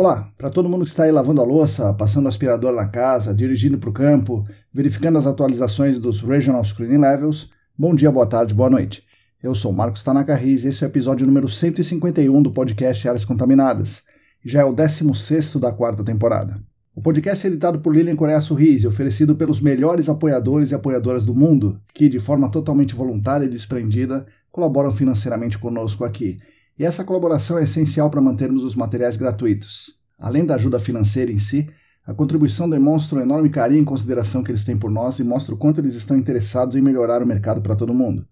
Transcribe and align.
Olá, 0.00 0.32
para 0.38 0.48
todo 0.48 0.66
mundo 0.66 0.84
que 0.84 0.88
está 0.88 1.02
aí 1.02 1.12
lavando 1.12 1.42
a 1.42 1.44
louça, 1.44 1.92
passando 1.92 2.24
o 2.24 2.28
aspirador 2.30 2.72
na 2.72 2.88
casa, 2.88 3.34
dirigindo 3.34 3.76
para 3.76 3.90
o 3.90 3.92
campo, 3.92 4.42
verificando 4.72 5.18
as 5.18 5.26
atualizações 5.26 5.98
dos 5.98 6.22
Regional 6.22 6.64
Screening 6.64 7.02
Levels, 7.02 7.50
bom 7.76 7.94
dia, 7.94 8.10
boa 8.10 8.24
tarde, 8.24 8.54
boa 8.54 8.70
noite. 8.70 9.04
Eu 9.42 9.54
sou 9.54 9.74
Marcos 9.74 10.02
Tanaka 10.02 10.34
Riz 10.34 10.64
e 10.64 10.68
esse 10.68 10.82
é 10.82 10.86
o 10.86 10.88
episódio 10.88 11.26
número 11.26 11.50
151 11.50 12.42
do 12.42 12.50
podcast 12.50 13.06
Áreas 13.06 13.26
Contaminadas, 13.26 14.02
já 14.42 14.62
é 14.62 14.64
o 14.64 14.72
16 14.72 15.56
da 15.56 15.70
quarta 15.70 16.02
temporada. 16.02 16.58
O 16.94 17.02
podcast 17.02 17.46
é 17.46 17.50
editado 17.50 17.80
por 17.80 17.94
Lilian 17.94 18.16
Coreia 18.16 18.40
Sorriso 18.40 18.86
e 18.86 18.88
oferecido 18.88 19.36
pelos 19.36 19.60
melhores 19.60 20.08
apoiadores 20.08 20.70
e 20.70 20.74
apoiadoras 20.74 21.26
do 21.26 21.34
mundo, 21.34 21.78
que, 21.92 22.08
de 22.08 22.18
forma 22.18 22.50
totalmente 22.50 22.94
voluntária 22.94 23.44
e 23.44 23.50
desprendida, 23.50 24.24
colaboram 24.50 24.90
financeiramente 24.90 25.58
conosco 25.58 26.06
aqui 26.06 26.38
e 26.80 26.84
essa 26.86 27.04
colaboração 27.04 27.58
é 27.58 27.64
essencial 27.64 28.08
para 28.08 28.22
mantermos 28.22 28.64
os 28.64 28.74
materiais 28.74 29.14
gratuitos. 29.14 29.98
Além 30.18 30.46
da 30.46 30.54
ajuda 30.54 30.78
financeira 30.78 31.30
em 31.30 31.38
si, 31.38 31.66
a 32.06 32.14
contribuição 32.14 32.70
demonstra 32.70 33.18
o 33.18 33.20
enorme 33.20 33.50
carinho 33.50 33.82
e 33.82 33.84
consideração 33.84 34.42
que 34.42 34.50
eles 34.50 34.64
têm 34.64 34.78
por 34.78 34.90
nós 34.90 35.18
e 35.18 35.24
mostra 35.24 35.54
o 35.54 35.58
quanto 35.58 35.78
eles 35.78 35.94
estão 35.94 36.16
interessados 36.16 36.76
em 36.76 36.80
melhorar 36.80 37.22
o 37.22 37.26
mercado 37.26 37.60
para 37.60 37.76
todo 37.76 37.92
mundo. 37.92 38.26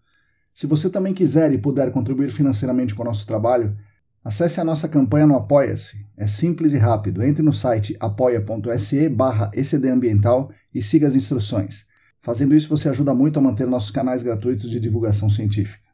Se 0.54 0.66
você 0.66 0.88
também 0.88 1.12
quiser 1.12 1.52
e 1.52 1.58
puder 1.58 1.92
contribuir 1.92 2.30
financeiramente 2.30 2.94
com 2.94 3.02
o 3.02 3.04
nosso 3.04 3.26
trabalho, 3.26 3.76
acesse 4.24 4.58
a 4.62 4.64
nossa 4.64 4.88
campanha 4.88 5.26
no 5.26 5.36
Apoia-se. 5.36 6.06
É 6.16 6.26
simples 6.26 6.72
e 6.72 6.78
rápido. 6.78 7.22
Entre 7.22 7.42
no 7.42 7.52
site 7.52 7.98
apoia.se 8.00 9.10
barra 9.10 9.50
ecdambiental 9.52 10.50
e 10.74 10.80
siga 10.80 11.06
as 11.06 11.14
instruções. 11.14 11.84
Fazendo 12.18 12.54
isso, 12.54 12.70
você 12.70 12.88
ajuda 12.88 13.12
muito 13.12 13.38
a 13.38 13.42
manter 13.42 13.66
nossos 13.66 13.90
canais 13.90 14.22
gratuitos 14.22 14.70
de 14.70 14.80
divulgação 14.80 15.28
científica. 15.28 15.87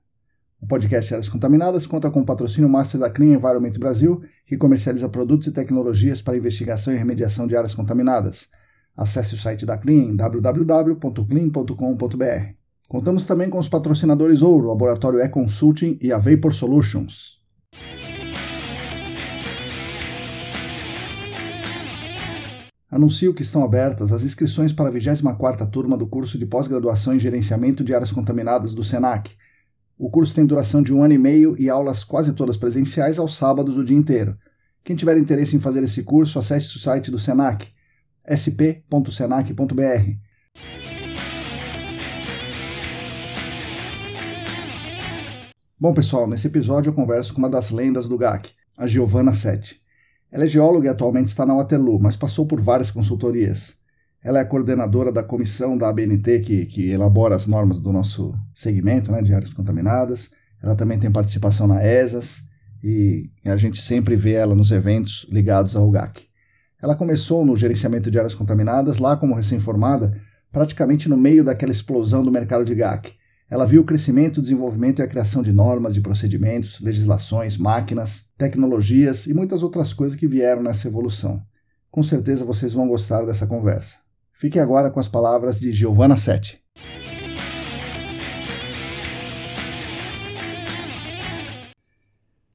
O 0.64 0.66
podcast 0.66 1.12
Áreas 1.12 1.28
Contaminadas 1.28 1.86
conta 1.86 2.10
com 2.10 2.22
o 2.22 2.24
patrocínio 2.24 2.70
master 2.70 2.98
da 2.98 3.10
Clean 3.10 3.34
Environment 3.34 3.72
Brasil, 3.78 4.22
que 4.46 4.56
comercializa 4.56 5.10
produtos 5.10 5.48
e 5.48 5.52
tecnologias 5.52 6.22
para 6.22 6.38
investigação 6.38 6.94
e 6.94 6.96
remediação 6.96 7.46
de 7.46 7.54
áreas 7.54 7.74
contaminadas. 7.74 8.48
Acesse 8.96 9.34
o 9.34 9.36
site 9.36 9.66
da 9.66 9.76
Clean 9.76 10.04
em 10.04 10.16
www.clean.com.br. 10.16 12.54
Contamos 12.88 13.26
também 13.26 13.50
com 13.50 13.58
os 13.58 13.68
patrocinadores 13.68 14.40
Ouro, 14.40 14.68
Laboratório 14.68 15.20
E-Consulting 15.20 15.98
e 16.00 16.10
a 16.10 16.16
Vapor 16.16 16.54
Solutions. 16.54 17.42
Anuncio 22.90 23.34
que 23.34 23.42
estão 23.42 23.62
abertas 23.62 24.12
as 24.12 24.24
inscrições 24.24 24.72
para 24.72 24.88
a 24.88 24.92
24ª 24.92 25.68
turma 25.68 25.98
do 25.98 26.06
curso 26.06 26.38
de 26.38 26.46
pós-graduação 26.46 27.14
em 27.14 27.18
Gerenciamento 27.18 27.84
de 27.84 27.94
Áreas 27.94 28.10
Contaminadas 28.10 28.74
do 28.74 28.82
SENAC, 28.82 29.36
o 29.98 30.10
curso 30.10 30.34
tem 30.34 30.44
duração 30.44 30.82
de 30.82 30.92
um 30.92 31.02
ano 31.02 31.14
e 31.14 31.18
meio 31.18 31.54
e 31.58 31.70
aulas 31.70 32.02
quase 32.02 32.32
todas 32.32 32.56
presenciais 32.56 33.18
aos 33.18 33.36
sábados 33.36 33.76
o 33.76 33.84
dia 33.84 33.96
inteiro. 33.96 34.36
Quem 34.82 34.96
tiver 34.96 35.16
interesse 35.16 35.54
em 35.56 35.60
fazer 35.60 35.82
esse 35.82 36.02
curso, 36.02 36.38
acesse 36.38 36.76
o 36.76 36.78
site 36.78 37.10
do 37.10 37.18
Senac, 37.18 37.68
sp.senac.br. 38.26 39.54
Bom, 45.78 45.92
pessoal, 45.92 46.28
nesse 46.28 46.46
episódio 46.46 46.90
eu 46.90 46.94
converso 46.94 47.32
com 47.32 47.38
uma 47.38 47.48
das 47.48 47.70
lendas 47.70 48.08
do 48.08 48.16
GAC, 48.16 48.52
a 48.76 48.86
Giovanna 48.86 49.34
Sete. 49.34 49.80
Ela 50.30 50.44
é 50.44 50.48
geóloga 50.48 50.88
e 50.88 50.90
atualmente 50.90 51.28
está 51.28 51.46
na 51.46 51.54
Waterloo, 51.54 52.00
mas 52.00 52.16
passou 52.16 52.46
por 52.46 52.60
várias 52.60 52.90
consultorias. 52.90 53.76
Ela 54.24 54.40
é 54.40 54.44
coordenadora 54.44 55.12
da 55.12 55.22
comissão 55.22 55.76
da 55.76 55.90
ABNT 55.90 56.40
que, 56.40 56.64
que 56.64 56.88
elabora 56.88 57.36
as 57.36 57.46
normas 57.46 57.78
do 57.78 57.92
nosso 57.92 58.32
segmento 58.54 59.12
né, 59.12 59.20
de 59.20 59.34
áreas 59.34 59.52
contaminadas. 59.52 60.30
Ela 60.62 60.74
também 60.74 60.98
tem 60.98 61.12
participação 61.12 61.66
na 61.66 61.86
ESAS 61.86 62.42
e 62.82 63.30
a 63.44 63.56
gente 63.58 63.78
sempre 63.78 64.16
vê 64.16 64.32
ela 64.32 64.54
nos 64.54 64.70
eventos 64.70 65.26
ligados 65.30 65.76
ao 65.76 65.90
GAC. 65.90 66.24
Ela 66.82 66.96
começou 66.96 67.44
no 67.44 67.54
gerenciamento 67.54 68.10
de 68.10 68.18
áreas 68.18 68.34
contaminadas, 68.34 68.98
lá 68.98 69.14
como 69.14 69.34
recém-formada, 69.34 70.18
praticamente 70.50 71.06
no 71.06 71.18
meio 71.18 71.44
daquela 71.44 71.72
explosão 71.72 72.24
do 72.24 72.32
mercado 72.32 72.64
de 72.64 72.74
GAC. 72.74 73.12
Ela 73.50 73.66
viu 73.66 73.82
o 73.82 73.84
crescimento, 73.84 74.38
o 74.38 74.42
desenvolvimento 74.42 75.00
e 75.00 75.02
a 75.02 75.06
criação 75.06 75.42
de 75.42 75.52
normas, 75.52 75.92
de 75.92 76.00
procedimentos, 76.00 76.80
legislações, 76.80 77.58
máquinas, 77.58 78.24
tecnologias 78.38 79.26
e 79.26 79.34
muitas 79.34 79.62
outras 79.62 79.92
coisas 79.92 80.18
que 80.18 80.26
vieram 80.26 80.62
nessa 80.62 80.88
evolução. 80.88 81.42
Com 81.90 82.02
certeza 82.02 82.42
vocês 82.42 82.72
vão 82.72 82.88
gostar 82.88 83.24
dessa 83.26 83.46
conversa. 83.46 84.03
Fique 84.36 84.58
agora 84.58 84.90
com 84.90 84.98
as 84.98 85.06
palavras 85.06 85.60
de 85.60 85.70
Giovanna 85.70 86.16
Sete. 86.16 86.60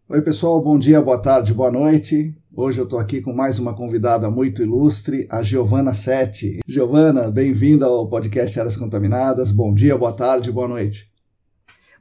Oi, 0.09 0.21
pessoal, 0.21 0.61
bom 0.61 0.77
dia, 0.77 1.01
boa 1.01 1.21
tarde, 1.21 1.53
boa 1.53 1.71
noite. 1.71 2.35
Hoje 2.53 2.81
eu 2.81 2.83
estou 2.83 2.99
aqui 2.99 3.21
com 3.21 3.31
mais 3.31 3.59
uma 3.59 3.73
convidada 3.73 4.29
muito 4.29 4.61
ilustre, 4.61 5.25
a 5.31 5.41
Giovana 5.41 5.93
Sete. 5.93 6.59
Giovana, 6.67 7.31
bem-vinda 7.31 7.85
ao 7.85 8.09
podcast 8.09 8.59
Áreas 8.59 8.75
Contaminadas. 8.75 9.49
Bom 9.49 9.73
dia, 9.73 9.97
boa 9.97 10.11
tarde, 10.11 10.51
boa 10.51 10.67
noite. 10.67 11.09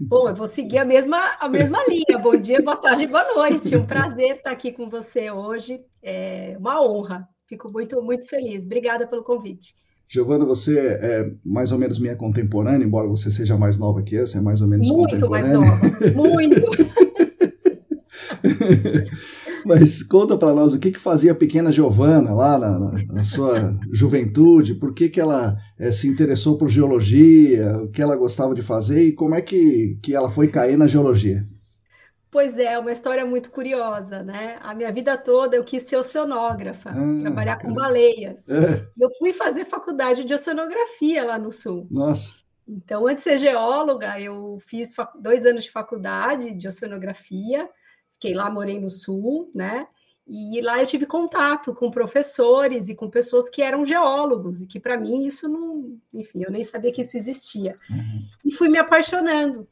Bom, 0.00 0.28
eu 0.28 0.34
vou 0.34 0.46
seguir 0.48 0.78
a 0.78 0.84
mesma, 0.84 1.18
a 1.38 1.48
mesma 1.48 1.78
linha. 1.86 2.18
Bom 2.20 2.36
dia, 2.36 2.60
boa 2.60 2.76
tarde, 2.76 3.06
boa 3.06 3.32
noite. 3.32 3.76
Um 3.76 3.86
prazer 3.86 4.36
estar 4.36 4.50
aqui 4.50 4.72
com 4.72 4.88
você 4.88 5.30
hoje. 5.30 5.80
É 6.02 6.56
uma 6.58 6.82
honra. 6.84 7.28
Fico 7.48 7.72
muito, 7.72 8.02
muito 8.02 8.26
feliz. 8.26 8.64
Obrigada 8.64 9.06
pelo 9.06 9.24
convite. 9.24 9.74
Giovana, 10.06 10.44
você 10.44 10.78
é 10.78 11.32
mais 11.44 11.72
ou 11.72 11.78
menos 11.78 11.98
minha 11.98 12.14
contemporânea, 12.14 12.84
embora 12.84 13.08
você 13.08 13.30
seja 13.30 13.56
mais 13.56 13.78
nova 13.78 14.02
que 14.02 14.14
eu, 14.14 14.26
você 14.26 14.38
é 14.38 14.40
mais 14.40 14.60
ou 14.60 14.68
menos 14.68 14.88
muito 14.88 15.12
contemporânea. 15.12 15.58
Muito 15.58 15.70
mais 15.70 16.14
nova, 16.14 16.28
muito. 16.28 16.60
Mas 19.64 20.02
conta 20.02 20.36
para 20.36 20.54
nós 20.54 20.72
o 20.72 20.78
que, 20.78 20.90
que 20.90 21.00
fazia 21.00 21.32
a 21.32 21.34
pequena 21.34 21.72
Giovana 21.72 22.32
lá 22.32 22.58
na, 22.58 22.78
na, 22.78 23.04
na 23.06 23.24
sua 23.24 23.78
juventude, 23.92 24.74
por 24.74 24.94
que, 24.94 25.08
que 25.08 25.20
ela 25.20 25.56
é, 25.78 25.90
se 25.90 26.08
interessou 26.08 26.56
por 26.56 26.70
geologia, 26.70 27.78
o 27.82 27.88
que 27.88 28.00
ela 28.00 28.16
gostava 28.16 28.54
de 28.54 28.62
fazer 28.62 29.02
e 29.04 29.12
como 29.12 29.34
é 29.34 29.42
que, 29.42 29.98
que 30.02 30.14
ela 30.14 30.30
foi 30.30 30.48
cair 30.48 30.78
na 30.78 30.86
geologia. 30.86 31.44
Pois 32.30 32.58
é, 32.58 32.78
uma 32.78 32.92
história 32.92 33.24
muito 33.24 33.50
curiosa, 33.50 34.22
né? 34.22 34.58
A 34.60 34.74
minha 34.74 34.92
vida 34.92 35.16
toda 35.16 35.56
eu 35.56 35.64
quis 35.64 35.84
ser 35.84 35.96
oceanógrafa, 35.96 36.90
ah, 36.90 37.20
trabalhar 37.22 37.58
com 37.58 37.72
baleias. 37.72 38.48
É. 38.50 38.86
Eu 38.98 39.08
fui 39.18 39.32
fazer 39.32 39.64
faculdade 39.64 40.24
de 40.24 40.34
oceanografia 40.34 41.24
lá 41.24 41.38
no 41.38 41.50
Sul. 41.50 41.86
Nossa. 41.90 42.34
Então, 42.68 43.06
antes 43.06 43.24
de 43.24 43.30
ser 43.30 43.38
geóloga, 43.38 44.20
eu 44.20 44.58
fiz 44.66 44.92
dois 45.18 45.46
anos 45.46 45.64
de 45.64 45.70
faculdade 45.70 46.54
de 46.54 46.68
oceanografia, 46.68 47.68
fiquei 48.12 48.34
lá, 48.34 48.50
morei 48.50 48.78
no 48.78 48.90
Sul, 48.90 49.50
né? 49.54 49.86
E 50.26 50.60
lá 50.60 50.78
eu 50.78 50.86
tive 50.86 51.06
contato 51.06 51.74
com 51.74 51.90
professores 51.90 52.90
e 52.90 52.94
com 52.94 53.08
pessoas 53.08 53.48
que 53.48 53.62
eram 53.62 53.86
geólogos, 53.86 54.60
e 54.60 54.66
que 54.66 54.78
para 54.78 54.98
mim 54.98 55.24
isso 55.24 55.48
não. 55.48 55.98
Enfim, 56.12 56.42
eu 56.42 56.50
nem 56.50 56.62
sabia 56.62 56.92
que 56.92 57.00
isso 57.00 57.16
existia. 57.16 57.78
Uhum. 57.88 58.26
E 58.44 58.50
fui 58.52 58.68
me 58.68 58.76
apaixonando. 58.76 59.66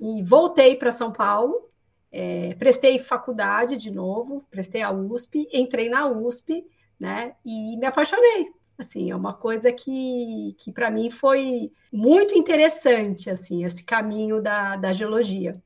E 0.00 0.22
voltei 0.22 0.74
para 0.76 0.90
São 0.90 1.12
Paulo, 1.12 1.67
é, 2.10 2.54
prestei 2.54 2.98
faculdade 2.98 3.76
de 3.76 3.90
novo, 3.90 4.42
prestei 4.50 4.82
a 4.82 4.90
USP, 4.90 5.46
entrei 5.52 5.88
na 5.88 6.08
USP, 6.08 6.64
né? 6.98 7.32
E 7.44 7.76
me 7.76 7.86
apaixonei. 7.86 8.46
Assim, 8.78 9.10
é 9.10 9.16
uma 9.16 9.34
coisa 9.34 9.72
que, 9.72 10.54
que 10.58 10.72
para 10.72 10.90
mim 10.90 11.10
foi 11.10 11.70
muito 11.92 12.34
interessante, 12.34 13.28
assim, 13.28 13.64
esse 13.64 13.82
caminho 13.82 14.40
da, 14.40 14.76
da 14.76 14.92
geologia. 14.92 15.60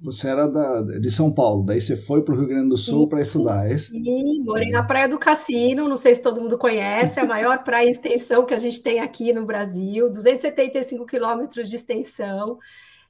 Você 0.00 0.28
era 0.28 0.48
da, 0.48 0.82
de 0.82 1.10
São 1.12 1.32
Paulo, 1.32 1.64
daí 1.64 1.80
você 1.80 1.96
foi 1.96 2.24
para 2.24 2.34
o 2.34 2.36
Rio 2.36 2.48
Grande 2.48 2.70
do 2.70 2.76
Sul 2.76 3.08
para 3.08 3.20
estudar, 3.20 3.70
é 3.70 3.74
isso? 3.74 3.92
Sim, 3.92 4.42
morei 4.42 4.68
na 4.68 4.82
Praia 4.82 5.08
do 5.08 5.16
Cassino, 5.16 5.88
não 5.88 5.94
sei 5.94 6.16
se 6.16 6.20
todo 6.20 6.40
mundo 6.40 6.58
conhece, 6.58 7.20
é 7.20 7.22
a 7.22 7.26
maior 7.26 7.62
praia 7.62 7.88
extensão 7.88 8.44
que 8.44 8.52
a 8.52 8.58
gente 8.58 8.82
tem 8.82 8.98
aqui 8.98 9.32
no 9.32 9.46
Brasil, 9.46 10.10
275 10.10 11.06
quilômetros 11.06 11.70
de 11.70 11.76
extensão. 11.76 12.58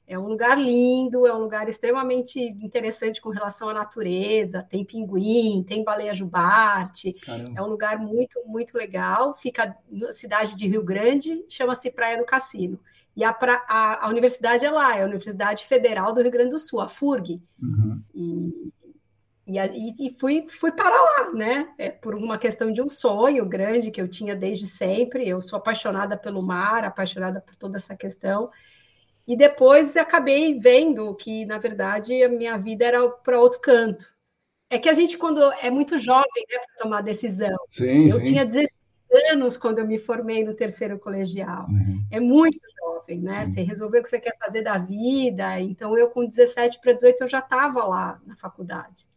É 0.05 0.19
um 0.19 0.27
lugar 0.27 0.59
lindo, 0.59 1.25
é 1.25 1.33
um 1.33 1.39
lugar 1.39 1.69
extremamente 1.69 2.39
interessante 2.39 3.21
com 3.21 3.29
relação 3.29 3.69
à 3.69 3.73
natureza. 3.73 4.65
Tem 4.69 4.83
pinguim, 4.83 5.63
tem 5.63 5.83
baleia 5.83 6.13
jubarte. 6.13 7.13
Caramba. 7.13 7.53
É 7.55 7.61
um 7.61 7.67
lugar 7.67 7.97
muito, 7.97 8.41
muito 8.45 8.77
legal. 8.77 9.33
Fica 9.33 9.75
na 9.89 10.11
cidade 10.11 10.55
de 10.55 10.67
Rio 10.67 10.83
Grande, 10.83 11.45
chama-se 11.47 11.89
Praia 11.89 12.17
do 12.17 12.25
Cassino. 12.25 12.79
E 13.15 13.23
a, 13.23 13.29
a, 13.69 14.05
a, 14.05 14.09
universidade 14.09 14.65
é 14.65 14.71
lá, 14.71 14.97
é 14.97 15.03
a 15.03 15.05
Universidade 15.05 15.65
Federal 15.65 16.13
do 16.13 16.21
Rio 16.21 16.31
Grande 16.31 16.49
do 16.49 16.59
Sul, 16.59 16.81
a 16.81 16.89
FURG. 16.89 17.41
Uhum. 17.61 18.71
E, 19.45 19.57
e, 19.57 20.07
e, 20.07 20.13
fui, 20.17 20.45
fui 20.49 20.71
para 20.71 20.95
lá, 20.95 21.33
né? 21.33 21.69
É, 21.77 21.89
por 21.89 22.15
uma 22.15 22.37
questão 22.37 22.71
de 22.71 22.81
um 22.81 22.89
sonho 22.89 23.45
grande 23.45 23.91
que 23.91 24.01
eu 24.01 24.07
tinha 24.07 24.35
desde 24.35 24.65
sempre. 24.65 25.27
Eu 25.27 25.41
sou 25.41 25.57
apaixonada 25.57 26.17
pelo 26.17 26.41
mar, 26.41 26.83
apaixonada 26.83 27.39
por 27.39 27.55
toda 27.55 27.77
essa 27.77 27.95
questão. 27.95 28.49
E 29.27 29.37
depois 29.37 29.95
acabei 29.95 30.57
vendo 30.59 31.15
que, 31.15 31.45
na 31.45 31.57
verdade, 31.57 32.21
a 32.23 32.29
minha 32.29 32.57
vida 32.57 32.85
era 32.85 33.07
para 33.07 33.39
outro 33.39 33.59
canto. 33.59 34.13
É 34.69 34.77
que 34.77 34.89
a 34.89 34.93
gente, 34.93 35.17
quando 35.17 35.41
é 35.61 35.69
muito 35.69 35.97
jovem, 35.97 36.45
né, 36.49 36.57
para 36.57 36.83
tomar 36.83 37.01
decisão. 37.01 37.55
Sim, 37.69 38.05
eu 38.05 38.19
sim. 38.19 38.23
tinha 38.23 38.45
16 38.45 38.73
anos 39.31 39.55
quando 39.55 39.79
eu 39.79 39.87
me 39.87 39.97
formei 39.97 40.43
no 40.43 40.53
terceiro 40.53 40.99
colegial. 40.99 41.67
Uhum. 41.69 42.03
É 42.11 42.19
muito 42.19 42.59
jovem, 42.79 43.21
né? 43.21 43.45
Sim. 43.45 43.51
Você 43.51 43.61
resolveu 43.61 43.99
o 43.99 44.03
que 44.03 44.09
você 44.09 44.19
quer 44.19 44.37
fazer 44.37 44.61
da 44.61 44.77
vida. 44.77 45.59
Então, 45.59 45.97
eu 45.97 46.09
com 46.09 46.25
17 46.25 46.79
para 46.81 46.93
18 46.93 47.23
eu 47.23 47.27
já 47.27 47.39
estava 47.39 47.85
lá 47.85 48.19
na 48.25 48.35
faculdade. 48.35 49.07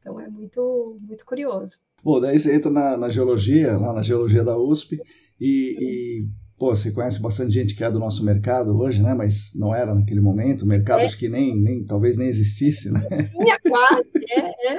Então, 0.00 0.20
é 0.20 0.28
muito, 0.28 0.98
muito 1.00 1.24
curioso. 1.24 1.78
Bom, 2.04 2.20
daí 2.20 2.38
você 2.38 2.54
entra 2.54 2.70
na, 2.70 2.96
na 2.96 3.08
geologia, 3.08 3.76
lá 3.76 3.92
na 3.92 4.02
geologia 4.02 4.44
da 4.44 4.56
USP, 4.56 5.00
e, 5.40 5.76
e 5.80 6.28
pô, 6.58 6.74
você 6.74 6.90
conhece 6.90 7.20
bastante 7.20 7.52
gente 7.52 7.74
que 7.74 7.84
é 7.84 7.90
do 7.90 7.98
nosso 7.98 8.24
mercado 8.24 8.78
hoje, 8.78 9.02
né? 9.02 9.14
Mas 9.14 9.52
não 9.54 9.74
era 9.74 9.94
naquele 9.94 10.20
momento, 10.20 10.66
mercados 10.66 11.14
é. 11.14 11.16
que 11.16 11.28
nem, 11.28 11.56
nem 11.56 11.84
talvez 11.84 12.16
nem 12.16 12.28
existisse, 12.28 12.90
né? 12.90 13.00
Tinha 13.32 13.58
quase, 13.60 14.10
é, 14.30 14.74
é. 14.74 14.78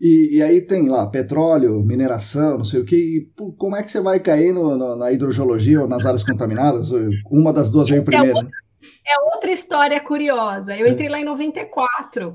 E, 0.00 0.36
e, 0.36 0.42
aí 0.42 0.60
tem 0.60 0.88
lá 0.88 1.06
petróleo, 1.06 1.82
mineração, 1.82 2.58
não 2.58 2.64
sei 2.64 2.80
o 2.80 2.84
que. 2.84 2.96
E, 2.96 3.32
como 3.56 3.76
é 3.76 3.82
que 3.82 3.90
você 3.90 4.00
vai 4.00 4.20
cair 4.20 4.52
no, 4.52 4.76
no, 4.76 4.96
na 4.96 5.10
hidrogeologia 5.10 5.80
ou 5.80 5.88
nas 5.88 6.04
áreas 6.04 6.22
contaminadas? 6.22 6.90
Uma 7.30 7.52
das 7.52 7.70
duas 7.70 7.88
veio 7.88 8.02
é 8.02 8.04
primeiro. 8.04 8.36
É 8.36 8.42
outra, 8.42 8.58
é 9.06 9.34
outra 9.34 9.50
história 9.50 10.00
curiosa. 10.00 10.76
Eu 10.76 10.86
é. 10.86 10.90
entrei 10.90 11.08
lá 11.08 11.20
em 11.20 11.24
94, 11.24 12.34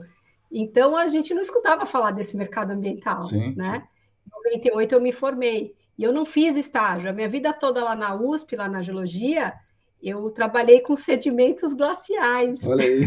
então 0.51 0.95
a 0.95 1.07
gente 1.07 1.33
não 1.33 1.41
escutava 1.41 1.85
falar 1.85 2.12
desse 2.12 2.38
mercado 2.38 2.71
ambiental, 2.71 3.21
sim, 3.21 3.53
né? 3.55 3.83
Em 4.25 4.59
98 4.59 4.95
eu 4.95 5.01
me 5.01 5.12
formei. 5.12 5.75
E 6.00 6.04
eu 6.04 6.13
não 6.13 6.25
fiz 6.25 6.56
estágio. 6.56 7.10
A 7.10 7.13
minha 7.13 7.28
vida 7.28 7.51
toda 7.51 7.84
lá 7.84 7.94
na 7.94 8.16
USP, 8.16 8.56
lá 8.56 8.69
na 8.69 8.81
geologia, 8.81 9.54
eu 10.01 10.30
trabalhei 10.30 10.80
com 10.80 10.96
sedimentos 10.96 11.74
glaciais. 11.74 12.66
Olha 12.66 12.86
aí. 12.86 13.01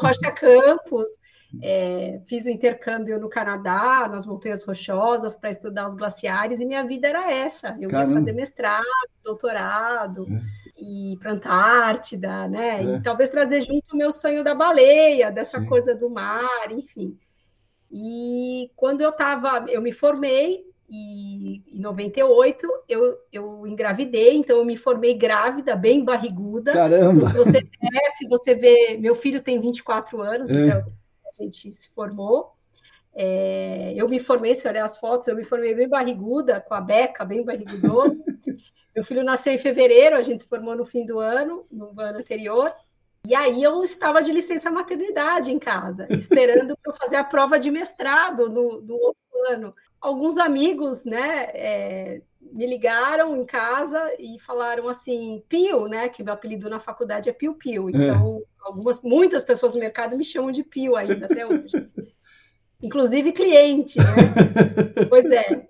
Rocha 0.00 0.32
Campos, 0.32 1.10
é, 1.62 2.22
fiz 2.26 2.46
o 2.46 2.48
um 2.48 2.52
intercâmbio 2.52 3.20
no 3.20 3.28
Canadá, 3.28 4.08
nas 4.08 4.24
Montanhas 4.24 4.64
Rochosas, 4.64 5.36
para 5.36 5.50
estudar 5.50 5.86
os 5.86 5.94
glaciares, 5.94 6.62
e 6.62 6.64
minha 6.64 6.82
vida 6.82 7.06
era 7.06 7.30
essa. 7.30 7.76
Eu 7.78 7.90
Caramba. 7.90 8.12
ia 8.12 8.18
fazer 8.20 8.32
mestrado, 8.32 8.86
doutorado, 9.22 10.26
é. 10.30 10.40
e 10.82 11.18
para 11.18 11.32
Antártida, 11.32 12.48
né? 12.48 12.80
É. 12.80 12.96
E 12.96 13.02
talvez 13.02 13.28
trazer 13.28 13.60
junto 13.60 13.92
o 13.92 13.98
meu 13.98 14.10
sonho 14.10 14.42
da 14.42 14.54
baleia, 14.54 15.30
dessa 15.30 15.60
Sim. 15.60 15.66
coisa 15.66 15.94
do 15.94 16.08
mar, 16.08 16.70
enfim. 16.70 17.18
E 17.92 18.70
quando 18.74 19.02
eu 19.02 19.10
estava, 19.10 19.66
eu 19.68 19.82
me 19.82 19.92
formei, 19.92 20.65
e 20.88 21.62
em 21.72 21.80
98 21.80 22.66
eu, 22.88 23.18
eu 23.32 23.66
engravidei, 23.66 24.36
então 24.36 24.58
eu 24.58 24.64
me 24.64 24.76
formei 24.76 25.14
grávida, 25.14 25.74
bem 25.74 26.04
barriguda. 26.04 26.72
Caramba! 26.72 27.22
Então, 27.28 27.30
se 27.30 27.36
você 27.36 27.60
vê, 27.60 28.10
se 28.10 28.28
você 28.28 28.54
vê, 28.54 28.96
meu 28.98 29.14
filho 29.14 29.42
tem 29.42 29.60
24 29.60 30.20
anos, 30.22 30.48
é. 30.48 30.66
então 30.66 30.78
a 30.78 31.42
gente 31.42 31.72
se 31.72 31.90
formou. 31.90 32.52
É, 33.14 33.94
eu 33.96 34.08
me 34.08 34.20
formei, 34.20 34.54
se 34.54 34.68
olhar 34.68 34.84
as 34.84 34.98
fotos, 34.98 35.26
eu 35.26 35.34
me 35.34 35.42
formei 35.42 35.74
bem 35.74 35.88
barriguda, 35.88 36.60
com 36.60 36.74
a 36.74 36.80
beca 36.80 37.24
bem 37.24 37.44
barrigudona. 37.44 38.14
meu 38.94 39.02
filho 39.04 39.24
nasceu 39.24 39.52
em 39.52 39.58
fevereiro, 39.58 40.16
a 40.16 40.22
gente 40.22 40.42
se 40.42 40.48
formou 40.48 40.76
no 40.76 40.84
fim 40.84 41.04
do 41.04 41.18
ano, 41.18 41.66
no 41.70 41.92
ano 41.98 42.18
anterior. 42.18 42.72
E 43.26 43.34
aí 43.34 43.60
eu 43.60 43.82
estava 43.82 44.22
de 44.22 44.30
licença 44.30 44.70
maternidade 44.70 45.50
em 45.50 45.58
casa, 45.58 46.06
esperando 46.10 46.76
para 46.80 46.92
fazer 46.92 47.16
a 47.16 47.24
prova 47.24 47.58
de 47.58 47.72
mestrado 47.72 48.48
no, 48.48 48.80
no 48.80 48.94
outro 48.94 49.20
ano 49.48 49.74
alguns 50.06 50.38
amigos, 50.38 51.04
né, 51.04 51.48
é, 51.52 52.22
me 52.40 52.64
ligaram 52.64 53.36
em 53.36 53.44
casa 53.44 54.00
e 54.20 54.38
falaram 54.38 54.88
assim, 54.88 55.42
Pio, 55.48 55.88
né, 55.88 56.08
que 56.08 56.22
meu 56.22 56.32
apelido 56.32 56.70
na 56.70 56.78
faculdade 56.78 57.28
é 57.28 57.32
Pio 57.32 57.54
Pio. 57.54 57.88
É. 57.88 57.92
Então, 57.92 58.38
é. 58.38 58.42
algumas, 58.60 59.02
muitas 59.02 59.44
pessoas 59.44 59.72
no 59.72 59.80
mercado 59.80 60.16
me 60.16 60.24
chamam 60.24 60.52
de 60.52 60.62
Pio 60.62 60.94
ainda 60.94 61.26
até 61.26 61.44
hoje. 61.44 61.90
Inclusive 62.80 63.32
cliente, 63.32 63.98
né? 63.98 64.04
pois 65.08 65.30
é. 65.32 65.66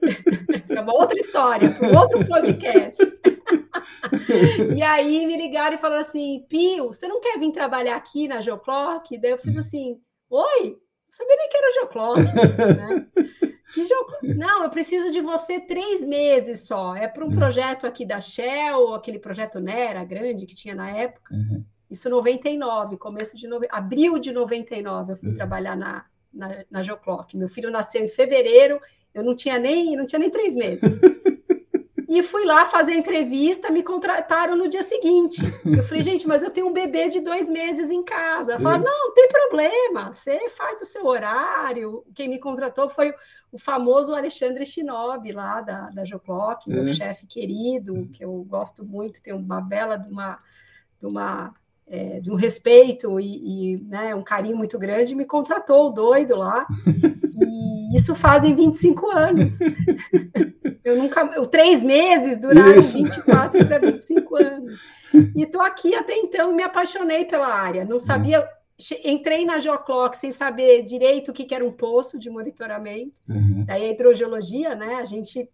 Isso 0.63 0.75
é 0.75 0.81
uma 0.81 0.95
outra 0.95 1.17
história, 1.17 1.71
para 1.71 1.89
um 1.89 1.97
outro 1.97 2.27
podcast. 2.27 3.03
e 4.77 4.83
aí 4.83 5.25
me 5.25 5.37
ligaram 5.37 5.77
e 5.77 5.79
falaram 5.79 6.03
assim, 6.03 6.45
Pio, 6.47 6.89
você 6.89 7.09
não 7.09 7.21
quer 7.23 7.39
vir 7.39 7.53
trabalhar 7.53 7.97
aqui 7.97 8.29
na 8.29 8.43
Geoclock? 8.43 9.17
Daí 9.19 9.31
eu 9.31 9.39
fiz 9.39 9.57
assim, 9.57 9.99
oi, 10.29 10.63
não 10.63 11.11
sabia 11.11 11.37
nem 11.37 11.49
que 11.49 11.57
era 11.57 11.73
Geoclock, 11.73 12.21
né? 12.21 13.27
Que 13.73 13.87
jogo? 13.87 14.13
Não, 14.23 14.63
eu 14.63 14.71
preciso 14.71 15.11
de 15.11 15.21
você 15.21 15.61
três 15.61 16.05
meses 16.05 16.67
só. 16.67 16.95
É 16.95 17.09
para 17.09 17.25
um 17.25 17.29
hum. 17.29 17.35
projeto 17.35 17.87
aqui 17.87 18.05
da 18.05 18.21
Shell, 18.21 18.95
aquele 18.95 19.19
projeto 19.19 19.61
Nera 19.61 20.05
grande 20.05 20.47
que 20.47 20.55
tinha 20.55 20.75
na 20.75 20.91
época. 20.91 21.35
Uhum. 21.35 21.65
Isso 21.91 22.11
99, 22.11 22.97
começo 22.97 23.37
de 23.37 23.47
nove... 23.47 23.67
abril 23.71 24.19
de 24.19 24.33
99, 24.33 25.13
eu 25.13 25.17
fui 25.17 25.29
uhum. 25.29 25.37
trabalhar 25.37 25.77
na, 25.77 26.05
na, 26.33 26.65
na 26.71 26.83
Geoclock. 26.83 27.37
Meu 27.37 27.49
filho 27.49 27.71
nasceu 27.71 28.05
em 28.05 28.09
fevereiro, 28.09 28.81
eu 29.15 29.23
não 29.23 29.35
tinha 29.35 29.59
nem, 29.59 29.97
não 29.97 30.07
tinha 30.07 30.19
nem 30.19 30.31
três 30.31 30.55
meses. 30.55 31.01
E 32.09 32.23
fui 32.23 32.45
lá 32.45 32.67
fazer 32.67 32.93
a 32.93 32.97
entrevista, 32.97 33.71
me 33.71 33.83
contrataram 33.83 34.57
no 34.57 34.69
dia 34.69 34.83
seguinte. 34.83 35.43
Eu 35.65 35.83
falei, 35.83 36.03
gente, 36.05 36.27
mas 36.27 36.43
eu 36.43 36.51
tenho 36.51 36.69
um 36.69 36.73
bebê 36.73 37.09
de 37.09 37.21
dois 37.21 37.49
meses 37.49 37.91
em 37.91 38.03
casa. 38.05 38.53
Ela 38.53 38.61
falou, 38.61 38.79
não, 38.79 39.09
não 39.09 39.15
tem 39.15 39.29
problema, 39.29 40.13
você 40.13 40.49
faz 40.51 40.81
o 40.81 40.85
seu 40.85 41.05
horário. 41.07 42.05
Quem 42.15 42.29
me 42.29 42.39
contratou 42.39 42.89
foi 42.89 43.13
o 43.51 43.59
famoso 43.59 44.15
Alexandre 44.15 44.65
Shinobi, 44.65 45.33
lá 45.33 45.61
da, 45.61 45.91
da 45.91 46.05
Joclock, 46.05 46.69
meu 46.69 46.85
é. 46.89 46.95
chefe 46.95 47.27
querido, 47.27 48.09
que 48.13 48.25
eu 48.25 48.45
gosto 48.49 48.85
muito, 48.85 49.23
tem 49.23 49.35
uma 49.35 49.61
bela 49.61 49.97
de 49.97 50.09
uma, 50.09 50.39
de 51.01 51.07
uma 51.07 51.55
é, 51.89 52.19
de 52.19 52.31
um 52.31 52.35
respeito 52.35 53.21
e, 53.21 53.75
e 53.75 53.79
né, 53.85 54.15
um 54.15 54.23
carinho 54.23 54.57
muito 54.57 54.79
grande, 54.79 55.15
me 55.15 55.25
contratou 55.25 55.89
o 55.89 55.93
doido 55.93 56.35
lá. 56.37 56.67
e 57.39 57.97
isso 57.97 58.15
fazem 58.15 58.55
25 58.55 59.09
anos. 59.11 59.59
Eu 60.87 60.97
nunca. 60.97 61.29
Eu, 61.35 61.45
três 61.45 61.83
meses 61.83 62.39
duraram 62.39 62.79
isso. 62.79 62.97
24 63.03 63.67
para 63.67 63.79
25 63.79 64.37
anos. 64.37 64.81
E 65.35 65.43
estou 65.43 65.61
aqui 65.61 65.95
até 65.97 66.15
então 66.15 66.53
e 66.53 66.55
me 66.55 66.63
apaixonei 66.63 67.25
pela 67.25 67.49
área. 67.49 67.85
Não 67.85 67.99
sabia. 67.99 68.49
Entrei 69.05 69.45
na 69.45 69.59
Geoclock 69.59 70.17
sem 70.17 70.31
saber 70.31 70.83
direito 70.83 71.31
o 71.31 71.35
que, 71.35 71.45
que 71.45 71.55
era 71.55 71.65
um 71.65 71.73
poço 71.73 72.19
de 72.19 72.31
monitoramento. 72.31 73.13
Uhum. 73.29 73.65
Daí 73.67 73.85
a 73.85 73.91
hidrogeologia, 73.91 74.77
né? 74.77 74.95
A 74.97 75.05
gente 75.05 75.51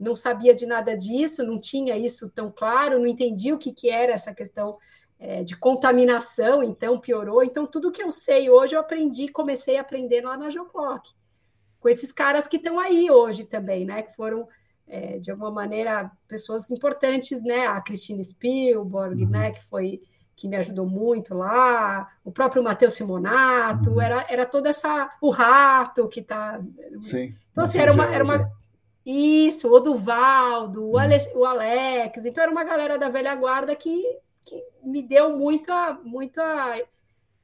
não 0.00 0.16
sabia 0.16 0.54
de 0.54 0.64
nada 0.64 0.96
disso, 0.96 1.44
não 1.44 1.58
tinha 1.58 1.98
isso 1.98 2.30
tão 2.30 2.50
claro, 2.50 2.98
não 2.98 3.06
entendia 3.06 3.54
o 3.54 3.58
que, 3.58 3.72
que 3.72 3.90
era 3.90 4.12
essa 4.12 4.32
questão 4.32 4.78
é, 5.18 5.42
de 5.42 5.56
contaminação, 5.56 6.62
então 6.62 7.00
piorou. 7.00 7.42
Então, 7.42 7.66
tudo 7.66 7.90
que 7.90 8.02
eu 8.02 8.12
sei 8.12 8.48
hoje 8.48 8.76
eu 8.76 8.80
aprendi, 8.80 9.28
comecei 9.28 9.76
a 9.76 9.80
aprender 9.80 10.22
lá 10.22 10.36
na 10.36 10.48
Geoclock, 10.48 11.10
com 11.80 11.88
esses 11.88 12.12
caras 12.12 12.46
que 12.46 12.56
estão 12.56 12.78
aí 12.78 13.10
hoje 13.10 13.44
também, 13.44 13.84
né? 13.84 14.02
Que 14.02 14.14
foram 14.14 14.48
é, 14.88 15.18
de 15.18 15.30
alguma 15.30 15.50
maneira, 15.50 16.10
pessoas 16.26 16.70
importantes, 16.70 17.42
né? 17.42 17.66
A 17.66 17.80
Christine 17.80 18.24
Spielberg, 18.24 19.24
uhum. 19.24 19.30
né? 19.30 19.52
Que 19.52 19.62
foi 19.64 20.00
que 20.34 20.46
me 20.46 20.56
ajudou 20.56 20.86
muito 20.86 21.34
lá, 21.34 22.08
o 22.24 22.30
próprio 22.30 22.62
Matheus 22.62 22.94
Simonato, 22.94 23.90
uhum. 23.90 24.00
era, 24.00 24.24
era 24.28 24.46
toda 24.46 24.68
essa. 24.68 25.10
O 25.20 25.30
rato 25.30 26.06
que 26.08 26.20
está. 26.20 26.60
Sim. 27.00 27.34
Então, 27.50 27.64
assim, 27.64 27.78
era 27.78 27.92
uma, 27.92 28.06
era 28.06 28.24
uma. 28.24 28.50
Isso, 29.04 29.72
o 29.72 29.80
Duvaldo, 29.80 30.84
uhum. 30.84 30.92
o, 30.92 30.98
Alex, 30.98 31.28
o 31.34 31.44
Alex. 31.44 32.24
Então, 32.24 32.42
era 32.42 32.52
uma 32.52 32.62
galera 32.62 32.96
da 32.96 33.08
velha 33.08 33.34
guarda 33.34 33.74
que, 33.74 34.00
que 34.42 34.62
me 34.82 35.02
deu 35.02 35.36
muita, 35.36 35.94
muita, 36.04 36.82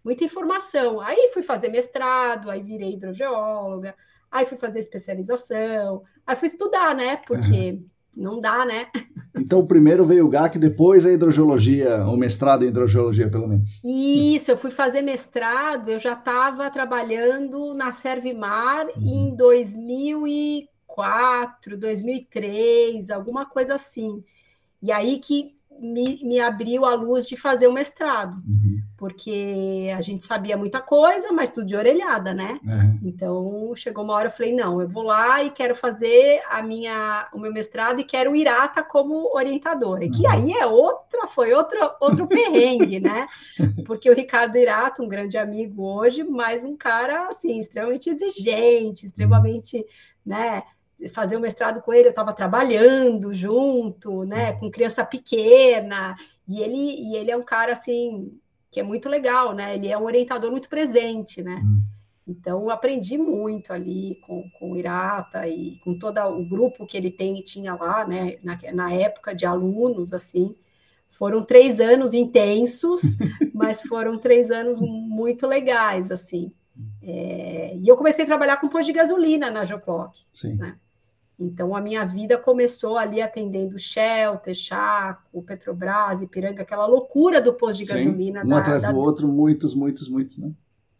muita 0.05 0.25
informação. 0.25 1.00
Aí 1.00 1.31
fui 1.33 1.43
fazer 1.43 1.71
mestrado, 1.71 2.49
aí 2.49 2.62
virei 2.62 2.93
hidrogeóloga, 2.93 3.97
aí 4.35 4.45
fui 4.45 4.59
fazer 4.59 4.81
especialização, 4.81 6.03
aí 6.26 6.37
fui 6.37 6.49
estudar, 6.49 6.95
né? 6.95 7.17
Porque. 7.17 7.73
Uhum 7.73 7.95
não 8.17 8.41
dá, 8.41 8.64
né? 8.64 8.87
Então, 9.37 9.67
primeiro 9.67 10.05
veio 10.05 10.26
o 10.26 10.29
GAC, 10.29 10.61
depois 10.61 11.05
a 11.05 11.11
hidrogeologia, 11.11 12.07
o 12.07 12.17
mestrado 12.17 12.64
em 12.64 12.69
hidrogeologia, 12.69 13.29
pelo 13.29 13.49
menos. 13.49 13.81
Isso, 13.85 14.49
eu 14.49 14.57
fui 14.57 14.71
fazer 14.71 15.03
mestrado, 15.03 15.88
eu 15.88 15.99
já 15.99 16.12
estava 16.12 16.71
trabalhando 16.71 17.75
na 17.75 17.91
Servimar 17.91 18.87
uhum. 18.97 19.33
em 19.33 19.35
2004, 19.35 21.76
2003, 21.76 23.11
alguma 23.11 23.45
coisa 23.45 23.75
assim. 23.75 24.23
E 24.81 24.93
aí 24.93 25.19
que 25.19 25.57
me, 25.81 26.21
me 26.23 26.38
abriu 26.38 26.85
a 26.85 26.95
luz 26.95 27.26
de 27.26 27.37
fazer 27.37 27.67
o 27.67 27.73
mestrado, 27.73 28.37
uhum. 28.37 28.74
Porque 29.05 29.93
a 29.95 30.01
gente 30.01 30.25
sabia 30.25 30.57
muita 30.57 30.81
coisa, 30.81 31.31
mas 31.31 31.51
tudo 31.51 31.67
de 31.67 31.77
orelhada, 31.77 32.33
né? 32.33 32.59
Uhum. 32.65 33.01
Então 33.03 33.73
chegou 33.77 34.03
uma 34.03 34.15
hora 34.15 34.29
eu 34.29 34.33
falei 34.33 34.55
não, 34.55 34.81
eu 34.81 34.89
vou 34.89 35.03
lá 35.03 35.45
e 35.45 35.51
quero 35.51 35.75
fazer 35.75 36.41
a 36.49 36.63
minha 36.63 37.29
o 37.31 37.39
meu 37.39 37.53
mestrado 37.53 38.01
e 38.01 38.05
quero 38.05 38.33
o 38.33 38.35
Irata 38.35 38.83
como 38.83 39.31
orientadora. 39.37 40.07
Uhum. 40.07 40.11
Que 40.11 40.27
aí 40.27 40.53
é 40.53 40.65
outra, 40.65 41.27
foi 41.27 41.53
outro 41.53 41.79
outro 42.01 42.27
perrengue, 42.27 42.99
né? 42.99 43.27
Porque 43.85 44.09
o 44.09 44.15
Ricardo 44.15 44.57
Irata, 44.57 45.03
um 45.03 45.09
grande 45.09 45.37
amigo 45.37 45.85
hoje, 45.85 46.25
mas 46.25 46.65
um 46.65 46.75
cara 46.75 47.29
assim 47.29 47.59
extremamente 47.59 48.09
exigente, 48.09 49.05
extremamente, 49.05 49.85
né? 50.25 50.63
fazer 51.13 51.37
o 51.37 51.41
mestrado 51.41 51.83
com 51.83 51.93
ele, 51.93 52.07
eu 52.07 52.11
estava 52.11 52.33
trabalhando 52.33 53.35
junto, 53.35 54.25
né, 54.25 54.55
com 54.55 54.71
criança 54.71 55.05
pequena, 55.05 56.15
e 56.49 56.63
ele, 56.63 56.77
e 56.77 57.17
ele 57.17 57.31
é 57.31 57.37
um 57.37 57.43
cara, 57.43 57.73
assim, 57.73 58.39
que 58.75 58.81
é 58.81 58.83
muito 58.83 59.09
legal, 59.09 59.54
né, 59.54 59.76
ele 59.76 59.87
é 59.87 59.97
um 59.97 60.02
orientador 60.02 60.50
muito 60.50 60.69
presente, 60.69 61.40
né, 61.40 61.62
hum. 61.64 61.81
então 62.26 62.62
eu 62.62 62.71
aprendi 62.71 63.16
muito 63.16 63.73
ali 63.73 64.16
com, 64.26 64.50
com 64.59 64.73
o 64.73 64.76
Irata 64.76 65.47
e 65.47 65.78
com 65.85 65.97
todo 65.97 66.21
o 66.21 66.45
grupo 66.45 66.85
que 66.85 66.97
ele 66.97 67.09
tem 67.09 67.38
e 67.38 67.45
tinha 67.45 67.76
lá, 67.76 68.04
né, 68.04 68.37
na, 68.43 68.59
na 68.73 68.93
época 68.93 69.33
de 69.33 69.47
alunos, 69.47 70.12
assim, 70.12 70.57
foram 71.09 71.45
três 71.45 71.78
anos 71.81 72.14
intensos, 72.14 73.16
mas 73.54 73.81
foram 73.81 74.19
três 74.19 74.50
anos 74.50 74.81
muito 74.81 75.47
legais, 75.47 76.11
assim, 76.11 76.52
é, 77.00 77.76
e 77.81 77.87
eu 77.87 77.97
comecei 77.97 78.25
a 78.25 78.26
trabalhar 78.26 78.57
com 78.57 78.69
posto 78.69 78.87
de 78.87 78.93
gasolina 78.93 79.52
na 79.52 79.62
Joclock, 79.62 80.26
né? 80.57 80.76
Então, 81.38 81.75
a 81.75 81.81
minha 81.81 82.05
vida 82.05 82.38
começou 82.38 82.97
ali 82.97 83.21
atendendo 83.21 83.79
Shell, 83.79 84.37
Texaco, 84.38 85.43
Petrobras, 85.43 86.23
Ipiranga, 86.23 86.62
aquela 86.62 86.87
loucura 86.87 87.41
do 87.41 87.53
posto 87.55 87.79
de 87.79 87.87
Sim, 87.87 87.95
gasolina. 87.95 88.45
Um 88.45 88.49
da, 88.49 88.59
atrás 88.59 88.83
da... 88.83 88.93
do 88.93 88.99
outro, 88.99 89.26
muitos, 89.26 89.75
muitos, 89.75 90.09
muitos, 90.09 90.38
né? 90.38 90.53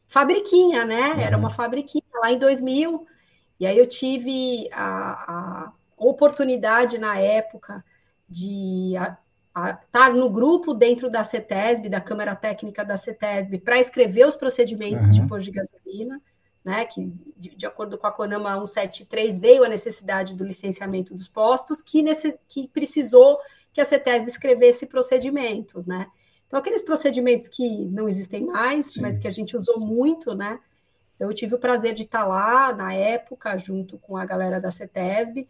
Fabriquinha, 0.09 0.85
né? 0.85 1.13
Uhum. 1.13 1.21
Era 1.21 1.37
uma 1.37 1.51
fabriquinha 1.51 2.03
lá 2.21 2.33
em 2.33 2.39
2000. 2.39 3.07
E 3.61 3.67
aí 3.67 3.79
eu 3.79 3.87
tive 3.87 4.69
a, 4.73 5.67
a 5.67 5.73
oportunidade 5.97 6.99
na 6.99 7.17
época 7.17 7.85
de 8.29 8.95
estar 9.55 10.13
no 10.13 10.29
grupo 10.29 10.75
dentro 10.75 11.09
da 11.09 11.23
CETESB, 11.23 11.89
da 11.89 12.01
Câmara 12.01 12.35
Técnica 12.35 12.85
da 12.85 12.97
CETESB, 12.97 13.59
para 13.59 13.79
escrever 13.79 14.27
os 14.27 14.35
procedimentos 14.35 15.07
uhum. 15.07 15.13
de 15.13 15.29
posto 15.29 15.45
de 15.45 15.53
gasolina 15.53 16.21
né, 16.65 16.87
que 16.87 17.13
de, 17.37 17.55
de, 17.55 17.67
acordo 17.67 17.99
com 17.99 18.07
a 18.07 18.13
CONAMA 18.13 18.67
173 18.67 19.39
veio 19.39 19.65
a 19.65 19.69
necessidade 19.69 20.35
do 20.35 20.45
licenciamento 20.45 21.13
dos 21.13 21.29
postos, 21.29 21.83
que, 21.83 22.03
nesse, 22.03 22.39
que 22.49 22.67
precisou 22.69 23.39
que 23.73 23.81
a 23.81 23.85
CETESB 23.85 24.31
escrevesse 24.31 24.87
procedimentos, 24.87 25.85
né? 25.85 26.07
Então, 26.47 26.59
aqueles 26.59 26.83
procedimentos 26.83 27.49
que 27.49 27.87
não 27.87 28.09
existem 28.09 28.47
mais, 28.47 28.95
Sim. 28.95 29.03
mas 29.03 29.19
que 29.19 29.27
a 29.27 29.31
gente 29.31 29.57
usou 29.57 29.81
muito, 29.81 30.35
né? 30.35 30.59
Eu 31.19 31.33
tive 31.35 31.55
o 31.55 31.59
prazer 31.59 31.95
de 31.95 32.03
estar 32.03 32.25
lá 32.25 32.73
na 32.73 32.95
época, 32.95 33.57
junto 33.59 33.99
com 33.99 34.17
a 34.17 34.25
galera 34.25 34.61
da 34.61 34.71
CETESB, 34.71 35.49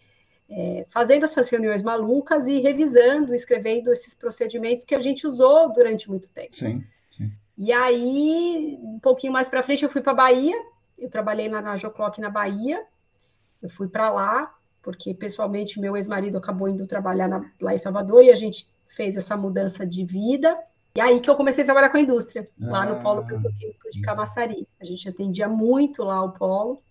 é, 0.49 0.85
fazendo 0.89 1.25
essas 1.25 1.49
reuniões 1.49 1.83
malucas 1.83 2.49
e 2.49 2.61
revisando, 2.61 3.35
escrevendo 3.35 3.93
esses 3.93 4.15
procedimentos 4.15 4.85
que 4.85 4.95
a 4.95 5.01
gente 5.01 5.27
usou 5.27 5.73
durante 5.73 6.09
muito 6.09 6.31
tempo. 6.31 6.55
Sim, 6.55 6.83
sim. 7.11 7.33
E 7.57 7.73
aí, 7.73 8.79
um 8.83 8.99
pouquinho 8.99 9.33
mais 9.33 9.49
para 9.49 9.63
frente, 9.63 9.85
eu 9.85 9.91
fui 9.91 10.01
para 10.01 10.13
a 10.13 10.17
Bahia, 10.17 10.57
eu 10.99 11.11
trabalhei 11.11 11.49
na 11.49 11.77
Joclock 11.77 12.21
na 12.21 12.31
Bahia, 12.31 12.83
eu 13.63 13.69
fui 13.69 13.89
para 13.89 14.11
lá, 14.11 14.55
porque 14.83 15.15
pessoalmente 15.15 15.81
meu 15.81 15.97
ex-marido 15.97 16.37
acabou 16.37 16.69
indo 16.69 16.87
trabalhar 16.87 17.27
na, 17.27 17.45
lá 17.61 17.73
em 17.73 17.79
Salvador 17.79 18.23
e 18.23 18.31
a 18.31 18.35
gente 18.35 18.69
fez 18.85 19.17
essa 19.17 19.37
mudança 19.37 19.87
de 19.87 20.05
vida. 20.05 20.57
E 20.97 21.01
aí 21.01 21.21
que 21.21 21.29
eu 21.29 21.35
comecei 21.35 21.63
a 21.63 21.65
trabalhar 21.65 21.89
com 21.89 21.97
a 21.97 22.01
indústria, 22.01 22.49
ah. 22.63 22.71
lá 22.71 22.87
no 22.87 23.03
Polo 23.03 23.27
Petroquímico 23.27 23.91
de 23.91 24.01
Camaçari. 24.03 24.69
A 24.81 24.85
gente 24.85 25.09
atendia 25.09 25.49
muito 25.49 26.05
lá 26.05 26.23
o 26.23 26.33
polo. 26.33 26.83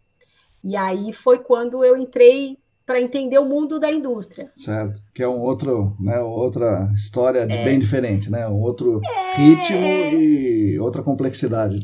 E 0.63 0.75
aí 0.75 1.13
foi 1.13 1.39
quando 1.39 1.83
eu 1.83 1.95
entrei 1.95 2.57
para 2.86 3.00
entender 3.00 3.38
o 3.38 3.45
mundo 3.45 3.79
da 3.79 3.91
indústria. 3.91 4.51
Certo, 4.55 5.01
que 5.13 5.24
é 5.24 5.27
um 5.27 5.39
outro, 5.39 5.95
né, 6.00 6.19
outra 6.19 6.91
história 6.95 7.39
é. 7.39 7.63
bem 7.63 7.79
diferente, 7.79 8.29
né? 8.29 8.48
Um 8.48 8.60
outro 8.60 9.00
é. 9.05 9.36
ritmo 9.38 9.86
e 9.86 10.77
outra 10.79 11.01
complexidade. 11.01 11.79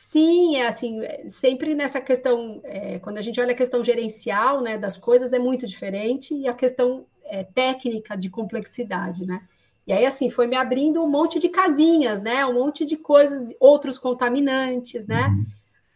Sim, 0.00 0.54
é 0.54 0.68
assim, 0.68 1.02
é, 1.02 1.28
sempre 1.28 1.74
nessa 1.74 2.00
questão, 2.00 2.60
é, 2.62 3.00
quando 3.00 3.18
a 3.18 3.20
gente 3.20 3.40
olha 3.40 3.50
a 3.50 3.56
questão 3.56 3.82
gerencial 3.82 4.60
né, 4.62 4.78
das 4.78 4.96
coisas, 4.96 5.32
é 5.32 5.40
muito 5.40 5.66
diferente, 5.66 6.32
e 6.32 6.46
a 6.46 6.54
questão 6.54 7.04
é, 7.24 7.42
técnica 7.42 8.16
de 8.16 8.30
complexidade, 8.30 9.26
né? 9.26 9.42
E 9.84 9.92
aí, 9.92 10.06
assim, 10.06 10.30
foi 10.30 10.46
me 10.46 10.54
abrindo 10.54 11.02
um 11.02 11.08
monte 11.08 11.40
de 11.40 11.48
casinhas, 11.48 12.20
né? 12.20 12.46
Um 12.46 12.54
monte 12.54 12.84
de 12.84 12.96
coisas, 12.96 13.52
outros 13.58 13.98
contaminantes, 13.98 15.04
né? 15.04 15.26
Uhum. 15.26 15.46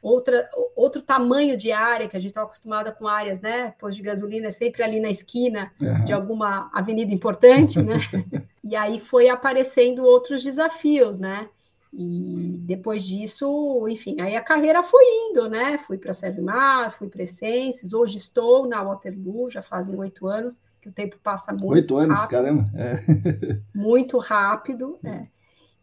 Outra, 0.02 0.50
outro 0.74 1.00
tamanho 1.00 1.56
de 1.56 1.70
área, 1.70 2.08
que 2.08 2.16
a 2.16 2.20
gente 2.20 2.32
estava 2.32 2.46
acostumada 2.46 2.90
com 2.90 3.06
áreas, 3.06 3.40
né? 3.40 3.72
Posto 3.78 3.98
de 3.98 4.02
gasolina 4.02 4.48
é 4.48 4.50
sempre 4.50 4.82
ali 4.82 4.98
na 4.98 5.10
esquina 5.10 5.70
uhum. 5.80 6.04
de 6.04 6.12
alguma 6.12 6.68
avenida 6.74 7.14
importante, 7.14 7.80
né? 7.80 8.00
e 8.64 8.74
aí 8.74 8.98
foi 8.98 9.28
aparecendo 9.28 10.02
outros 10.02 10.42
desafios, 10.42 11.18
né? 11.18 11.48
E 11.92 12.56
depois 12.60 13.04
disso, 13.04 13.86
enfim, 13.86 14.18
aí 14.18 14.34
a 14.34 14.40
carreira 14.40 14.82
foi 14.82 15.04
indo, 15.28 15.46
né? 15.48 15.76
Fui 15.76 15.98
para 15.98 16.12
a 16.12 16.14
Servimar, 16.14 16.90
fui 16.96 17.08
para 17.08 17.22
Essências, 17.22 17.92
hoje 17.92 18.16
estou 18.16 18.66
na 18.66 18.82
Waterloo, 18.82 19.50
já 19.50 19.60
fazem 19.60 19.94
oito 19.98 20.26
anos, 20.26 20.62
que 20.80 20.88
o 20.88 20.92
tempo 20.92 21.18
passa 21.22 21.52
muito 21.52 21.74
Oito 21.74 21.96
anos, 21.98 22.18
rápido, 22.18 22.30
caramba! 22.30 22.64
É. 22.74 23.60
Muito 23.78 24.18
rápido, 24.18 24.98
é. 25.04 25.26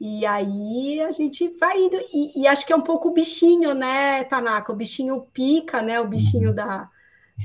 E 0.02 0.26
aí 0.26 1.00
a 1.02 1.12
gente 1.12 1.48
vai 1.60 1.78
indo, 1.78 1.98
e, 2.14 2.42
e, 2.42 2.48
acho 2.48 2.66
que 2.66 2.72
é 2.72 2.76
um 2.76 2.82
pouco 2.82 3.10
o 3.10 3.14
bichinho, 3.14 3.74
né, 3.74 4.24
Tanaka? 4.24 4.72
O 4.72 4.76
bichinho 4.76 5.28
pica, 5.34 5.82
né? 5.82 6.00
O 6.00 6.08
bichinho 6.08 6.50
uhum. 6.50 6.56
da, 6.56 6.90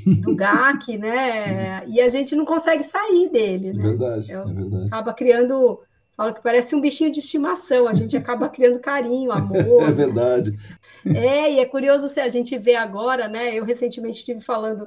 do 0.07 0.35
GAC, 0.35 0.97
né? 0.97 1.83
Uhum. 1.85 1.93
E 1.93 2.01
a 2.01 2.09
gente 2.09 2.35
não 2.35 2.45
consegue 2.45 2.83
sair 2.83 3.29
dele, 3.29 3.73
né? 3.73 3.85
É 3.85 3.89
verdade, 3.89 4.33
é 4.33 4.45
verdade. 4.45 4.87
Acaba 4.87 5.13
criando 5.13 5.81
Fala 6.17 6.33
que 6.33 6.43
parece 6.43 6.75
um 6.77 6.81
bichinho 6.81 7.11
de 7.11 7.19
estimação, 7.19 7.89
a 7.89 7.95
gente 7.95 8.17
acaba 8.17 8.49
criando 8.49 8.79
carinho, 8.79 9.31
amor. 9.33 9.89
É 9.89 9.91
verdade. 9.91 10.55
É, 11.05 11.53
e 11.53 11.59
é 11.59 11.67
curioso 11.67 12.09
se 12.09 12.21
a 12.21 12.29
gente 12.29 12.57
vê 12.57 12.77
agora, 12.77 13.29
né? 13.29 13.53
Eu 13.55 13.65
recentemente 13.65 14.19
estive 14.19 14.41
falando 14.41 14.87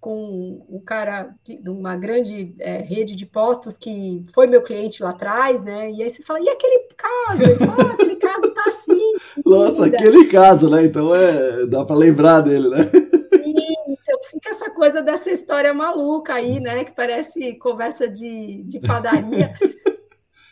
com 0.00 0.64
um 0.68 0.80
cara 0.80 1.34
de 1.44 1.68
uma 1.68 1.94
grande 1.94 2.54
é, 2.58 2.78
rede 2.78 3.14
de 3.14 3.26
postos 3.26 3.76
que 3.76 4.24
foi 4.34 4.46
meu 4.46 4.62
cliente 4.62 5.02
lá 5.02 5.10
atrás, 5.10 5.62
né? 5.62 5.90
E 5.90 6.02
aí 6.02 6.08
você 6.08 6.22
fala, 6.22 6.40
e 6.40 6.48
aquele 6.48 6.88
caso? 6.96 7.42
Ah, 7.78 7.92
aquele 7.92 8.16
caso 8.16 8.54
tá 8.54 8.64
assim. 8.66 9.12
Nossa, 9.44 9.86
aquele 9.86 10.24
caso, 10.26 10.70
né? 10.70 10.84
Então 10.84 11.14
é, 11.14 11.66
dá 11.66 11.84
para 11.84 11.96
lembrar 11.96 12.40
dele, 12.40 12.68
né? 12.70 12.90
então 13.32 14.18
fica 14.24 14.50
essa 14.50 14.70
coisa 14.70 15.02
dessa 15.02 15.30
história 15.30 15.72
maluca 15.74 16.34
aí, 16.34 16.58
né? 16.60 16.82
Que 16.82 16.92
parece 16.92 17.54
conversa 17.56 18.08
de, 18.08 18.62
de 18.64 18.80
padaria 18.80 19.54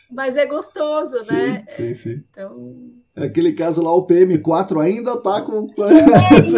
mas 0.09 0.37
é 0.37 0.45
gostoso, 0.45 1.19
sim, 1.19 1.35
né? 1.35 1.63
Sim, 1.67 1.93
sim. 1.93 2.23
Então. 2.29 2.75
Aquele 3.15 3.53
caso 3.53 3.83
lá, 3.83 3.93
o 3.93 4.07
PM4 4.07 4.81
ainda 4.81 5.21
tá 5.21 5.41
com. 5.41 5.67
É, 5.83 6.39
isso, 6.43 6.55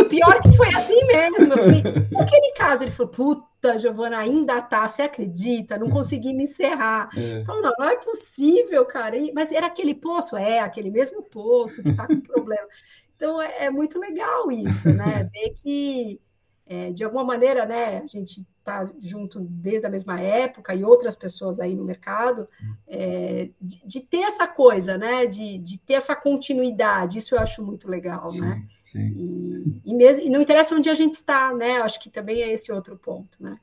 o 0.00 0.04
pior 0.06 0.40
que 0.40 0.50
foi 0.56 0.68
assim 0.68 1.04
mesmo. 1.04 1.46
Falei, 1.46 1.82
aquele 2.16 2.52
caso, 2.52 2.82
ele 2.82 2.90
falou, 2.90 3.12
puta, 3.12 3.78
Giovana, 3.78 4.18
ainda 4.18 4.60
tá, 4.60 4.88
você 4.88 5.02
acredita? 5.02 5.78
Não 5.78 5.88
consegui 5.88 6.32
me 6.32 6.44
encerrar. 6.44 7.10
É. 7.16 7.44
Não, 7.44 7.60
não 7.60 7.88
é 7.88 7.96
possível, 7.96 8.84
cara. 8.86 9.16
Mas 9.34 9.52
era 9.52 9.66
aquele 9.66 9.94
poço? 9.94 10.36
É, 10.36 10.58
aquele 10.58 10.90
mesmo 10.90 11.22
poço 11.22 11.82
que 11.82 11.92
tá 11.94 12.06
com 12.06 12.20
problema. 12.20 12.66
Então 13.14 13.40
é, 13.40 13.66
é 13.66 13.70
muito 13.70 13.98
legal 13.98 14.50
isso, 14.50 14.92
né? 14.92 15.30
Ver 15.32 15.50
que, 15.62 16.20
é, 16.66 16.90
de 16.90 17.04
alguma 17.04 17.24
maneira, 17.24 17.64
né, 17.64 17.98
a 18.02 18.06
gente 18.06 18.44
está 18.64 18.90
junto 18.98 19.40
desde 19.40 19.86
a 19.86 19.90
mesma 19.90 20.18
época 20.18 20.74
e 20.74 20.82
outras 20.82 21.14
pessoas 21.14 21.60
aí 21.60 21.74
no 21.74 21.84
mercado, 21.84 22.48
é, 22.88 23.50
de, 23.60 23.86
de, 23.86 24.00
ter 24.00 24.22
essa 24.22 24.46
coisa, 24.46 24.96
né? 24.96 25.26
De, 25.26 25.58
de, 25.58 25.78
ter 25.78 25.94
essa 25.94 26.16
continuidade, 26.16 27.18
isso 27.18 27.34
eu 27.34 27.40
acho 27.40 27.62
muito 27.62 27.88
legal, 27.88 28.30
sim, 28.30 28.40
né? 28.40 28.66
Sim. 28.82 29.80
E, 29.84 29.90
e, 29.90 29.94
mesmo, 29.94 30.24
e 30.24 30.30
não 30.30 30.40
interessa 30.40 30.74
onde 30.74 30.88
a 30.88 30.94
gente 30.94 31.12
está, 31.12 31.54
né? 31.54 31.76
Acho 31.78 32.00
que 32.00 32.08
também 32.08 32.42
é 32.42 32.50
esse 32.50 32.72
outro 32.72 32.96
ponto, 32.96 33.36
né? 33.38 33.58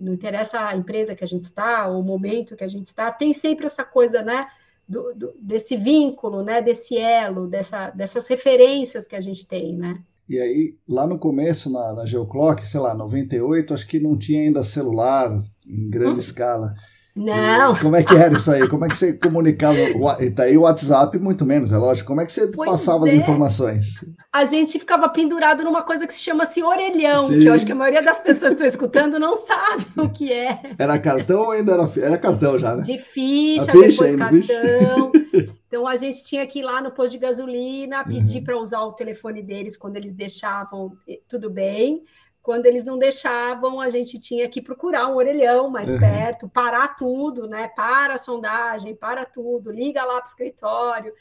Não 0.00 0.14
interessa 0.14 0.66
a 0.66 0.74
empresa 0.76 1.14
que 1.14 1.24
a 1.24 1.28
gente 1.28 1.42
está, 1.42 1.86
o 1.88 2.02
momento 2.02 2.56
que 2.56 2.64
a 2.64 2.68
gente 2.68 2.86
está, 2.86 3.12
tem 3.12 3.32
sempre 3.32 3.66
essa 3.66 3.84
coisa, 3.84 4.22
né? 4.22 4.48
Do, 4.88 5.14
do, 5.14 5.34
desse 5.38 5.76
vínculo, 5.76 6.42
né? 6.42 6.62
Desse 6.62 6.96
elo, 6.96 7.46
dessa, 7.46 7.90
dessas 7.90 8.26
referências 8.26 9.06
que 9.06 9.16
a 9.16 9.20
gente 9.20 9.46
tem, 9.46 9.76
né? 9.76 10.02
E 10.28 10.40
aí, 10.40 10.74
lá 10.88 11.06
no 11.06 11.18
começo, 11.18 11.70
na, 11.70 11.94
na 11.94 12.04
Geoclock, 12.04 12.66
sei 12.66 12.80
lá, 12.80 12.94
98, 12.94 13.72
acho 13.72 13.86
que 13.86 14.00
não 14.00 14.18
tinha 14.18 14.42
ainda 14.42 14.64
celular 14.64 15.38
em 15.66 15.88
grande 15.88 16.16
hum. 16.16 16.20
escala. 16.20 16.74
Não. 17.16 17.72
E 17.72 17.80
como 17.80 17.96
é 17.96 18.02
que 18.02 18.14
era 18.14 18.36
isso 18.36 18.52
aí? 18.52 18.68
Como 18.68 18.84
é 18.84 18.88
que 18.88 18.98
você 18.98 19.14
comunicava? 19.14 19.78
E 20.20 20.30
tá 20.30 20.42
aí 20.42 20.56
o 20.58 20.62
WhatsApp, 20.62 21.18
muito 21.18 21.46
menos, 21.46 21.72
é 21.72 21.78
lógico. 21.78 22.08
Como 22.08 22.20
é 22.20 22.26
que 22.26 22.32
você 22.32 22.46
pois 22.48 22.70
passava 22.70 23.08
é. 23.08 23.12
as 23.12 23.16
informações? 23.16 24.04
A 24.30 24.44
gente 24.44 24.78
ficava 24.78 25.08
pendurado 25.08 25.64
numa 25.64 25.82
coisa 25.82 26.06
que 26.06 26.12
se 26.12 26.20
chama 26.20 26.42
assim 26.42 26.62
orelhão, 26.62 27.26
Sim. 27.26 27.38
que 27.38 27.46
eu 27.46 27.54
acho 27.54 27.64
que 27.64 27.72
a 27.72 27.74
maioria 27.74 28.02
das 28.02 28.20
pessoas 28.20 28.52
que 28.52 28.62
estão 28.62 28.66
escutando 28.66 29.18
não 29.18 29.34
sabe 29.34 29.86
o 29.96 30.10
que 30.10 30.30
é. 30.30 30.60
Era 30.78 30.98
cartão 30.98 31.44
ou 31.44 31.50
ainda 31.52 31.72
era, 31.72 31.90
era 31.96 32.18
cartão 32.18 32.58
já, 32.58 32.76
né? 32.76 32.82
De 32.82 32.98
ficha, 32.98 33.64
depois 33.64 33.98
ainda, 34.02 34.18
cartão. 34.18 35.12
Então 35.66 35.86
a 35.86 35.96
gente 35.96 36.24
tinha 36.24 36.46
que 36.46 36.60
ir 36.60 36.62
lá 36.62 36.80
no 36.80 36.92
posto 36.92 37.12
de 37.12 37.18
gasolina, 37.18 38.04
pedir 38.04 38.38
uhum. 38.38 38.44
para 38.44 38.58
usar 38.58 38.82
o 38.82 38.92
telefone 38.92 39.42
deles 39.42 39.76
quando 39.76 39.96
eles 39.96 40.12
deixavam, 40.12 40.96
tudo 41.28 41.50
bem. 41.50 42.04
Quando 42.40 42.66
eles 42.66 42.84
não 42.84 42.96
deixavam, 42.96 43.80
a 43.80 43.90
gente 43.90 44.20
tinha 44.20 44.48
que 44.48 44.62
procurar 44.62 45.08
um 45.08 45.16
orelhão 45.16 45.68
mais 45.68 45.92
uhum. 45.92 45.98
perto, 45.98 46.48
parar 46.48 46.94
tudo, 46.94 47.48
né? 47.48 47.66
Para 47.66 48.14
a 48.14 48.18
sondagem, 48.18 48.94
para 48.94 49.24
tudo, 49.24 49.72
liga 49.72 50.04
lá 50.04 50.20
para 50.20 50.26
o 50.26 50.28
escritório. 50.28 51.12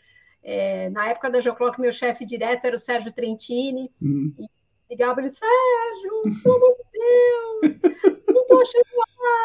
É, 0.43 0.91
na 0.91 1.09
época 1.09 1.31
da 1.31 1.41
Joclock, 1.41 1.81
meu 1.81 1.91
chefe 1.91 2.23
direto 2.23 2.65
era 2.65 2.75
o 2.75 2.79
Sérgio 2.79 3.11
Trentini. 3.11 3.91
Uhum. 3.99 4.35
E 4.37 4.45
ligava 4.87 5.19
ele, 5.19 5.29
Sérgio, 5.29 6.21
pelo 6.43 6.55
amor 6.57 6.75
de 6.77 6.99
Deus, 6.99 7.81
não 8.27 8.41
estou 8.43 8.61
achando 8.61 8.85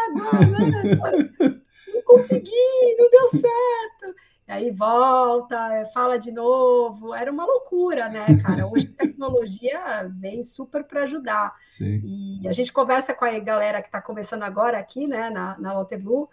água, 0.05 0.57
né? 0.61 1.31
não 1.95 2.03
consegui, 2.03 2.97
não 2.99 3.09
deu 3.09 3.27
certo 3.27 4.15
aí 4.51 4.71
volta, 4.71 5.57
é, 5.75 5.85
fala 5.87 6.19
de 6.19 6.33
novo. 6.33 7.15
Era 7.15 7.31
uma 7.31 7.45
loucura, 7.45 8.09
né, 8.09 8.27
cara? 8.43 8.67
Hoje 8.67 8.93
a 8.93 8.97
tecnologia 9.07 10.11
vem 10.11 10.43
super 10.43 10.85
para 10.85 11.05
ajudar. 11.05 11.55
Sim. 11.69 12.39
E 12.43 12.49
a 12.49 12.53
gente 12.53 12.73
conversa 12.73 13.15
com 13.15 13.25
a 13.25 13.39
galera 13.39 13.81
que 13.81 13.89
está 13.89 14.03
começando 14.03 14.43
agora 14.43 14.79
aqui, 14.79 15.07
né, 15.07 15.31
na, 15.31 15.59
na 15.59 15.75
Waterloo, 15.75 16.29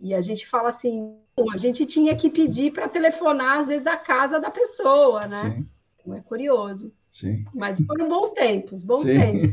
e 0.00 0.14
a 0.14 0.20
gente 0.20 0.46
fala 0.48 0.68
assim: 0.68 1.16
a 1.52 1.56
gente 1.56 1.84
tinha 1.84 2.16
que 2.16 2.30
pedir 2.30 2.72
para 2.72 2.88
telefonar, 2.88 3.58
às 3.58 3.68
vezes, 3.68 3.82
da 3.82 3.96
casa 3.96 4.40
da 4.40 4.50
pessoa, 4.50 5.26
né? 5.26 5.36
Sim. 5.36 5.68
Então 5.98 6.14
é 6.14 6.20
curioso. 6.20 6.92
Sim. 7.10 7.44
Mas 7.52 7.80
foram 7.80 8.08
bons 8.08 8.30
tempos, 8.30 8.84
bons 8.84 9.00
Sim. 9.00 9.18
tempos. 9.18 9.50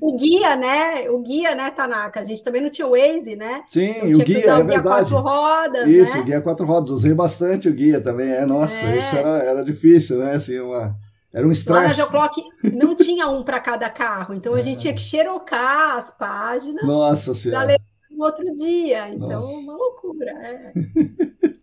O 0.00 0.16
guia, 0.16 0.56
né? 0.56 1.08
O 1.10 1.20
guia, 1.20 1.54
né, 1.54 1.70
Tanaka? 1.70 2.20
A 2.20 2.24
gente 2.24 2.42
também 2.42 2.60
não 2.60 2.70
tinha 2.70 2.86
o 2.86 2.90
Waze, 2.90 3.36
né? 3.36 3.62
Sim, 3.68 3.90
então, 3.90 4.20
o 4.20 4.24
guia, 4.24 4.44
é 4.44 4.58
o 4.58 4.64
guia 4.64 4.82
quatro 4.82 5.16
rodas, 5.18 5.88
Isso, 5.88 6.16
né? 6.16 6.22
o 6.22 6.24
guia 6.24 6.40
quatro 6.40 6.66
rodas. 6.66 6.90
Usei 6.90 7.14
bastante 7.14 7.68
o 7.68 7.72
guia 7.72 8.00
também. 8.00 8.30
É, 8.30 8.44
nossa, 8.44 8.84
é. 8.84 8.98
isso 8.98 9.14
era, 9.14 9.38
era 9.38 9.62
difícil, 9.62 10.18
né? 10.18 10.34
Assim, 10.34 10.58
uma... 10.58 10.96
Era 11.32 11.46
um 11.46 11.50
estresse. 11.50 11.82
Lá 11.82 11.88
na 11.88 11.92
Geoclock 11.92 12.42
não 12.74 12.96
tinha 12.96 13.28
um 13.28 13.42
para 13.42 13.60
cada 13.60 13.90
carro, 13.90 14.34
então 14.34 14.54
a 14.54 14.60
gente 14.62 14.80
tinha 14.80 14.94
que 14.94 15.00
xerocar 15.00 15.96
as 15.96 16.10
páginas. 16.10 16.82
Nossa 16.84 17.34
Senhora. 17.34 17.76
no 18.10 18.24
outro 18.24 18.44
dia. 18.52 19.10
Então, 19.10 19.28
nossa. 19.28 19.58
uma 19.58 19.76
loucura. 19.76 20.30
É. 20.30 20.72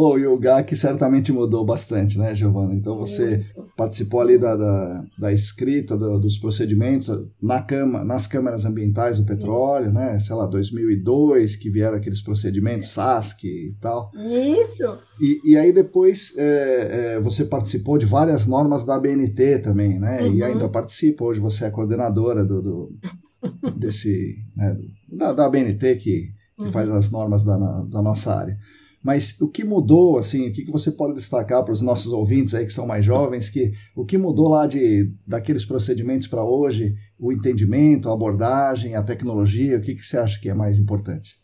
Bom, 0.00 0.18
e 0.18 0.26
o 0.26 0.38
GAC 0.38 0.74
certamente 0.74 1.30
mudou 1.30 1.62
bastante, 1.62 2.18
né, 2.18 2.34
Giovana? 2.34 2.72
Então 2.72 2.96
você 2.96 3.44
participou 3.76 4.22
ali 4.22 4.38
da, 4.38 4.56
da, 4.56 5.04
da 5.18 5.30
escrita 5.30 5.94
do, 5.94 6.18
dos 6.18 6.38
procedimentos 6.38 7.10
na 7.38 7.60
cama, 7.60 8.02
nas 8.02 8.26
câmaras 8.26 8.64
ambientais 8.64 9.18
do 9.18 9.26
petróleo, 9.26 9.92
né? 9.92 10.18
Sei 10.18 10.34
lá, 10.34 10.46
2002, 10.46 11.54
que 11.56 11.68
vieram 11.68 11.98
aqueles 11.98 12.22
procedimentos 12.22 12.88
SASC 12.88 13.44
e 13.44 13.76
tal. 13.78 14.10
Isso! 14.14 14.84
E, 15.20 15.52
e 15.52 15.58
aí 15.58 15.70
depois 15.70 16.32
é, 16.38 17.16
é, 17.16 17.20
você 17.20 17.44
participou 17.44 17.98
de 17.98 18.06
várias 18.06 18.46
normas 18.46 18.86
da 18.86 18.94
ABNT 18.94 19.58
também, 19.58 19.98
né? 19.98 20.22
Uhum. 20.22 20.32
E 20.32 20.42
ainda 20.42 20.66
participa, 20.66 21.24
hoje 21.24 21.40
você 21.40 21.66
é 21.66 21.70
coordenadora 21.70 22.42
do, 22.42 22.62
do 22.62 22.88
desse, 23.76 24.38
né, 24.56 24.78
da, 25.12 25.34
da 25.34 25.44
ABNT 25.44 25.96
que, 25.96 26.30
que 26.56 26.64
uhum. 26.64 26.72
faz 26.72 26.88
as 26.88 27.10
normas 27.10 27.44
da, 27.44 27.58
da 27.82 28.00
nossa 28.00 28.34
área. 28.34 28.56
Mas 29.02 29.40
o 29.40 29.48
que 29.48 29.64
mudou, 29.64 30.18
assim, 30.18 30.48
o 30.48 30.52
que, 30.52 30.70
você 30.70 30.92
pode 30.92 31.14
destacar 31.14 31.64
para 31.64 31.72
os 31.72 31.80
nossos 31.80 32.12
ouvintes 32.12 32.54
aí 32.54 32.66
que 32.66 32.72
são 32.72 32.86
mais 32.86 33.04
jovens, 33.04 33.48
que 33.48 33.72
o 33.96 34.04
que 34.04 34.18
mudou 34.18 34.48
lá 34.48 34.66
de 34.66 35.10
daqueles 35.26 35.64
procedimentos 35.64 36.26
para 36.26 36.44
hoje, 36.44 36.94
o 37.18 37.32
entendimento, 37.32 38.10
a 38.10 38.12
abordagem, 38.12 38.94
a 38.94 39.02
tecnologia, 39.02 39.78
o 39.78 39.80
que, 39.80 39.94
que 39.94 40.02
você 40.02 40.18
acha 40.18 40.38
que 40.38 40.50
é 40.50 40.54
mais 40.54 40.78
importante? 40.78 41.40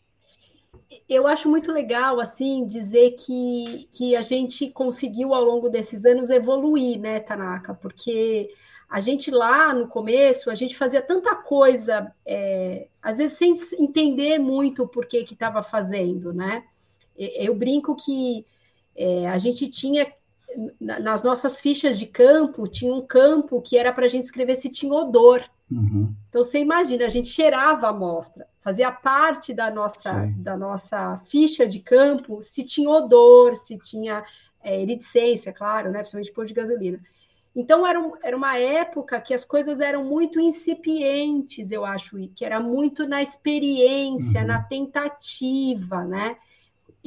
Eu 1.09 1.25
acho 1.25 1.49
muito 1.49 1.71
legal, 1.71 2.19
assim, 2.19 2.65
dizer 2.65 3.11
que, 3.11 3.87
que 3.91 4.15
a 4.15 4.21
gente 4.21 4.69
conseguiu 4.69 5.33
ao 5.33 5.43
longo 5.43 5.67
desses 5.67 6.05
anos 6.05 6.29
evoluir, 6.29 6.99
né, 6.99 7.19
Tanaka? 7.19 7.73
Porque 7.73 8.49
a 8.89 8.99
gente 8.99 9.31
lá 9.31 9.73
no 9.73 9.87
começo, 9.87 10.49
a 10.49 10.55
gente 10.55 10.77
fazia 10.77 11.01
tanta 11.01 11.35
coisa, 11.35 12.11
é, 12.25 12.87
às 13.01 13.17
vezes 13.17 13.37
sem 13.37 13.53
entender 13.79 14.37
muito 14.37 14.83
o 14.83 14.87
porquê 14.87 15.23
que 15.23 15.33
estava 15.33 15.61
fazendo, 15.61 16.33
né? 16.33 16.63
Eu 17.17 17.55
brinco 17.55 17.95
que 17.95 18.45
é, 18.95 19.27
a 19.27 19.37
gente 19.37 19.67
tinha 19.67 20.07
nas 20.79 21.21
nossas 21.21 21.59
fichas 21.59 21.99
de 21.99 22.07
campo, 22.07 22.67
tinha 22.67 22.93
um 22.93 23.05
campo 23.05 23.61
que 23.61 23.77
era 23.77 23.93
para 23.93 24.05
a 24.05 24.07
gente 24.07 24.23
escrever 24.23 24.55
se 24.55 24.69
tinha 24.69 24.91
odor. 24.93 25.43
Uhum. 25.69 26.15
Então 26.29 26.43
você 26.43 26.59
imagina, 26.59 27.05
a 27.05 27.09
gente 27.09 27.27
cheirava 27.27 27.87
a 27.87 27.89
amostra, 27.89 28.47
fazia 28.61 28.91
parte 28.91 29.53
da 29.53 29.69
nossa, 29.69 30.31
da 30.37 30.57
nossa 30.57 31.17
ficha 31.27 31.67
de 31.67 31.79
campo 31.79 32.41
se 32.41 32.63
tinha 32.63 32.89
odor, 32.89 33.55
se 33.55 33.77
tinha 33.77 34.23
é, 34.63 34.85
claro, 35.53 35.91
né, 35.91 35.99
principalmente 35.99 36.31
pôr 36.31 36.45
de 36.45 36.53
gasolina. 36.53 36.99
Então 37.55 37.85
era, 37.85 37.99
um, 37.99 38.13
era 38.23 38.37
uma 38.37 38.57
época 38.57 39.19
que 39.19 39.33
as 39.33 39.43
coisas 39.43 39.81
eram 39.81 40.03
muito 40.03 40.39
incipientes, 40.39 41.71
eu 41.71 41.83
acho, 41.83 42.17
que 42.35 42.45
era 42.45 42.59
muito 42.59 43.07
na 43.07 43.21
experiência, 43.21 44.41
uhum. 44.41 44.47
na 44.47 44.61
tentativa, 44.61 46.03
né? 46.05 46.37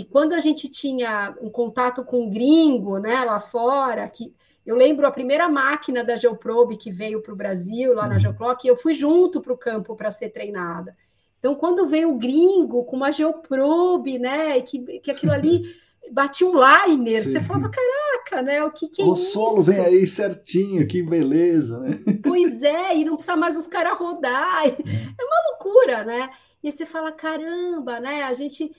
E 0.01 0.05
quando 0.07 0.33
a 0.33 0.39
gente 0.39 0.67
tinha 0.67 1.37
um 1.43 1.51
contato 1.51 2.03
com 2.03 2.23
um 2.23 2.31
gringo, 2.31 2.97
né, 2.97 3.23
lá 3.23 3.39
fora, 3.39 4.09
que 4.09 4.35
eu 4.65 4.75
lembro 4.75 5.07
a 5.07 5.11
primeira 5.11 5.47
máquina 5.47 6.03
da 6.03 6.17
Geoprobe 6.17 6.79
que 6.79 6.91
veio 6.91 7.21
para 7.21 7.35
o 7.35 7.37
Brasil, 7.37 7.93
lá 7.93 8.07
na 8.07 8.15
uhum. 8.15 8.19
Geoclock, 8.19 8.67
eu 8.67 8.79
fui 8.79 8.95
junto 8.95 9.43
para 9.43 9.53
o 9.53 9.59
campo 9.59 9.95
para 9.95 10.11
ser 10.11 10.31
treinada. 10.31 10.97
Então, 11.39 11.55
quando 11.55 11.85
veio 11.85 12.09
o 12.09 12.17
gringo 12.17 12.83
com 12.85 12.97
uma 12.97 13.13
Geoprobe, 13.13 14.19
né, 14.19 14.59
que, 14.63 14.79
que 15.01 15.11
aquilo 15.11 15.33
ali 15.33 15.65
batia 16.11 16.47
um 16.47 16.55
liner, 16.55 17.21
Sim. 17.21 17.33
você 17.33 17.41
falava, 17.43 17.69
caraca, 17.69 18.41
né, 18.41 18.65
o 18.65 18.71
que, 18.71 18.89
que 18.89 19.03
é 19.03 19.05
o 19.05 19.13
isso? 19.13 19.39
O 19.39 19.51
solo 19.51 19.63
vem 19.63 19.81
aí 19.81 20.07
certinho, 20.07 20.87
que 20.87 21.03
beleza, 21.03 21.79
né? 21.79 21.99
Pois 22.25 22.63
é, 22.63 22.97
e 22.97 23.05
não 23.05 23.17
precisa 23.17 23.37
mais 23.37 23.55
os 23.59 23.67
caras 23.67 23.99
rodar, 23.99 24.65
é. 24.65 24.69
é 24.71 25.25
uma 25.25 25.51
loucura, 25.51 26.05
né? 26.05 26.31
E 26.63 26.69
aí 26.69 26.73
você 26.73 26.87
fala, 26.87 27.13
caramba, 27.13 28.01
né, 28.01 28.23
a 28.23 28.33
gente 28.33 28.73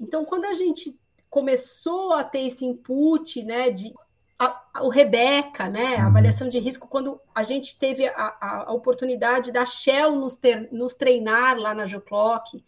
então, 0.00 0.24
quando 0.24 0.44
a 0.44 0.52
gente 0.52 0.98
começou 1.30 2.12
a 2.12 2.22
ter 2.22 2.46
esse 2.46 2.64
input, 2.64 3.42
né, 3.42 3.70
de 3.70 3.92
a, 4.38 4.62
a, 4.74 4.82
o 4.84 4.88
Rebeca, 4.88 5.68
né, 5.68 5.96
a 5.96 6.00
uhum. 6.02 6.06
avaliação 6.06 6.48
de 6.48 6.58
risco, 6.58 6.88
quando 6.88 7.20
a 7.34 7.42
gente 7.42 7.78
teve 7.78 8.06
a, 8.06 8.66
a 8.66 8.72
oportunidade 8.72 9.50
da 9.50 9.64
Shell 9.64 10.16
nos, 10.16 10.36
ter, 10.36 10.68
nos 10.72 10.94
treinar 10.94 11.56
lá 11.58 11.74
na 11.74 11.86
Geoclock, 11.86 12.64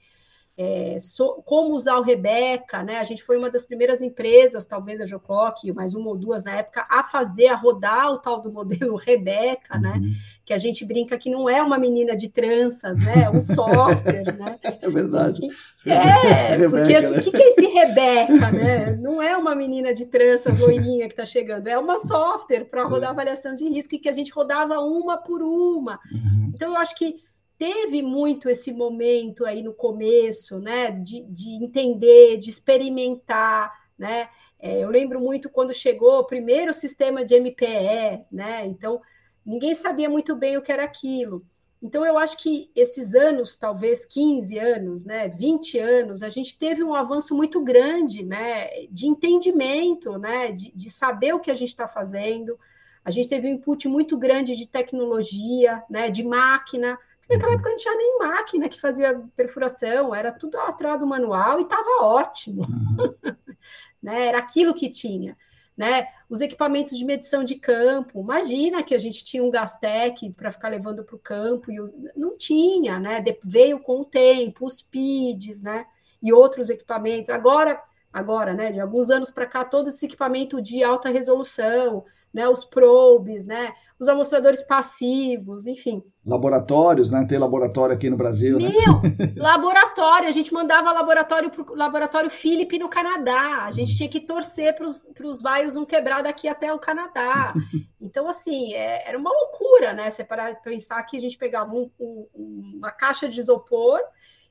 é, 0.58 0.96
so, 0.98 1.42
como 1.44 1.74
usar 1.74 1.98
o 1.98 2.02
Rebeca, 2.02 2.82
né? 2.82 2.98
A 2.98 3.04
gente 3.04 3.22
foi 3.22 3.36
uma 3.36 3.50
das 3.50 3.62
primeiras 3.62 4.00
empresas, 4.00 4.64
talvez 4.64 5.02
a 5.02 5.06
Joclock, 5.06 5.70
mais 5.72 5.94
uma 5.94 6.08
ou 6.08 6.16
duas 6.16 6.42
na 6.42 6.52
época, 6.52 6.86
a 6.88 7.02
fazer, 7.02 7.48
a 7.48 7.56
rodar 7.56 8.10
o 8.10 8.18
tal 8.18 8.40
do 8.40 8.50
modelo 8.50 8.96
Rebeca, 8.96 9.78
né? 9.78 9.92
uhum. 9.96 10.00
né? 10.00 10.16
Que 10.46 10.54
a 10.54 10.58
gente 10.58 10.84
brinca 10.84 11.18
que 11.18 11.28
não 11.28 11.46
é 11.48 11.62
uma 11.62 11.76
menina 11.76 12.16
de 12.16 12.30
tranças, 12.30 12.96
né? 12.96 13.24
É 13.24 13.30
um 13.30 13.42
software, 13.42 14.32
né? 14.38 14.58
É 14.80 14.88
verdade. 14.88 15.42
É, 15.88 16.58
porque 16.68 16.94
Rebeca, 16.94 17.10
né? 17.10 17.18
o 17.18 17.22
que 17.30 17.42
é 17.42 17.48
esse 17.48 17.66
Rebeca, 17.66 18.50
né? 18.50 18.96
Não 18.96 19.22
é 19.22 19.36
uma 19.36 19.54
menina 19.54 19.94
de 19.94 20.04
tranças 20.06 20.58
loirinha 20.58 21.06
que 21.06 21.12
está 21.12 21.24
chegando, 21.24 21.68
é 21.68 21.78
uma 21.78 21.96
software 21.96 22.64
para 22.64 22.82
rodar 22.82 23.10
é. 23.10 23.12
avaliação 23.12 23.54
de 23.54 23.68
risco 23.68 23.94
e 23.94 23.98
que 24.00 24.08
a 24.08 24.12
gente 24.12 24.32
rodava 24.32 24.80
uma 24.80 25.16
por 25.16 25.42
uma. 25.42 26.00
Uhum. 26.10 26.50
Então, 26.52 26.72
eu 26.72 26.76
acho 26.76 26.96
que 26.96 27.22
teve 27.58 28.02
muito 28.02 28.48
esse 28.48 28.72
momento 28.72 29.44
aí 29.44 29.62
no 29.62 29.72
começo, 29.74 30.58
né, 30.58 30.90
de, 30.90 31.24
de 31.26 31.50
entender, 31.62 32.36
de 32.38 32.50
experimentar, 32.50 33.72
né, 33.98 34.28
é, 34.58 34.80
eu 34.82 34.88
lembro 34.90 35.20
muito 35.20 35.50
quando 35.50 35.72
chegou 35.74 36.18
o 36.20 36.26
primeiro 36.26 36.72
sistema 36.74 37.24
de 37.24 37.34
MPE, 37.34 38.24
né, 38.30 38.66
então 38.66 39.00
ninguém 39.44 39.74
sabia 39.74 40.08
muito 40.10 40.34
bem 40.34 40.56
o 40.56 40.62
que 40.62 40.72
era 40.72 40.84
aquilo, 40.84 41.44
Então, 41.82 42.04
eu 42.04 42.18
acho 42.18 42.36
que 42.38 42.70
esses 42.74 43.14
anos, 43.14 43.56
talvez 43.56 44.04
15 44.06 44.58
anos, 44.58 45.04
né, 45.04 45.28
20 45.28 45.78
anos, 45.78 46.22
a 46.22 46.28
gente 46.28 46.58
teve 46.58 46.82
um 46.82 46.94
avanço 46.94 47.34
muito 47.36 47.62
grande 47.62 48.24
né, 48.24 48.86
de 48.90 49.06
entendimento, 49.06 50.18
né, 50.18 50.52
de, 50.52 50.72
de 50.74 50.90
saber 50.90 51.34
o 51.34 51.40
que 51.40 51.50
a 51.50 51.54
gente 51.54 51.68
está 51.68 51.86
fazendo. 51.86 52.58
A 53.04 53.10
gente 53.10 53.28
teve 53.28 53.46
um 53.48 53.52
input 53.52 53.86
muito 53.88 54.16
grande 54.16 54.56
de 54.56 54.66
tecnologia, 54.66 55.82
né, 55.88 56.10
de 56.10 56.24
máquina. 56.24 56.98
Naquela 57.28 57.52
época 57.52 57.70
não 57.70 57.76
tinha 57.76 57.96
nem 57.96 58.18
máquina 58.18 58.68
que 58.68 58.80
fazia 58.80 59.20
perfuração, 59.36 60.14
era 60.14 60.32
tudo 60.32 60.58
atrás 60.58 61.00
do 61.00 61.06
manual 61.06 61.58
e 61.58 61.62
estava 61.62 62.02
ótimo. 62.02 62.62
Uhum. 62.62 63.34
né, 64.02 64.26
era 64.26 64.38
aquilo 64.38 64.74
que 64.74 64.88
tinha 64.88 65.36
né? 65.76 66.08
Os 66.28 66.40
equipamentos 66.40 66.96
de 66.96 67.04
medição 67.04 67.44
de 67.44 67.56
campo. 67.56 68.22
Imagina 68.22 68.82
que 68.82 68.94
a 68.94 68.98
gente 68.98 69.22
tinha 69.22 69.44
um 69.44 69.50
Gastec 69.50 70.30
para 70.32 70.50
ficar 70.50 70.68
levando 70.68 71.04
para 71.04 71.14
o 71.14 71.18
campo 71.18 71.70
e 71.70 71.78
os... 71.78 71.94
não 72.16 72.36
tinha, 72.36 72.98
né? 72.98 73.20
De... 73.20 73.38
veio 73.44 73.78
com 73.78 74.00
o 74.00 74.04
tempo, 74.04 74.64
os 74.64 74.80
PIDs, 74.80 75.60
né? 75.60 75.86
E 76.22 76.32
outros 76.32 76.70
equipamentos. 76.70 77.28
Agora, 77.28 77.80
agora, 78.10 78.54
né? 78.54 78.72
De 78.72 78.80
alguns 78.80 79.10
anos 79.10 79.30
para 79.30 79.46
cá, 79.46 79.64
todo 79.64 79.88
esse 79.88 80.06
equipamento 80.06 80.62
de 80.62 80.82
alta 80.82 81.10
resolução, 81.10 82.04
né? 82.32 82.48
Os 82.48 82.64
probes, 82.64 83.44
né? 83.44 83.72
os 83.98 84.08
amostradores 84.08 84.60
passivos, 84.62 85.66
enfim. 85.66 86.02
Laboratórios, 86.24 87.10
né? 87.10 87.24
Tem 87.26 87.38
laboratório 87.38 87.94
aqui 87.94 88.10
no 88.10 88.16
Brasil. 88.16 88.58
Né? 88.58 88.68
Meu, 88.68 89.00
né? 89.02 89.32
laboratório. 89.36 90.28
A 90.28 90.30
gente 90.30 90.52
mandava 90.52 90.92
laboratório 90.92 91.50
para 91.50 91.62
o 91.62 91.74
laboratório 91.74 92.28
Philip 92.28 92.78
no 92.78 92.90
Canadá. 92.90 93.64
A 93.64 93.70
gente 93.70 93.96
tinha 93.96 94.08
que 94.08 94.20
torcer 94.20 94.74
para 94.74 95.26
os 95.26 95.40
vaios 95.40 95.74
não 95.74 95.86
quebrar 95.86 96.22
daqui 96.22 96.46
até 96.46 96.72
o 96.72 96.78
Canadá. 96.78 97.54
Então, 97.98 98.28
assim, 98.28 98.72
é, 98.72 99.08
era 99.08 99.18
uma 99.18 99.30
loucura, 99.30 99.92
né? 99.92 100.08
Você 100.08 100.22
para 100.22 100.54
pensar 100.54 101.02
que 101.02 101.16
a 101.16 101.20
gente 101.20 101.36
pegava 101.36 101.74
um, 101.74 101.90
um, 101.98 102.74
uma 102.76 102.92
caixa 102.92 103.28
de 103.28 103.40
isopor 103.40 103.98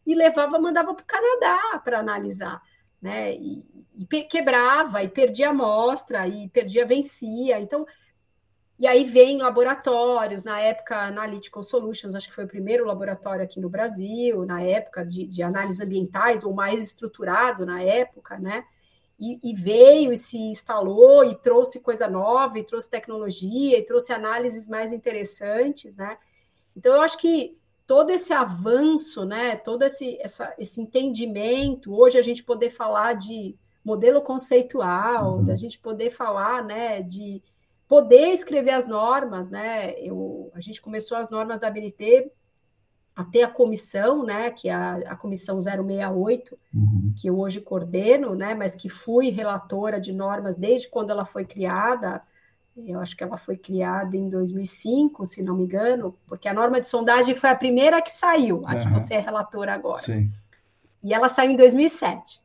e 0.05 0.13
levava, 0.13 0.59
mandava 0.59 0.93
para 0.93 1.01
o 1.01 1.05
Canadá 1.05 1.79
para 1.79 1.99
analisar. 1.99 2.61
Né? 3.05 3.35
E, 3.35 3.63
e 3.99 4.23
quebrava, 4.23 5.03
e 5.03 5.07
perdia 5.07 5.49
amostra, 5.49 6.27
e 6.27 6.49
perdia, 6.49 6.87
vencia. 6.87 7.59
Então, 7.59 7.85
e 8.79 8.87
aí 8.87 9.03
vem 9.03 9.37
laboratórios, 9.37 10.43
na 10.43 10.59
época 10.59 10.97
Analytical 11.03 11.61
Solutions, 11.61 12.15
acho 12.15 12.27
que 12.27 12.33
foi 12.33 12.45
o 12.45 12.47
primeiro 12.47 12.83
laboratório 12.83 13.43
aqui 13.43 13.59
no 13.59 13.69
Brasil, 13.69 14.43
na 14.43 14.63
época 14.63 15.05
de, 15.05 15.27
de 15.27 15.43
análises 15.43 15.81
ambientais, 15.81 16.43
ou 16.43 16.51
mais 16.51 16.81
estruturado 16.81 17.63
na 17.63 17.79
época, 17.83 18.39
né? 18.39 18.65
E, 19.19 19.39
e, 19.43 19.53
veio 19.53 20.11
e 20.11 20.17
se 20.17 20.39
instalou 20.39 21.23
e 21.23 21.35
trouxe 21.35 21.79
coisa 21.81 22.07
nova, 22.07 22.57
e 22.57 22.63
trouxe 22.63 22.89
tecnologia, 22.89 23.77
e 23.77 23.85
trouxe 23.85 24.11
análises 24.11 24.67
mais 24.67 24.91
interessantes, 24.91 25.95
né? 25.95 26.17
Então, 26.75 26.95
eu 26.95 27.01
acho 27.01 27.19
que 27.19 27.55
todo 27.87 28.09
esse 28.09 28.33
avanço, 28.33 29.25
né, 29.25 29.55
todo 29.55 29.83
esse, 29.83 30.17
essa, 30.19 30.53
esse 30.57 30.81
entendimento, 30.81 31.93
hoje 31.93 32.17
a 32.17 32.21
gente 32.21 32.43
poder 32.43 32.69
falar 32.69 33.13
de 33.13 33.55
modelo 33.83 34.21
conceitual, 34.21 35.37
uhum. 35.37 35.45
da 35.45 35.55
gente 35.55 35.77
poder 35.77 36.09
falar, 36.09 36.63
né, 36.63 37.03
de 37.03 37.43
poder 37.87 38.29
escrever 38.29 38.71
as 38.71 38.87
normas, 38.87 39.47
né? 39.47 39.93
Eu, 39.99 40.51
a 40.55 40.59
gente 40.59 40.81
começou 40.81 41.17
as 41.17 41.29
normas 41.29 41.59
da 41.59 41.69
BNT 41.69 42.31
até 43.15 43.43
a 43.43 43.47
comissão, 43.47 44.25
né, 44.25 44.49
que 44.49 44.67
é 44.67 44.73
a, 44.73 44.95
a 44.95 45.15
comissão 45.15 45.61
068, 45.61 46.57
uhum. 46.73 47.13
que 47.15 47.29
eu 47.29 47.39
hoje 47.39 47.61
coordeno, 47.61 48.35
né, 48.35 48.55
mas 48.55 48.75
que 48.75 48.89
fui 48.89 49.29
relatora 49.29 50.01
de 50.01 50.11
normas 50.11 50.55
desde 50.55 50.89
quando 50.89 51.11
ela 51.11 51.23
foi 51.23 51.45
criada. 51.45 52.19
Eu 52.77 52.99
acho 52.99 53.15
que 53.15 53.23
ela 53.23 53.37
foi 53.37 53.55
criada 53.55 54.17
em 54.17 54.29
2005, 54.29 55.25
se 55.25 55.41
não 55.41 55.55
me 55.55 55.63
engano, 55.63 56.13
porque 56.27 56.47
a 56.47 56.53
norma 56.53 56.81
de 56.81 56.89
sondagem 56.89 57.33
foi 57.33 57.49
a 57.49 57.55
primeira 57.55 58.01
que 58.01 58.11
saiu, 58.11 58.61
a 58.65 58.73
uhum. 58.73 58.79
que 58.81 58.89
você 58.91 59.13
é 59.13 59.19
relatora 59.19 59.73
agora. 59.73 60.01
Sim. 60.01 60.29
E 61.01 61.13
ela 61.13 61.29
saiu 61.29 61.51
em 61.51 61.55
2007 61.55 62.43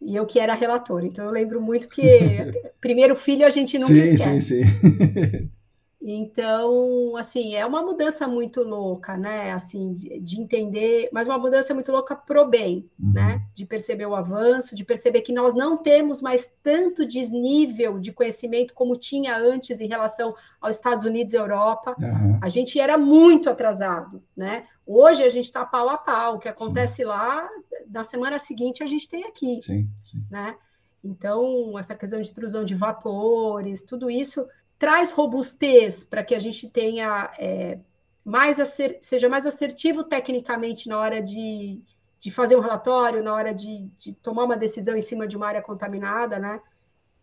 e 0.00 0.16
eu 0.16 0.26
que 0.26 0.38
era 0.40 0.54
relatora. 0.54 1.06
Então 1.06 1.24
eu 1.24 1.30
lembro 1.30 1.60
muito 1.60 1.88
que 1.88 2.02
primeiro 2.80 3.14
filho 3.14 3.46
a 3.46 3.50
gente 3.50 3.78
nunca 3.78 3.92
sim, 3.92 4.00
esquece. 4.00 4.40
Sim, 4.40 4.62
sim. 4.62 5.50
Então, 6.00 7.16
assim, 7.16 7.56
é 7.56 7.66
uma 7.66 7.82
mudança 7.82 8.28
muito 8.28 8.62
louca, 8.62 9.16
né? 9.16 9.50
Assim, 9.50 9.92
de, 9.92 10.20
de 10.20 10.40
entender, 10.40 11.08
mas 11.12 11.26
uma 11.26 11.38
mudança 11.38 11.74
muito 11.74 11.90
louca 11.90 12.14
pro 12.14 12.46
bem, 12.46 12.88
uhum. 12.98 13.12
né? 13.12 13.42
De 13.52 13.66
perceber 13.66 14.06
o 14.06 14.14
avanço, 14.14 14.76
de 14.76 14.84
perceber 14.84 15.22
que 15.22 15.32
nós 15.32 15.54
não 15.54 15.76
temos 15.76 16.22
mais 16.22 16.54
tanto 16.62 17.04
desnível 17.04 17.98
de 17.98 18.12
conhecimento 18.12 18.74
como 18.74 18.96
tinha 18.96 19.36
antes 19.36 19.80
em 19.80 19.88
relação 19.88 20.36
aos 20.60 20.76
Estados 20.76 21.04
Unidos 21.04 21.32
e 21.32 21.36
Europa. 21.36 21.96
Uhum. 21.98 22.38
A 22.40 22.48
gente 22.48 22.78
era 22.78 22.96
muito 22.96 23.50
atrasado, 23.50 24.22
né? 24.36 24.64
Hoje 24.86 25.24
a 25.24 25.28
gente 25.28 25.46
está 25.46 25.66
pau 25.66 25.88
a 25.88 25.98
pau. 25.98 26.36
O 26.36 26.38
que 26.38 26.48
acontece 26.48 26.96
sim. 26.96 27.04
lá, 27.04 27.48
na 27.90 28.04
semana 28.04 28.38
seguinte 28.38 28.84
a 28.84 28.86
gente 28.86 29.08
tem 29.08 29.24
aqui, 29.24 29.60
sim, 29.60 29.88
sim. 30.04 30.24
né? 30.30 30.54
Então, 31.02 31.78
essa 31.78 31.94
questão 31.94 32.20
de 32.20 32.26
extrusão 32.26 32.64
de 32.64 32.74
vapores, 32.74 33.82
tudo 33.82 34.10
isso 34.10 34.46
traz 34.78 35.10
robustez 35.10 36.04
para 36.04 36.22
que 36.22 36.34
a 36.34 36.38
gente 36.38 36.68
tenha 36.68 37.30
é, 37.38 37.78
mais 38.24 38.60
acer, 38.60 38.98
seja 39.00 39.28
mais 39.28 39.46
assertivo 39.46 40.04
tecnicamente 40.04 40.88
na 40.88 40.98
hora 40.98 41.20
de, 41.20 41.80
de 42.20 42.30
fazer 42.30 42.56
um 42.56 42.60
relatório, 42.60 43.22
na 43.22 43.34
hora 43.34 43.52
de, 43.52 43.88
de 43.98 44.12
tomar 44.12 44.44
uma 44.44 44.56
decisão 44.56 44.96
em 44.96 45.00
cima 45.00 45.26
de 45.26 45.36
uma 45.36 45.46
área 45.46 45.62
contaminada, 45.62 46.38
né? 46.38 46.60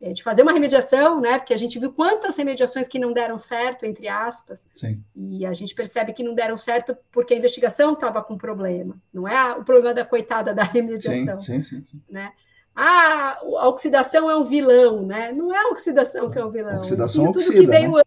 É, 0.01 0.11
de 0.11 0.21
fazer 0.21 0.41
uma 0.41 0.51
remediação, 0.51 1.21
né? 1.21 1.39
Porque 1.39 1.53
a 1.53 1.57
gente 1.57 1.79
viu 1.79 1.91
quantas 1.91 2.35
remediações 2.35 2.85
que 2.85 2.99
não 2.99 3.13
deram 3.13 3.37
certo, 3.37 3.85
entre 3.85 4.09
aspas. 4.09 4.65
Sim. 4.75 5.01
E 5.15 5.45
a 5.45 5.53
gente 5.53 5.73
percebe 5.73 6.11
que 6.11 6.21
não 6.21 6.35
deram 6.35 6.57
certo 6.57 6.97
porque 7.11 7.33
a 7.33 7.37
investigação 7.37 7.93
estava 7.93 8.21
com 8.21 8.37
problema. 8.37 9.01
Não 9.13 9.25
é 9.25 9.53
o 9.53 9.63
problema 9.63 9.93
da 9.93 10.03
coitada 10.03 10.53
da 10.53 10.63
remediação. 10.63 11.39
Sim, 11.39 11.63
sim, 11.63 11.77
sim. 11.77 11.85
sim. 11.85 12.01
Né? 12.09 12.33
Ah, 12.75 13.39
a 13.41 13.69
oxidação 13.69 14.29
é 14.29 14.35
um 14.35 14.43
vilão, 14.43 15.05
né? 15.05 15.31
Não 15.31 15.53
é 15.53 15.57
a 15.57 15.69
oxidação 15.69 16.29
que 16.29 16.38
é 16.38 16.43
o 16.43 16.49
vilão. 16.49 16.75
A 16.75 16.79
oxidação 16.79 17.25
oxida, 17.25 17.71
veio... 17.71 17.93
né? 17.93 18.03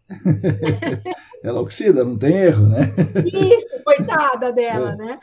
Ela 1.43 1.59
oxida, 1.59 2.05
não 2.05 2.15
tem 2.15 2.35
erro, 2.35 2.67
né? 2.67 2.81
Isso, 3.33 3.83
coitada 3.83 4.51
dela, 4.51 4.91
é. 4.91 4.95
né? 4.95 5.19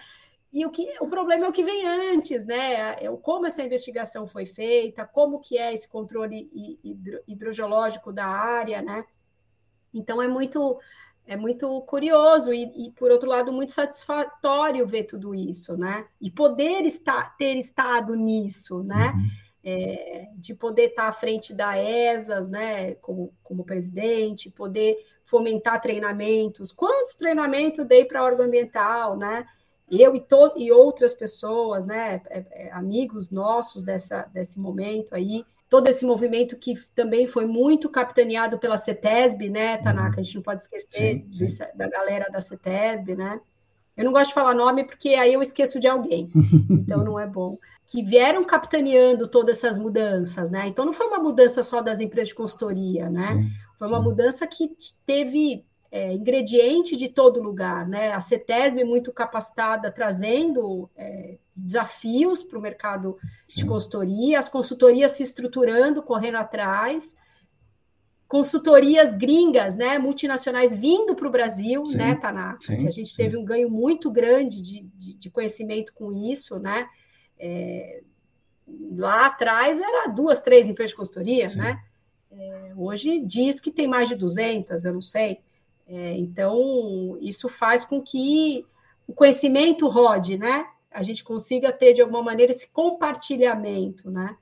E 0.52 0.66
o, 0.66 0.70
que, 0.70 0.92
o 1.00 1.06
problema 1.06 1.46
é 1.46 1.48
o 1.48 1.52
que 1.52 1.62
vem 1.62 1.86
antes, 1.86 2.44
né? 2.44 2.96
É 3.04 3.08
como 3.22 3.46
essa 3.46 3.62
investigação 3.62 4.26
foi 4.26 4.46
feita, 4.46 5.04
como 5.04 5.38
que 5.38 5.56
é 5.56 5.72
esse 5.72 5.88
controle 5.88 6.50
hidro, 6.82 7.20
hidrogeológico 7.28 8.12
da 8.12 8.26
área, 8.26 8.82
né? 8.82 9.04
Então 9.94 10.20
é 10.20 10.26
muito 10.26 10.78
é 11.26 11.36
muito 11.36 11.80
curioso 11.82 12.52
e, 12.52 12.86
e, 12.86 12.90
por 12.92 13.10
outro 13.10 13.28
lado 13.28 13.52
muito 13.52 13.72
satisfatório 13.72 14.86
ver 14.86 15.04
tudo 15.04 15.34
isso, 15.34 15.76
né? 15.76 16.04
E 16.20 16.30
poder 16.30 16.84
estar 16.84 17.36
ter 17.36 17.56
estado 17.56 18.14
nisso, 18.14 18.82
né? 18.84 19.12
Uhum. 19.14 19.28
É, 19.68 20.28
de 20.36 20.54
poder 20.54 20.90
estar 20.90 21.08
à 21.08 21.12
frente 21.12 21.52
da 21.52 21.76
ESAS, 21.76 22.48
né? 22.48 22.94
Como, 22.96 23.34
como 23.42 23.64
presidente, 23.64 24.50
poder 24.50 24.96
fomentar 25.24 25.80
treinamentos. 25.80 26.70
Quantos 26.70 27.16
treinamentos 27.16 27.84
dei 27.84 28.04
para 28.04 28.22
órgão 28.22 28.46
ambiental, 28.46 29.16
né? 29.16 29.44
Eu 29.90 30.14
e, 30.14 30.20
to 30.20 30.52
e 30.56 30.70
outras 30.70 31.12
pessoas, 31.12 31.84
né? 31.84 32.22
É, 32.30 32.44
é, 32.50 32.72
amigos 32.72 33.30
nossos 33.30 33.82
dessa, 33.82 34.22
desse 34.32 34.60
momento 34.60 35.14
aí 35.14 35.44
todo 35.68 35.88
esse 35.88 36.04
movimento 36.04 36.56
que 36.56 36.74
também 36.94 37.26
foi 37.26 37.46
muito 37.46 37.88
capitaneado 37.88 38.58
pela 38.58 38.76
CETESB, 38.76 39.50
né, 39.50 39.78
Tanaka? 39.78 40.16
Uhum. 40.16 40.20
A 40.20 40.22
gente 40.22 40.34
não 40.36 40.42
pode 40.42 40.62
esquecer 40.62 41.24
sim, 41.30 41.48
sim. 41.48 41.64
Da 41.74 41.88
galera 41.88 42.30
da 42.30 42.40
CETESB, 42.40 43.16
né? 43.16 43.40
Eu 43.96 44.04
não 44.04 44.12
gosto 44.12 44.28
de 44.28 44.34
falar 44.34 44.54
nome 44.54 44.84
porque 44.84 45.10
aí 45.10 45.32
eu 45.32 45.40
esqueço 45.40 45.80
de 45.80 45.88
alguém, 45.88 46.30
então 46.70 47.02
não 47.02 47.18
é 47.18 47.26
bom. 47.26 47.58
Que 47.86 48.02
vieram 48.02 48.44
capitaneando 48.44 49.26
todas 49.26 49.56
essas 49.56 49.78
mudanças, 49.78 50.50
né? 50.50 50.66
Então 50.66 50.84
não 50.84 50.92
foi 50.92 51.06
uma 51.06 51.18
mudança 51.18 51.62
só 51.62 51.80
das 51.80 52.00
empresas 52.00 52.28
de 52.28 52.34
consultoria, 52.34 53.08
né? 53.08 53.22
Sim, 53.22 53.48
foi 53.78 53.88
uma 53.88 54.00
mudança 54.00 54.46
que 54.46 54.70
teve 55.06 55.64
é, 55.96 56.12
ingrediente 56.12 56.94
de 56.94 57.08
todo 57.08 57.42
lugar, 57.42 57.88
né? 57.88 58.12
A 58.12 58.20
CETESB 58.20 58.84
muito 58.84 59.10
capacitada, 59.10 59.90
trazendo 59.90 60.90
é, 60.94 61.38
desafios 61.56 62.42
para 62.42 62.58
o 62.58 62.60
mercado 62.60 63.16
Sim. 63.48 63.60
de 63.60 63.66
consultoria, 63.66 64.38
as 64.38 64.48
consultorias 64.48 65.12
se 65.12 65.22
estruturando, 65.22 66.02
correndo 66.02 66.36
atrás, 66.36 67.16
consultorias 68.28 69.10
gringas, 69.12 69.74
né, 69.74 69.98
multinacionais 69.98 70.76
vindo 70.76 71.14
para 71.14 71.28
o 71.28 71.30
Brasil, 71.30 71.86
sim, 71.86 71.96
né, 71.96 72.14
Tanaka? 72.16 72.60
Sim, 72.60 72.86
a 72.86 72.90
gente 72.90 73.10
sim. 73.10 73.16
teve 73.16 73.36
um 73.38 73.44
ganho 73.44 73.70
muito 73.70 74.10
grande 74.10 74.60
de, 74.60 74.82
de, 74.94 75.14
de 75.14 75.30
conhecimento 75.30 75.94
com 75.94 76.12
isso, 76.12 76.58
né? 76.58 76.86
É, 77.38 78.02
lá 78.98 79.26
atrás 79.26 79.80
era 79.80 80.08
duas, 80.08 80.40
três 80.40 80.68
empresas 80.68 80.90
de 80.90 80.96
consultoria, 80.96 81.46
né? 81.56 81.80
É, 82.30 82.72
hoje 82.76 83.18
diz 83.20 83.60
que 83.60 83.70
tem 83.70 83.86
mais 83.88 84.10
de 84.10 84.14
200, 84.14 84.84
eu 84.84 84.92
não 84.92 85.00
sei. 85.00 85.40
É, 85.86 86.16
então, 86.18 87.16
isso 87.20 87.48
faz 87.48 87.84
com 87.84 88.02
que 88.02 88.64
o 89.06 89.14
conhecimento 89.14 89.86
rode, 89.88 90.36
né? 90.36 90.64
A 90.90 91.02
gente 91.02 91.22
consiga 91.22 91.72
ter, 91.72 91.92
de 91.92 92.00
alguma 92.00 92.22
maneira, 92.22 92.52
esse 92.52 92.68
compartilhamento, 92.72 94.10
né? 94.10 94.36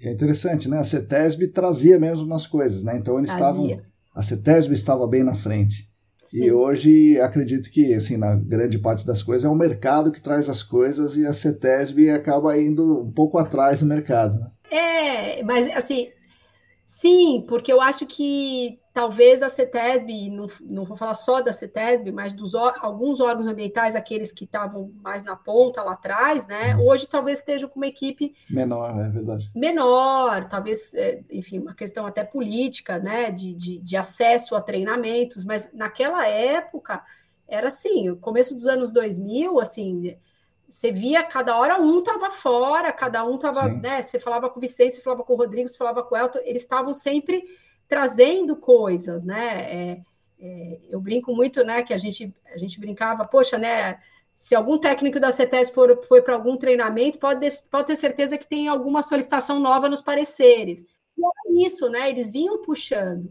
É 0.00 0.12
interessante, 0.12 0.68
né? 0.68 0.78
A 0.78 0.84
CETESB 0.84 1.48
trazia 1.48 1.98
mesmo 1.98 2.26
umas 2.26 2.46
coisas, 2.46 2.82
né? 2.82 2.96
Então, 2.96 3.18
eles 3.18 3.34
trazia. 3.34 3.62
estavam... 3.62 3.94
A 4.14 4.22
CETESB 4.22 4.74
estava 4.74 5.06
bem 5.06 5.24
na 5.24 5.34
frente. 5.34 5.88
Sim. 6.24 6.44
E 6.44 6.52
hoje 6.52 7.20
acredito 7.20 7.70
que, 7.70 7.92
assim, 7.92 8.16
na 8.16 8.34
grande 8.34 8.78
parte 8.78 9.06
das 9.06 9.22
coisas 9.22 9.44
é 9.44 9.48
o 9.48 9.54
mercado 9.54 10.10
que 10.10 10.22
traz 10.22 10.48
as 10.48 10.62
coisas 10.62 11.16
e 11.16 11.26
a 11.26 11.32
CETESB 11.32 12.10
acaba 12.10 12.58
indo 12.58 13.02
um 13.02 13.12
pouco 13.12 13.36
atrás 13.36 13.80
do 13.80 13.86
mercado. 13.86 14.38
Né? 14.38 14.50
É, 14.70 15.42
mas 15.42 15.68
assim, 15.76 16.08
sim, 16.86 17.44
porque 17.46 17.70
eu 17.70 17.78
acho 17.78 18.06
que 18.06 18.78
talvez 18.94 19.42
a 19.42 19.50
CETESB, 19.50 20.30
não, 20.30 20.46
não 20.60 20.84
vou 20.84 20.96
falar 20.96 21.14
só 21.14 21.40
da 21.40 21.52
CETESB, 21.52 22.12
mas 22.12 22.32
dos 22.32 22.54
alguns 22.54 23.20
órgãos 23.20 23.48
ambientais, 23.48 23.96
aqueles 23.96 24.30
que 24.30 24.44
estavam 24.44 24.92
mais 25.02 25.24
na 25.24 25.34
ponta 25.34 25.82
lá 25.82 25.94
atrás, 25.94 26.46
né? 26.46 26.76
Uhum. 26.76 26.86
Hoje 26.86 27.08
talvez 27.08 27.40
estejam 27.40 27.68
com 27.68 27.80
uma 27.80 27.88
equipe 27.88 28.36
menor, 28.48 28.96
é 28.96 29.10
verdade. 29.10 29.50
Menor, 29.52 30.48
talvez, 30.48 30.94
é, 30.94 31.20
enfim, 31.28 31.58
uma 31.58 31.74
questão 31.74 32.06
até 32.06 32.22
política, 32.22 32.96
né? 33.00 33.32
De, 33.32 33.52
de, 33.52 33.78
de 33.78 33.96
acesso 33.96 34.54
a 34.54 34.60
treinamentos, 34.60 35.44
mas 35.44 35.72
naquela 35.74 36.24
época 36.28 37.02
era 37.48 37.66
assim, 37.66 38.08
o 38.10 38.16
começo 38.16 38.54
dos 38.54 38.68
anos 38.68 38.90
2000, 38.90 39.58
assim, 39.58 40.16
você 40.68 40.92
via 40.92 41.24
cada 41.24 41.58
hora 41.58 41.80
um 41.80 41.98
estava 41.98 42.30
fora, 42.30 42.92
cada 42.92 43.24
um 43.24 43.34
estava, 43.34 43.66
né? 43.68 44.00
Você 44.00 44.20
falava 44.20 44.48
com 44.48 44.58
o 44.58 44.60
Vicente, 44.60 44.94
você 44.94 45.02
falava 45.02 45.24
com 45.24 45.32
o 45.32 45.36
Rodrigo, 45.36 45.68
você 45.68 45.76
falava 45.76 46.04
com 46.04 46.14
o 46.14 46.18
Elton, 46.18 46.38
eles 46.44 46.62
estavam 46.62 46.94
sempre 46.94 47.44
trazendo 47.88 48.56
coisas, 48.56 49.22
né? 49.22 49.72
É, 49.72 50.00
é, 50.40 50.78
eu 50.90 51.00
brinco 51.00 51.34
muito, 51.34 51.64
né? 51.64 51.82
Que 51.82 51.94
a 51.94 51.98
gente, 51.98 52.34
a 52.52 52.56
gente 52.56 52.78
brincava, 52.78 53.24
poxa, 53.24 53.58
né? 53.58 53.98
Se 54.32 54.54
algum 54.54 54.78
técnico 54.78 55.20
da 55.20 55.30
CETES 55.30 55.70
for, 55.70 56.04
foi 56.06 56.20
para 56.20 56.34
algum 56.34 56.56
treinamento, 56.56 57.18
pode, 57.18 57.46
pode 57.70 57.86
ter 57.86 57.96
certeza 57.96 58.36
que 58.36 58.46
tem 58.46 58.66
alguma 58.66 59.02
solicitação 59.02 59.60
nova 59.60 59.88
nos 59.88 60.02
pareceres. 60.02 60.84
E 61.16 61.22
é 61.24 61.64
isso, 61.64 61.88
né? 61.88 62.10
Eles 62.10 62.30
vinham 62.30 62.60
puxando. 62.60 63.30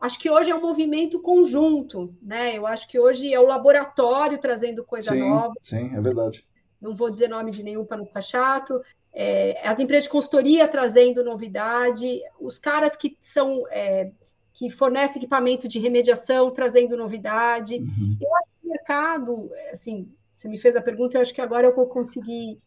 Acho 0.00 0.18
que 0.18 0.28
hoje 0.28 0.50
é 0.50 0.54
um 0.54 0.60
movimento 0.60 1.20
conjunto, 1.20 2.12
né? 2.20 2.58
Eu 2.58 2.66
acho 2.66 2.88
que 2.88 2.98
hoje 2.98 3.32
é 3.32 3.38
o 3.38 3.46
laboratório 3.46 4.36
trazendo 4.38 4.82
coisa 4.82 5.12
sim, 5.12 5.20
nova. 5.20 5.54
Sim, 5.62 5.94
é 5.94 6.00
verdade. 6.00 6.44
Não 6.80 6.92
vou 6.92 7.08
dizer 7.08 7.28
nome 7.28 7.52
de 7.52 7.62
nenhum 7.62 7.84
para 7.84 7.98
não 7.98 8.06
ficar 8.06 8.20
chato 8.20 8.82
é, 9.14 9.60
as 9.62 9.78
empresas 9.78 10.04
de 10.04 10.10
consultoria 10.10 10.66
trazendo 10.66 11.22
novidade, 11.22 12.20
os 12.40 12.58
caras 12.58 12.96
que 12.96 13.16
são 13.20 13.64
é, 13.70 14.10
que 14.52 14.70
fornecem 14.70 15.20
equipamento 15.20 15.68
de 15.68 15.78
remediação 15.78 16.50
trazendo 16.50 16.96
novidade. 16.96 17.76
Uhum. 17.76 18.16
Eu 18.20 18.36
acho 18.36 18.48
que 18.60 18.66
o 18.66 18.70
mercado, 18.70 19.50
assim, 19.70 20.08
você 20.34 20.48
me 20.48 20.58
fez 20.58 20.76
a 20.76 20.82
pergunta, 20.82 21.16
eu 21.16 21.22
acho 21.22 21.34
que 21.34 21.40
agora 21.40 21.66
eu 21.66 21.74
vou 21.74 21.86
conseguir 21.86 22.58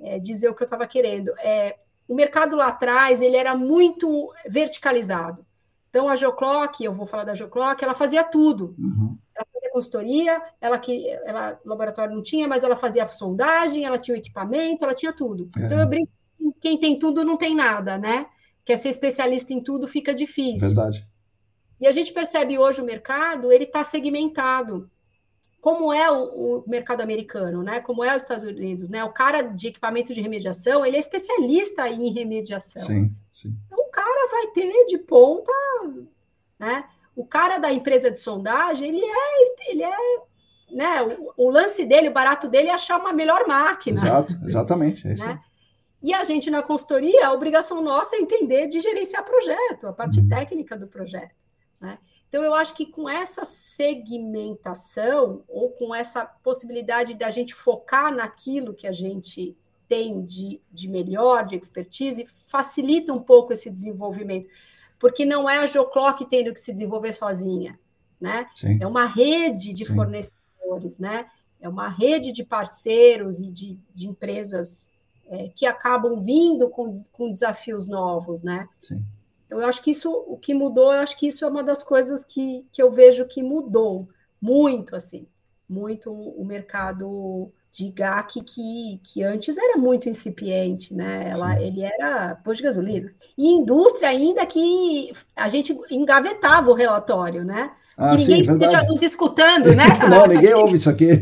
é, 0.00 0.18
dizer 0.18 0.48
o 0.48 0.54
que 0.54 0.62
eu 0.62 0.66
estava 0.66 0.86
querendo. 0.86 1.30
É, 1.40 1.76
o 2.06 2.14
mercado 2.14 2.56
lá 2.56 2.68
atrás 2.68 3.22
ele 3.22 3.36
era 3.36 3.56
muito 3.56 4.32
verticalizado. 4.46 5.44
Então 5.88 6.08
a 6.08 6.16
Joclock, 6.16 6.84
eu 6.84 6.92
vou 6.92 7.06
falar 7.06 7.24
da 7.24 7.34
Joclock, 7.34 7.82
ela 7.82 7.94
fazia 7.94 8.24
tudo. 8.24 8.74
Uhum. 8.78 9.16
Consultoria, 9.74 10.40
ela 10.60 10.78
que 10.78 11.08
ela 11.24 11.60
laboratório 11.64 12.14
não 12.14 12.22
tinha, 12.22 12.46
mas 12.46 12.62
ela 12.62 12.76
fazia 12.76 13.02
a 13.02 13.08
sondagem, 13.08 13.84
ela 13.84 13.98
tinha 13.98 14.14
o 14.14 14.18
equipamento, 14.18 14.84
ela 14.84 14.94
tinha 14.94 15.12
tudo. 15.12 15.50
É. 15.58 15.64
Então 15.64 15.80
eu 15.80 15.88
brinco, 15.88 16.12
quem 16.60 16.78
tem 16.78 16.96
tudo 16.96 17.24
não 17.24 17.36
tem 17.36 17.56
nada, 17.56 17.98
né? 17.98 18.26
Quer 18.64 18.76
ser 18.76 18.90
especialista 18.90 19.52
em 19.52 19.60
tudo 19.60 19.88
fica 19.88 20.14
difícil. 20.14 20.68
Verdade. 20.68 21.04
E 21.80 21.88
a 21.88 21.90
gente 21.90 22.12
percebe 22.12 22.56
hoje 22.56 22.80
o 22.80 22.84
mercado, 22.84 23.50
ele 23.50 23.64
está 23.64 23.82
segmentado. 23.82 24.88
Como 25.60 25.92
é 25.92 26.08
o, 26.08 26.60
o, 26.60 26.64
mercado 26.68 27.00
americano, 27.00 27.64
né? 27.64 27.80
Como 27.80 28.04
é 28.04 28.14
os 28.14 28.22
Estados 28.22 28.44
Unidos, 28.44 28.88
né? 28.88 29.02
O 29.02 29.12
cara 29.12 29.42
de 29.42 29.66
equipamento 29.66 30.14
de 30.14 30.20
remediação, 30.20 30.86
ele 30.86 30.94
é 30.94 31.00
especialista 31.00 31.88
em 31.88 32.12
remediação. 32.12 32.82
Sim, 32.82 33.12
sim. 33.32 33.56
Então, 33.66 33.84
o 33.84 33.90
cara 33.90 34.30
vai 34.30 34.52
ter 34.52 34.86
de 34.86 34.98
ponta, 34.98 35.50
né? 36.60 36.84
O 37.16 37.24
cara 37.24 37.58
da 37.58 37.72
empresa 37.72 38.10
de 38.10 38.18
sondagem, 38.18 38.88
ele 38.88 39.04
é, 39.04 39.70
ele 39.70 39.82
é, 39.82 39.96
né? 40.70 41.02
O, 41.02 41.46
o 41.46 41.50
lance 41.50 41.86
dele, 41.86 42.08
o 42.08 42.12
barato 42.12 42.48
dele 42.48 42.68
é 42.68 42.74
achar 42.74 42.98
uma 42.98 43.12
melhor 43.12 43.46
máquina. 43.46 43.98
Exato, 43.98 44.34
exatamente. 44.44 45.06
É 45.06 45.14
né? 45.14 45.40
E 46.02 46.12
a 46.12 46.22
gente 46.22 46.50
na 46.50 46.62
consultoria, 46.62 47.28
a 47.28 47.32
obrigação 47.32 47.82
nossa 47.82 48.16
é 48.16 48.18
entender 48.18 48.66
de 48.66 48.78
gerenciar 48.80 49.24
projeto, 49.24 49.86
a 49.86 49.92
parte 49.92 50.20
uhum. 50.20 50.28
técnica 50.28 50.76
do 50.76 50.86
projeto. 50.86 51.34
Né? 51.80 51.98
Então, 52.28 52.44
eu 52.44 52.54
acho 52.54 52.74
que 52.74 52.84
com 52.84 53.08
essa 53.08 53.44
segmentação, 53.44 55.42
ou 55.48 55.70
com 55.70 55.94
essa 55.94 56.26
possibilidade 56.26 57.14
da 57.14 57.30
gente 57.30 57.54
focar 57.54 58.14
naquilo 58.14 58.74
que 58.74 58.86
a 58.86 58.92
gente 58.92 59.56
tem 59.88 60.24
de, 60.24 60.60
de 60.70 60.88
melhor, 60.88 61.46
de 61.46 61.56
expertise, 61.56 62.26
facilita 62.26 63.12
um 63.12 63.22
pouco 63.22 63.52
esse 63.52 63.70
desenvolvimento 63.70 64.50
porque 65.04 65.26
não 65.26 65.46
é 65.46 65.58
a 65.58 65.66
Joclock 65.66 66.24
tendo 66.24 66.50
que 66.54 66.58
se 66.58 66.72
desenvolver 66.72 67.12
sozinha, 67.12 67.78
né? 68.18 68.48
Sim. 68.54 68.78
É 68.80 68.86
uma 68.86 69.04
rede 69.04 69.74
de 69.74 69.84
Sim. 69.84 69.94
fornecedores, 69.94 70.96
né? 70.96 71.26
É 71.60 71.68
uma 71.68 71.90
rede 71.90 72.32
de 72.32 72.42
parceiros 72.42 73.38
e 73.38 73.50
de, 73.50 73.78
de 73.94 74.08
empresas 74.08 74.90
é, 75.26 75.50
que 75.54 75.66
acabam 75.66 76.22
vindo 76.22 76.70
com, 76.70 76.90
com 77.12 77.30
desafios 77.30 77.86
novos, 77.86 78.42
né? 78.42 78.66
Sim. 78.80 79.04
Então, 79.44 79.60
eu 79.60 79.68
acho 79.68 79.82
que 79.82 79.90
isso, 79.90 80.10
o 80.10 80.38
que 80.38 80.54
mudou, 80.54 80.90
eu 80.90 81.00
acho 81.00 81.18
que 81.18 81.26
isso 81.26 81.44
é 81.44 81.48
uma 81.48 81.62
das 81.62 81.82
coisas 81.82 82.24
que, 82.24 82.64
que 82.72 82.82
eu 82.82 82.90
vejo 82.90 83.26
que 83.26 83.42
mudou 83.42 84.08
muito, 84.40 84.96
assim, 84.96 85.26
muito 85.68 86.10
o 86.10 86.42
mercado 86.46 87.52
de 87.76 87.90
GAC 87.90 88.40
que, 88.42 89.00
que 89.02 89.24
antes 89.24 89.58
era 89.58 89.76
muito 89.76 90.08
incipiente, 90.08 90.94
né? 90.94 91.32
Ela, 91.34 91.60
ele 91.60 91.82
era 91.82 92.36
posto 92.36 92.58
de 92.58 92.62
gasolina. 92.62 93.12
E 93.36 93.48
indústria 93.48 94.08
ainda 94.10 94.46
que 94.46 95.10
a 95.34 95.48
gente 95.48 95.76
engavetava 95.90 96.70
o 96.70 96.74
relatório, 96.74 97.44
né? 97.44 97.72
Ah, 97.98 98.10
que 98.10 98.22
ninguém 98.22 98.44
sim, 98.44 98.52
esteja 98.52 98.84
nos 98.84 99.02
escutando, 99.02 99.74
né? 99.74 99.86
Não, 100.08 100.28
ninguém 100.28 100.54
ouve 100.54 100.76
isso 100.76 100.88
aqui. 100.88 101.08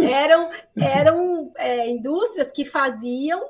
eram 0.00 0.50
eram 0.76 1.52
é, 1.56 1.90
indústrias 1.90 2.52
que 2.52 2.64
faziam 2.64 3.42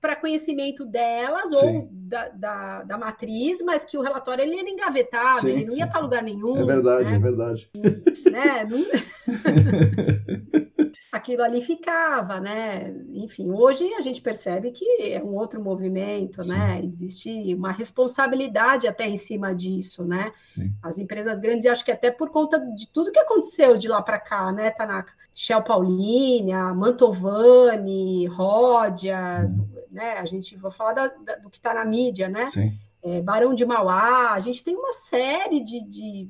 para 0.00 0.14
conhecimento 0.16 0.86
delas 0.86 1.50
sim. 1.50 1.56
ou 1.56 1.88
da, 1.90 2.28
da, 2.28 2.82
da, 2.84 2.96
matriz, 2.98 3.60
mas 3.62 3.84
que 3.84 3.98
o 3.98 4.00
relatório 4.00 4.42
ele 4.42 4.56
era 4.56 4.70
engavetado, 4.70 5.40
sim, 5.40 5.50
ele 5.50 5.64
não 5.64 5.72
sim, 5.72 5.80
ia 5.80 5.86
para 5.88 6.00
lugar 6.00 6.22
nenhum. 6.22 6.56
É 6.56 6.64
verdade, 6.64 7.10
né? 7.10 7.16
é 7.16 7.20
verdade. 7.20 7.70
Né? 8.30 8.64
Não... 8.64 8.86
Aquilo 11.10 11.42
ali 11.42 11.62
ficava, 11.62 12.38
né? 12.38 12.94
Enfim, 13.14 13.50
hoje 13.50 13.82
a 13.94 14.00
gente 14.02 14.20
percebe 14.20 14.70
que 14.72 14.84
é 15.12 15.22
um 15.22 15.34
outro 15.36 15.62
movimento, 15.62 16.46
né? 16.46 16.80
Existe 16.84 17.54
uma 17.54 17.72
responsabilidade 17.72 18.86
até 18.86 19.08
em 19.08 19.16
cima 19.16 19.54
disso, 19.54 20.06
né? 20.06 20.30
As 20.82 20.98
empresas 20.98 21.38
grandes, 21.38 21.64
e 21.64 21.68
acho 21.68 21.82
que 21.82 21.90
até 21.90 22.10
por 22.10 22.28
conta 22.28 22.58
de 22.58 22.86
tudo 22.88 23.10
que 23.10 23.18
aconteceu 23.18 23.74
de 23.74 23.88
lá 23.88 24.02
para 24.02 24.20
cá, 24.20 24.52
né, 24.52 24.70
Tanaka? 24.70 25.14
Shell 25.34 25.62
Paulínia, 25.62 26.74
Mantovani, 26.74 28.26
Ródia, 28.26 29.48
hum. 29.48 29.66
né? 29.90 30.18
A 30.18 30.26
gente 30.26 30.56
vai 30.56 30.70
falar 30.70 30.92
da, 30.92 31.06
da, 31.06 31.36
do 31.36 31.48
que 31.48 31.56
está 31.56 31.72
na 31.72 31.86
mídia, 31.86 32.28
né? 32.28 32.46
Sim. 32.48 32.78
É, 33.02 33.22
Barão 33.22 33.54
de 33.54 33.64
Mauá, 33.64 34.32
a 34.32 34.40
gente 34.40 34.62
tem 34.62 34.76
uma 34.76 34.92
série 34.92 35.60
de, 35.62 35.80
de, 35.88 36.28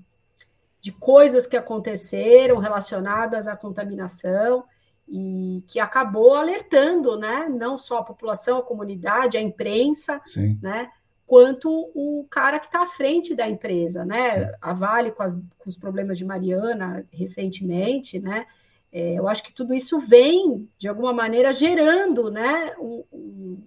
de 0.89 0.93
coisas 0.93 1.47
que 1.47 1.55
aconteceram 1.55 2.57
relacionadas 2.57 3.47
à 3.47 3.55
contaminação 3.55 4.65
e 5.07 5.63
que 5.67 5.79
acabou 5.79 6.35
alertando, 6.35 7.19
né? 7.19 7.47
Não 7.47 7.77
só 7.77 7.99
a 7.99 8.03
população, 8.03 8.57
a 8.57 8.63
comunidade, 8.63 9.37
a 9.37 9.41
imprensa, 9.43 10.19
Sim. 10.25 10.59
né? 10.63 10.91
Quanto 11.27 11.71
o 11.95 12.27
cara 12.31 12.59
que 12.59 12.65
está 12.65 12.85
à 12.85 12.87
frente 12.87 13.35
da 13.35 13.47
empresa, 13.47 14.03
né? 14.03 14.31
Sim. 14.31 14.53
A 14.63 14.73
Vale 14.73 15.11
com, 15.11 15.23
as, 15.23 15.37
com 15.37 15.69
os 15.69 15.77
problemas 15.77 16.17
de 16.17 16.25
Mariana 16.25 17.07
recentemente, 17.13 18.19
né? 18.19 18.47
É, 18.91 19.13
eu 19.13 19.29
acho 19.29 19.43
que 19.43 19.53
tudo 19.53 19.75
isso 19.75 19.99
vem, 19.99 20.67
de 20.79 20.89
alguma 20.89 21.13
maneira, 21.13 21.53
gerando 21.53 22.31
né, 22.31 22.75
um, 22.79 23.05
um, 23.13 23.63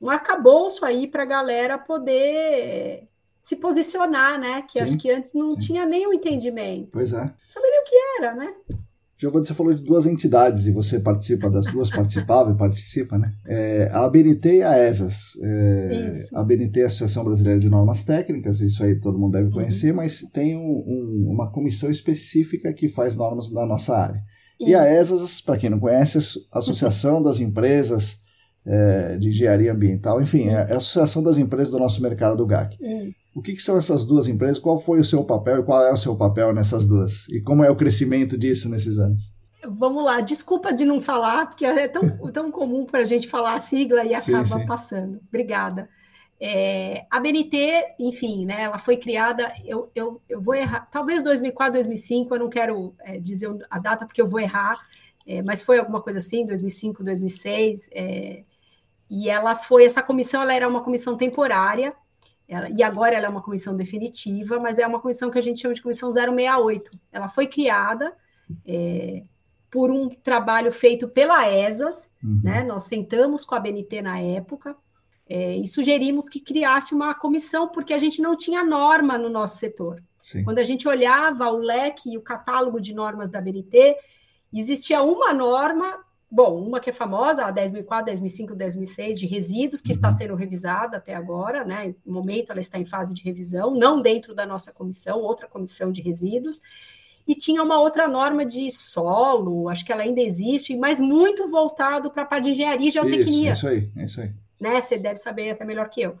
um 0.00 0.10
arcabouço 0.10 0.84
aí 0.84 1.06
para 1.06 1.22
a 1.22 1.26
galera 1.26 1.78
poder 1.78 3.06
se 3.42 3.56
posicionar, 3.56 4.40
né? 4.40 4.62
Que 4.62 4.78
sim, 4.78 4.84
acho 4.84 4.96
que 4.96 5.10
antes 5.10 5.34
não 5.34 5.50
sim. 5.50 5.58
tinha 5.58 5.84
nem 5.84 6.06
o 6.06 6.14
entendimento. 6.14 6.90
Pois 6.92 7.12
é. 7.12 7.18
Sabia 7.50 7.70
nem 7.70 7.80
o 7.80 7.84
que 7.84 7.96
era, 8.18 8.34
né? 8.36 8.54
Giovanni, 9.18 9.46
você 9.46 9.54
falou 9.54 9.72
de 9.72 9.82
duas 9.82 10.06
entidades 10.06 10.66
e 10.66 10.72
você 10.72 10.98
participa 10.98 11.50
das 11.50 11.66
duas, 11.66 11.90
participava 11.94 12.52
e 12.52 12.56
participa, 12.56 13.18
né? 13.18 13.32
É, 13.46 13.88
a 13.92 14.04
ABNT 14.04 14.58
e 14.58 14.62
a 14.62 14.88
ESAS. 14.88 15.32
É, 15.42 16.12
a 16.34 16.40
ABNT 16.40 16.80
é 16.80 16.84
a 16.84 16.86
Associação 16.86 17.24
Brasileira 17.24 17.58
de 17.58 17.68
Normas 17.68 18.04
Técnicas, 18.04 18.60
isso 18.60 18.82
aí 18.82 18.98
todo 18.98 19.18
mundo 19.18 19.32
deve 19.32 19.46
uhum. 19.46 19.54
conhecer, 19.54 19.90
uhum. 19.90 19.96
mas 19.96 20.22
tem 20.32 20.56
um, 20.56 20.60
um, 20.60 21.30
uma 21.30 21.50
comissão 21.50 21.90
específica 21.90 22.72
que 22.72 22.88
faz 22.88 23.16
normas 23.16 23.50
da 23.50 23.66
nossa 23.66 23.96
área. 23.96 24.22
Isso. 24.58 24.70
E 24.70 24.74
a 24.74 24.84
ESAS, 24.88 25.40
para 25.40 25.56
quem 25.56 25.70
não 25.70 25.80
conhece, 25.80 26.18
é 26.18 26.20
a 26.52 26.58
Associação 26.58 27.20
das 27.20 27.40
Empresas 27.40 28.18
é, 28.64 29.16
de 29.18 29.28
Engenharia 29.28 29.72
Ambiental, 29.72 30.20
enfim, 30.20 30.48
é 30.48 30.72
a 30.72 30.76
Associação 30.76 31.22
das 31.22 31.38
Empresas 31.38 31.70
do 31.70 31.78
nosso 31.78 32.00
mercado 32.00 32.36
do 32.36 32.46
GAC. 32.46 32.76
Isso. 32.80 33.21
O 33.34 33.40
que, 33.40 33.54
que, 33.54 33.62
são 33.62 33.78
essas 33.78 34.04
duas 34.04 34.28
empresas? 34.28 34.58
Qual 34.58 34.78
foi 34.78 35.00
o 35.00 35.04
seu 35.04 35.24
papel 35.24 35.60
e 35.60 35.62
qual 35.64 35.82
é 35.86 35.92
o 35.92 35.96
seu 35.96 36.14
papel 36.14 36.52
nessas 36.52 36.86
duas? 36.86 37.26
E 37.28 37.40
como 37.40 37.64
é 37.64 37.70
o 37.70 37.76
crescimento 37.76 38.36
disso 38.36 38.68
nesses 38.68 38.98
anos? 38.98 39.32
Vamos 39.66 40.04
lá, 40.04 40.20
desculpa 40.20 40.72
de 40.72 40.84
não 40.84 41.00
falar, 41.00 41.46
porque 41.46 41.64
é 41.64 41.88
tão, 41.88 42.06
tão 42.32 42.50
comum 42.50 42.84
para 42.84 43.00
a 43.00 43.04
gente 43.04 43.28
falar 43.28 43.54
a 43.54 43.60
sigla 43.60 44.04
e 44.04 44.14
acaba 44.14 44.44
sim, 44.44 44.58
sim. 44.58 44.66
passando. 44.66 45.20
Obrigada. 45.28 45.88
É, 46.44 47.06
a 47.08 47.20
BNT, 47.20 47.94
enfim, 48.00 48.44
né, 48.44 48.62
ela 48.62 48.76
foi 48.76 48.96
criada, 48.96 49.52
eu, 49.64 49.88
eu, 49.94 50.20
eu 50.28 50.42
vou 50.42 50.56
errar, 50.56 50.88
talvez 50.90 51.22
2004, 51.22 51.74
2005, 51.74 52.34
eu 52.34 52.38
não 52.40 52.48
quero 52.48 52.96
é, 52.98 53.20
dizer 53.20 53.48
a 53.70 53.78
data 53.78 54.04
porque 54.04 54.20
eu 54.20 54.26
vou 54.26 54.40
errar, 54.40 54.76
é, 55.24 55.40
mas 55.40 55.62
foi 55.62 55.78
alguma 55.78 56.02
coisa 56.02 56.18
assim, 56.18 56.44
2005, 56.44 57.04
2006, 57.04 57.90
é, 57.92 58.42
e 59.08 59.28
ela 59.30 59.54
foi, 59.54 59.84
essa 59.84 60.02
comissão, 60.02 60.42
ela 60.42 60.52
era 60.52 60.68
uma 60.68 60.82
comissão 60.82 61.16
temporária, 61.16 61.94
ela, 62.52 62.68
e 62.68 62.82
agora 62.82 63.16
ela 63.16 63.26
é 63.26 63.28
uma 63.28 63.42
comissão 63.42 63.74
definitiva, 63.74 64.60
mas 64.60 64.78
é 64.78 64.86
uma 64.86 65.00
comissão 65.00 65.30
que 65.30 65.38
a 65.38 65.42
gente 65.42 65.60
chama 65.60 65.74
de 65.74 65.80
comissão 65.80 66.12
068. 66.12 66.90
Ela 67.10 67.28
foi 67.28 67.46
criada 67.46 68.14
é, 68.66 69.22
por 69.70 69.90
um 69.90 70.10
trabalho 70.10 70.70
feito 70.70 71.08
pela 71.08 71.50
ESAS, 71.50 72.10
uhum. 72.22 72.42
né? 72.44 72.62
Nós 72.62 72.84
sentamos 72.84 73.42
com 73.42 73.54
a 73.54 73.60
BNT 73.60 74.02
na 74.02 74.20
época 74.20 74.76
é, 75.26 75.56
e 75.56 75.66
sugerimos 75.66 76.28
que 76.28 76.40
criasse 76.40 76.94
uma 76.94 77.14
comissão, 77.14 77.68
porque 77.68 77.94
a 77.94 77.98
gente 77.98 78.20
não 78.20 78.36
tinha 78.36 78.62
norma 78.62 79.16
no 79.16 79.30
nosso 79.30 79.56
setor. 79.56 80.02
Sim. 80.22 80.44
Quando 80.44 80.58
a 80.58 80.64
gente 80.64 80.86
olhava 80.86 81.48
o 81.50 81.56
leque 81.56 82.12
e 82.12 82.18
o 82.18 82.22
catálogo 82.22 82.78
de 82.82 82.94
normas 82.94 83.30
da 83.30 83.40
BNT, 83.40 83.96
existia 84.52 85.02
uma 85.02 85.32
norma 85.32 86.04
Bom, 86.34 86.64
uma 86.66 86.80
que 86.80 86.88
é 86.88 86.92
famosa, 86.94 87.44
a 87.44 87.52
10.004, 87.52 88.06
10.005, 88.06 88.56
10.006, 88.56 89.18
de 89.18 89.26
resíduos, 89.26 89.82
que 89.82 89.90
uhum. 89.90 89.96
está 89.96 90.10
sendo 90.10 90.34
revisada 90.34 90.96
até 90.96 91.14
agora, 91.14 91.62
né? 91.62 91.94
No 92.06 92.14
momento 92.14 92.50
ela 92.50 92.58
está 92.58 92.78
em 92.78 92.86
fase 92.86 93.12
de 93.12 93.22
revisão, 93.22 93.74
não 93.74 94.00
dentro 94.00 94.34
da 94.34 94.46
nossa 94.46 94.72
comissão, 94.72 95.20
outra 95.20 95.46
comissão 95.46 95.92
de 95.92 96.00
resíduos. 96.00 96.62
E 97.28 97.34
tinha 97.34 97.62
uma 97.62 97.78
outra 97.78 98.08
norma 98.08 98.46
de 98.46 98.70
solo, 98.70 99.68
acho 99.68 99.84
que 99.84 99.92
ela 99.92 100.04
ainda 100.04 100.22
existe, 100.22 100.74
mas 100.74 100.98
muito 100.98 101.50
voltado 101.50 102.10
para 102.10 102.22
a 102.22 102.26
parte 102.26 102.44
de 102.44 102.52
engenharia 102.52 102.88
e 102.88 102.92
geotecnia. 102.92 103.52
Isso, 103.52 103.66
isso 103.66 103.68
aí, 103.68 103.90
isso 104.02 104.20
aí. 104.22 104.32
Né? 104.58 104.80
Você 104.80 104.96
deve 104.96 105.18
saber 105.18 105.50
até 105.50 105.66
melhor 105.66 105.90
que 105.90 106.00
eu. 106.00 106.16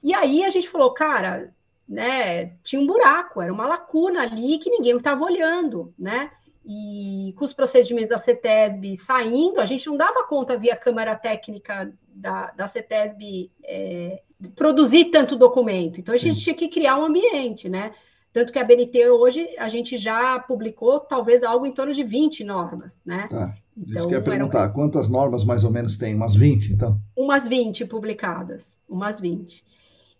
E 0.00 0.14
aí 0.14 0.44
a 0.44 0.48
gente 0.48 0.68
falou, 0.68 0.92
cara, 0.94 1.52
né? 1.88 2.52
Tinha 2.62 2.80
um 2.80 2.86
buraco, 2.86 3.42
era 3.42 3.52
uma 3.52 3.66
lacuna 3.66 4.22
ali 4.22 4.58
que 4.58 4.70
ninguém 4.70 4.96
estava 4.96 5.24
olhando, 5.24 5.92
né? 5.98 6.30
E 6.66 7.34
com 7.36 7.44
os 7.44 7.52
procedimentos 7.52 8.10
da 8.10 8.18
CETESB 8.18 8.96
saindo, 8.96 9.60
a 9.60 9.66
gente 9.66 9.86
não 9.86 9.96
dava 9.96 10.24
conta 10.24 10.56
via 10.56 10.74
Câmara 10.74 11.14
Técnica 11.14 11.92
da, 12.08 12.50
da 12.52 12.66
CETESB 12.66 13.50
é, 13.64 14.22
produzir 14.54 15.06
tanto 15.06 15.36
documento. 15.36 16.00
Então, 16.00 16.14
a 16.14 16.18
Sim. 16.18 16.30
gente 16.32 16.42
tinha 16.42 16.54
que 16.54 16.68
criar 16.68 16.98
um 16.98 17.04
ambiente, 17.04 17.68
né? 17.68 17.92
Tanto 18.32 18.52
que 18.52 18.58
a 18.58 18.64
BNT 18.64 19.10
hoje, 19.10 19.48
a 19.58 19.68
gente 19.68 19.96
já 19.96 20.40
publicou 20.40 20.98
talvez 20.98 21.44
algo 21.44 21.66
em 21.66 21.72
torno 21.72 21.92
de 21.92 22.02
20 22.02 22.42
normas, 22.42 23.00
né? 23.06 23.28
Tá. 23.30 23.54
Então, 23.76 23.96
Isso 23.96 24.08
que 24.08 24.14
eu 24.14 24.18
ia 24.18 24.24
perguntar, 24.24 24.64
eram... 24.64 24.72
quantas 24.72 25.08
normas 25.08 25.44
mais 25.44 25.62
ou 25.62 25.70
menos 25.70 25.96
tem? 25.96 26.14
Umas 26.14 26.34
20, 26.34 26.72
então? 26.72 26.98
Umas 27.14 27.46
20 27.46 27.84
publicadas, 27.84 28.72
umas 28.88 29.20
20. 29.20 29.64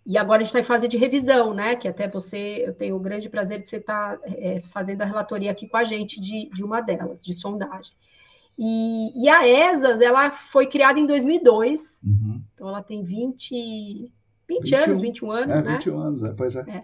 E 0.05 0.17
agora 0.17 0.37
a 0.37 0.43
gente 0.43 0.49
está 0.49 0.59
em 0.59 0.63
fase 0.63 0.87
de 0.87 0.97
revisão, 0.97 1.53
né? 1.53 1.75
Que 1.75 1.87
até 1.87 2.07
você, 2.07 2.63
eu 2.65 2.73
tenho 2.73 2.95
o 2.95 2.99
grande 2.99 3.27
prazer 3.27 3.59
de 3.59 3.67
você 3.67 3.77
estar 3.77 4.17
tá, 4.17 4.27
é, 4.27 4.59
fazendo 4.59 5.01
a 5.01 5.05
relatoria 5.05 5.49
aqui 5.49 5.67
com 5.67 5.77
a 5.77 5.83
gente 5.83 6.21
de, 6.21 6.47
de 6.49 6.63
uma 6.63 6.79
delas, 6.79 7.23
de 7.23 7.33
sondagem. 7.33 7.91
E, 8.57 9.23
e, 9.23 9.27
a 9.27 9.47
ESAS, 9.47 9.99
ela 9.99 10.31
foi 10.31 10.67
criada 10.67 10.99
em 10.99 11.05
2002, 11.05 12.01
uhum. 12.05 12.41
então 12.53 12.69
ela 12.69 12.81
tem 12.81 13.03
20, 13.03 14.11
20 14.47 14.61
21, 14.61 14.77
anos, 14.77 15.01
21 15.01 15.31
anos, 15.31 15.49
é, 15.49 15.61
né? 15.61 15.71
21 15.73 15.99
anos, 15.99 16.23
é, 16.23 16.33
pois 16.33 16.55
é. 16.55 16.61
é. 16.69 16.83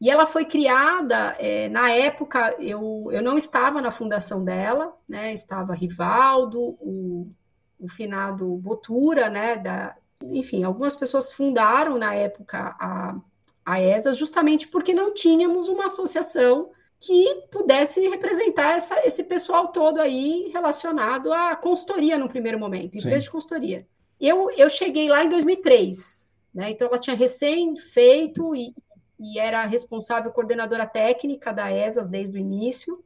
E 0.00 0.10
ela 0.10 0.26
foi 0.26 0.44
criada, 0.44 1.34
é, 1.38 1.68
na 1.70 1.90
época, 1.90 2.54
eu, 2.60 3.08
eu 3.10 3.22
não 3.22 3.36
estava 3.36 3.80
na 3.80 3.90
fundação 3.90 4.44
dela, 4.44 4.94
né? 5.08 5.32
Estava 5.32 5.74
Rivaldo, 5.74 6.60
o, 6.60 7.32
o 7.80 7.88
finado 7.88 8.46
Botura, 8.58 9.30
né? 9.30 9.56
Da, 9.56 9.96
enfim, 10.22 10.64
algumas 10.64 10.96
pessoas 10.96 11.32
fundaram 11.32 11.98
na 11.98 12.14
época 12.14 12.74
a, 12.78 13.16
a 13.64 13.80
ESA 13.80 14.14
justamente 14.14 14.68
porque 14.68 14.94
não 14.94 15.12
tínhamos 15.12 15.68
uma 15.68 15.86
associação 15.86 16.70
que 16.98 17.46
pudesse 17.50 18.08
representar 18.08 18.76
essa, 18.76 19.06
esse 19.06 19.24
pessoal 19.24 19.68
todo 19.68 20.00
aí 20.00 20.50
relacionado 20.52 21.32
à 21.32 21.54
consultoria 21.54 22.16
no 22.16 22.28
primeiro 22.28 22.58
momento, 22.58 22.96
empresa 22.96 23.20
Sim. 23.20 23.24
de 23.24 23.30
consultoria. 23.30 23.86
Eu, 24.18 24.50
eu 24.52 24.68
cheguei 24.68 25.08
lá 25.08 25.22
em 25.22 25.28
2003, 25.28 26.30
né? 26.54 26.70
Então 26.70 26.88
ela 26.88 26.98
tinha 26.98 27.14
recém 27.14 27.76
feito 27.76 28.56
e, 28.56 28.74
e 29.20 29.38
era 29.38 29.64
responsável 29.66 30.32
coordenadora 30.32 30.86
técnica 30.86 31.52
da 31.52 31.70
ESAS 31.70 32.08
desde 32.08 32.36
o 32.36 32.40
início. 32.40 33.04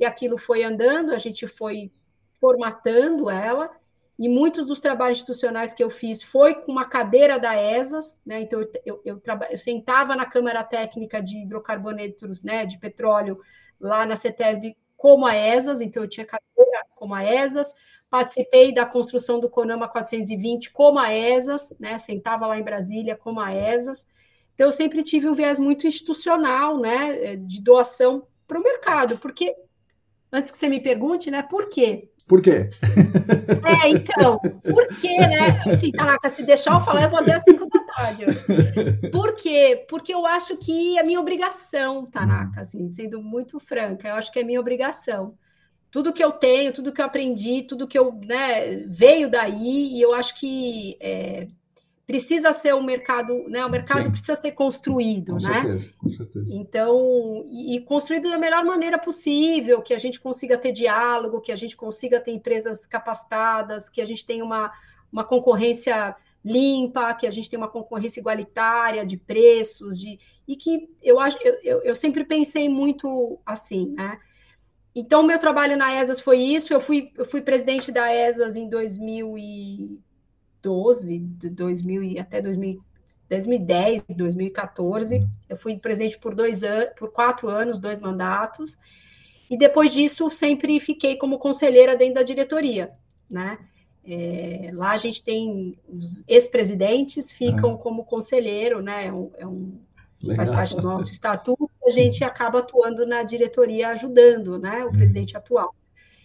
E 0.00 0.04
aquilo 0.04 0.36
foi 0.36 0.64
andando, 0.64 1.12
a 1.12 1.18
gente 1.18 1.46
foi 1.46 1.92
formatando 2.40 3.30
ela 3.30 3.70
e 4.18 4.28
muitos 4.28 4.66
dos 4.66 4.80
trabalhos 4.80 5.18
institucionais 5.18 5.72
que 5.72 5.82
eu 5.82 5.90
fiz 5.90 6.22
foi 6.22 6.54
com 6.54 6.70
uma 6.70 6.84
cadeira 6.84 7.38
da 7.38 7.56
ESAS, 7.56 8.20
né? 8.24 8.42
Então 8.42 8.60
eu, 8.60 8.70
eu, 8.84 9.02
eu, 9.04 9.22
eu 9.50 9.56
sentava 9.56 10.14
na 10.14 10.26
Câmara 10.26 10.62
Técnica 10.62 11.20
de 11.20 11.38
Hidrocarbonetos, 11.38 12.42
né, 12.42 12.64
de 12.64 12.78
petróleo, 12.78 13.40
lá 13.80 14.06
na 14.06 14.14
CETESB 14.14 14.76
como 14.96 15.26
a 15.26 15.34
ESAS, 15.36 15.80
então 15.80 16.02
eu 16.04 16.08
tinha 16.08 16.24
cadeira 16.24 16.84
como 16.94 17.14
a 17.14 17.24
ESAS, 17.24 17.74
participei 18.08 18.72
da 18.72 18.86
construção 18.86 19.40
do 19.40 19.50
Conama 19.50 19.88
420 19.88 20.70
como 20.70 20.98
a 20.98 21.12
ESAS, 21.12 21.74
né? 21.80 21.98
Sentava 21.98 22.46
lá 22.46 22.56
em 22.58 22.62
Brasília 22.62 23.16
como 23.16 23.40
a 23.40 23.52
ESAS. 23.52 24.06
Então 24.54 24.66
eu 24.68 24.72
sempre 24.72 25.02
tive 25.02 25.28
um 25.28 25.34
viés 25.34 25.58
muito 25.58 25.86
institucional, 25.86 26.78
né, 26.78 27.36
de 27.36 27.60
doação 27.60 28.26
para 28.46 28.60
o 28.60 28.62
mercado, 28.62 29.18
porque 29.18 29.56
antes 30.30 30.50
que 30.50 30.58
você 30.58 30.68
me 30.68 30.78
pergunte, 30.78 31.30
né, 31.30 31.42
por 31.42 31.68
quê? 31.68 32.11
Por 32.26 32.40
quê? 32.40 32.70
É, 33.82 33.88
então, 33.88 34.38
por 34.38 34.86
quê, 35.00 35.16
né? 35.16 35.62
Assim, 35.66 35.90
Tanaka, 35.92 36.30
se 36.30 36.44
deixar 36.44 36.74
eu 36.74 36.80
falar, 36.80 37.02
eu 37.02 37.10
vou 37.10 37.18
até 37.18 37.34
às 37.34 37.42
5 37.42 37.68
da 37.68 37.80
tarde. 37.80 38.24
Por 39.10 39.34
quê? 39.34 39.84
Porque 39.88 40.14
eu 40.14 40.24
acho 40.24 40.56
que 40.56 40.98
é 40.98 41.02
minha 41.02 41.20
obrigação, 41.20 42.06
Tanaka, 42.06 42.62
assim, 42.62 42.88
sendo 42.90 43.20
muito 43.22 43.58
franca, 43.58 44.08
eu 44.08 44.14
acho 44.14 44.32
que 44.32 44.38
é 44.38 44.44
minha 44.44 44.60
obrigação. 44.60 45.34
Tudo 45.90 46.12
que 46.12 46.24
eu 46.24 46.32
tenho, 46.32 46.72
tudo 46.72 46.92
que 46.92 47.02
eu 47.02 47.04
aprendi, 47.04 47.64
tudo 47.64 47.86
que 47.86 47.98
eu, 47.98 48.18
né, 48.24 48.76
veio 48.86 49.28
daí, 49.28 49.94
e 49.94 50.00
eu 50.00 50.14
acho 50.14 50.34
que 50.38 50.96
é, 51.00 51.48
precisa 52.06 52.52
ser 52.52 52.74
um 52.74 52.82
mercado, 52.82 53.48
né? 53.48 53.64
O 53.64 53.70
mercado 53.70 54.04
Sim. 54.04 54.10
precisa 54.10 54.36
ser 54.36 54.52
construído, 54.52 55.32
com 55.32 55.48
né? 55.48 55.62
Certeza, 55.62 55.92
com 55.98 56.10
certeza. 56.10 56.54
Então, 56.54 57.46
e, 57.50 57.76
e, 57.76 57.80
construído 57.80 58.28
da 58.28 58.38
melhor 58.38 58.64
maneira 58.64 58.98
possível, 58.98 59.80
que 59.80 59.94
a 59.94 59.98
gente 59.98 60.20
consiga 60.20 60.58
ter 60.58 60.72
diálogo, 60.72 61.40
que 61.40 61.52
a 61.52 61.56
gente 61.56 61.76
consiga 61.76 62.20
ter 62.20 62.32
empresas 62.32 62.86
capacitadas, 62.86 63.88
que 63.88 64.00
a 64.00 64.04
gente 64.04 64.26
tenha 64.26 64.44
uma, 64.44 64.72
uma 65.12 65.24
concorrência 65.24 66.14
limpa, 66.44 67.14
que 67.14 67.26
a 67.26 67.30
gente 67.30 67.48
tenha 67.48 67.60
uma 67.60 67.68
concorrência 67.68 68.18
igualitária 68.18 69.06
de 69.06 69.16
preços, 69.16 69.98
de 69.98 70.18
e 70.46 70.56
que 70.56 70.88
eu 71.00 71.20
acho, 71.20 71.38
eu, 71.40 71.58
eu, 71.62 71.82
eu 71.82 71.96
sempre 71.96 72.24
pensei 72.24 72.68
muito 72.68 73.38
assim, 73.46 73.94
né? 73.96 74.18
Então, 74.94 75.22
meu 75.22 75.38
trabalho 75.38 75.76
na 75.76 76.02
ESAS 76.02 76.20
foi 76.20 76.38
isso. 76.38 76.74
Eu 76.74 76.80
fui, 76.80 77.10
eu 77.16 77.24
fui 77.24 77.40
presidente 77.40 77.90
da 77.90 78.14
ESAS 78.14 78.56
em 78.56 78.68
2000 78.68 79.38
e 79.38 79.98
2012, 80.62 81.18
de 81.18 81.50
2000 81.50 82.20
até 82.20 82.40
2000, 82.40 82.82
2010, 83.28 84.04
2014. 84.16 85.26
Eu 85.48 85.56
fui 85.56 85.78
presidente 85.78 86.18
por 86.18 86.34
dois 86.34 86.62
anos, 86.62 86.90
por 86.96 87.10
quatro 87.10 87.48
anos, 87.48 87.78
dois 87.78 88.00
mandatos. 88.00 88.78
E 89.50 89.56
depois 89.56 89.92
disso, 89.92 90.30
sempre 90.30 90.80
fiquei 90.80 91.16
como 91.16 91.38
conselheira 91.38 91.96
dentro 91.96 92.14
da 92.14 92.22
diretoria, 92.22 92.92
né? 93.28 93.58
É, 94.04 94.70
lá 94.72 94.90
a 94.90 94.96
gente 94.96 95.22
tem 95.22 95.78
os 95.88 96.24
ex-presidentes 96.26 97.30
ficam 97.30 97.74
ah. 97.74 97.78
como 97.78 98.04
conselheiro, 98.04 98.82
né? 98.82 99.06
É 99.06 99.12
um, 99.12 99.30
é 99.38 99.46
um 99.46 99.78
faz 100.34 100.50
parte 100.50 100.74
do 100.74 100.82
nosso 100.82 101.10
estatuto. 101.12 101.70
A 101.86 101.90
gente 101.90 102.24
acaba 102.24 102.60
atuando 102.60 103.06
na 103.06 103.22
diretoria, 103.22 103.88
ajudando, 103.88 104.58
né? 104.58 104.82
O 104.82 104.86
uhum. 104.86 104.92
presidente 104.92 105.36
atual. 105.36 105.74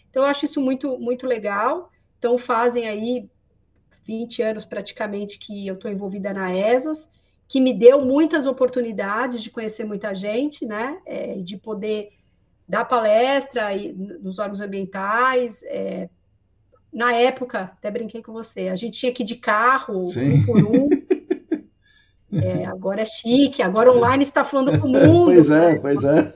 Então, 0.10 0.24
eu 0.24 0.30
acho 0.30 0.46
isso 0.46 0.62
muito, 0.62 0.98
muito 0.98 1.28
legal. 1.28 1.92
Então, 2.18 2.38
fazem 2.38 2.88
aí 2.88 3.30
20 4.08 4.42
anos 4.42 4.66
praticamente 4.66 5.38
que 5.38 5.68
eu 5.68 5.74
estou 5.74 5.92
envolvida 5.92 6.34
na 6.34 6.56
ESAS, 6.56 7.10
que 7.48 7.60
me 7.60 7.74
deu 7.74 8.04
muitas 8.04 8.48
oportunidades 8.48 9.44
de 9.44 9.52
conhecer 9.52 9.84
muita 9.84 10.16
gente, 10.16 10.66
né? 10.66 10.98
É, 11.06 11.36
de 11.36 11.58
poder 11.58 12.10
dar 12.68 12.86
palestra 12.86 13.70
nos 14.22 14.40
órgãos 14.40 14.62
ambientais. 14.62 15.62
É, 15.64 16.10
na 16.92 17.14
época, 17.14 17.72
até 17.78 17.92
brinquei 17.92 18.22
com 18.24 18.32
você, 18.32 18.70
a 18.70 18.76
gente 18.76 18.98
tinha 18.98 19.12
que 19.12 19.24
ir 19.24 19.26
de 19.26 19.36
carro, 19.36 20.08
Sim. 20.08 20.34
um 20.34 20.46
por 20.46 20.58
um. 20.64 20.90
É, 22.30 22.66
agora 22.66 23.02
é 23.02 23.06
chique, 23.06 23.62
agora 23.62 23.90
online 23.90 24.22
está 24.22 24.44
falando 24.44 24.78
com 24.82 24.90
o 24.90 24.92
mundo. 24.92 25.32
Pois 25.32 25.50
é, 25.50 25.72
né? 25.72 25.80
pois 25.80 26.04
é. 26.04 26.34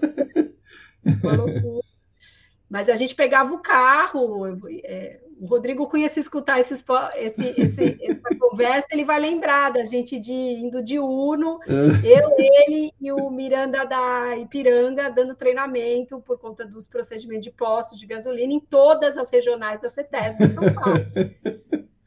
Mas 2.70 2.88
a 2.88 2.96
gente 2.96 3.14
pegava 3.14 3.54
o 3.54 3.60
carro, 3.60 4.46
é, 4.86 5.20
o 5.42 5.48
Rodrigo 5.48 5.88
conhece 5.88 6.20
escutar 6.20 6.60
esses, 6.60 6.86
esse, 7.16 7.60
esse, 7.60 7.98
essa 8.06 8.38
conversa, 8.40 8.90
ele 8.92 9.04
vai 9.04 9.20
lembrar 9.20 9.72
da 9.72 9.84
gente 9.84 10.20
de, 10.20 10.32
indo 10.32 10.84
de 10.84 11.00
Uno, 11.00 11.58
é. 11.68 12.20
eu, 12.20 12.30
ele 12.38 12.92
e 13.02 13.12
o 13.12 13.28
Miranda 13.32 13.84
da 13.84 14.38
Ipiranga 14.38 15.10
dando 15.10 15.34
treinamento 15.34 16.22
por 16.22 16.40
conta 16.40 16.64
dos 16.64 16.86
procedimentos 16.86 17.46
de 17.46 17.52
postos 17.52 18.00
de 18.00 18.06
gasolina 18.06 18.54
em 18.54 18.60
todas 18.60 19.18
as 19.18 19.32
regionais 19.32 19.82
da 19.82 19.90
CETES 19.90 20.38
de 20.38 20.48
São 20.48 20.64
Paulo. 20.76 21.00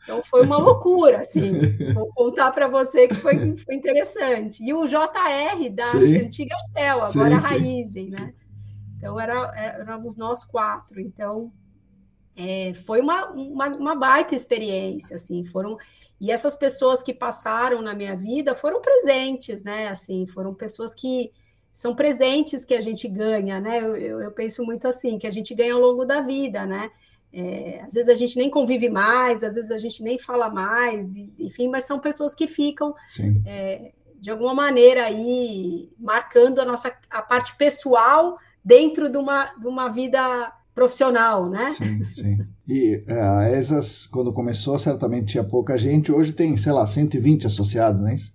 Então 0.04 0.22
foi 0.22 0.42
uma 0.42 0.58
loucura, 0.58 1.18
assim. 1.22 1.58
Vou 1.92 2.12
contar 2.14 2.52
para 2.52 2.68
você 2.68 3.08
que 3.08 3.14
foi, 3.14 3.56
foi, 3.56 3.74
interessante. 3.74 4.62
E 4.62 4.72
o 4.72 4.86
JR 4.86 5.70
da 5.72 5.86
sim. 5.86 6.18
antiga 6.18 6.54
Shell, 6.76 7.02
agora 7.02 7.40
sim, 7.40 7.48
Raizen, 7.48 8.10
né? 8.10 8.34
Então 8.96 9.18
era, 9.18 9.50
éramos 9.56 10.16
nós 10.16 10.44
quatro. 10.44 11.00
Então 11.00 11.50
é, 12.36 12.74
foi 12.74 13.00
uma, 13.00 13.30
uma, 13.30 13.68
uma, 13.68 13.94
baita 13.94 14.34
experiência, 14.34 15.16
assim. 15.16 15.44
Foram 15.44 15.76
e 16.20 16.30
essas 16.30 16.56
pessoas 16.56 17.02
que 17.02 17.12
passaram 17.12 17.82
na 17.82 17.94
minha 17.94 18.16
vida 18.16 18.54
foram 18.54 18.80
presentes, 18.80 19.62
né? 19.62 19.88
Assim, 19.88 20.26
foram 20.26 20.54
pessoas 20.54 20.94
que 20.94 21.32
são 21.72 21.94
presentes 21.94 22.64
que 22.64 22.74
a 22.74 22.80
gente 22.80 23.08
ganha, 23.08 23.60
né? 23.60 23.80
Eu, 23.80 23.96
eu, 23.96 24.20
eu 24.20 24.30
penso 24.30 24.64
muito 24.64 24.86
assim, 24.86 25.18
que 25.18 25.26
a 25.26 25.30
gente 25.30 25.54
ganha 25.54 25.74
ao 25.74 25.80
longo 25.80 26.04
da 26.04 26.20
vida, 26.20 26.64
né? 26.64 26.90
É, 27.32 27.80
às 27.84 27.94
vezes 27.94 28.08
a 28.08 28.14
gente 28.14 28.36
nem 28.36 28.48
convive 28.48 28.88
mais, 28.88 29.42
às 29.42 29.56
vezes 29.56 29.72
a 29.72 29.76
gente 29.76 30.02
nem 30.04 30.16
fala 30.16 30.48
mais, 30.48 31.16
enfim, 31.16 31.68
mas 31.68 31.84
são 31.84 31.98
pessoas 31.98 32.32
que 32.32 32.46
ficam 32.46 32.94
é, 33.44 33.92
de 34.20 34.30
alguma 34.30 34.54
maneira 34.54 35.06
aí 35.06 35.90
marcando 35.98 36.60
a 36.60 36.64
nossa 36.64 36.96
a 37.10 37.20
parte 37.20 37.56
pessoal 37.56 38.38
dentro 38.64 39.10
de 39.10 39.18
uma, 39.18 39.46
de 39.46 39.66
uma 39.66 39.88
vida 39.88 40.52
profissional, 40.74 41.48
né? 41.48 41.70
Sim, 41.70 42.04
sim. 42.04 42.38
E 42.66 43.00
é, 43.06 43.20
a 43.20 43.50
ESAS, 43.50 44.06
quando 44.06 44.32
começou, 44.32 44.78
certamente 44.78 45.32
tinha 45.32 45.44
pouca 45.44 45.78
gente, 45.78 46.10
hoje 46.10 46.32
tem, 46.32 46.56
sei 46.56 46.72
lá, 46.72 46.86
120 46.86 47.46
associados, 47.46 48.00
não 48.00 48.08
é 48.08 48.14
isso? 48.14 48.34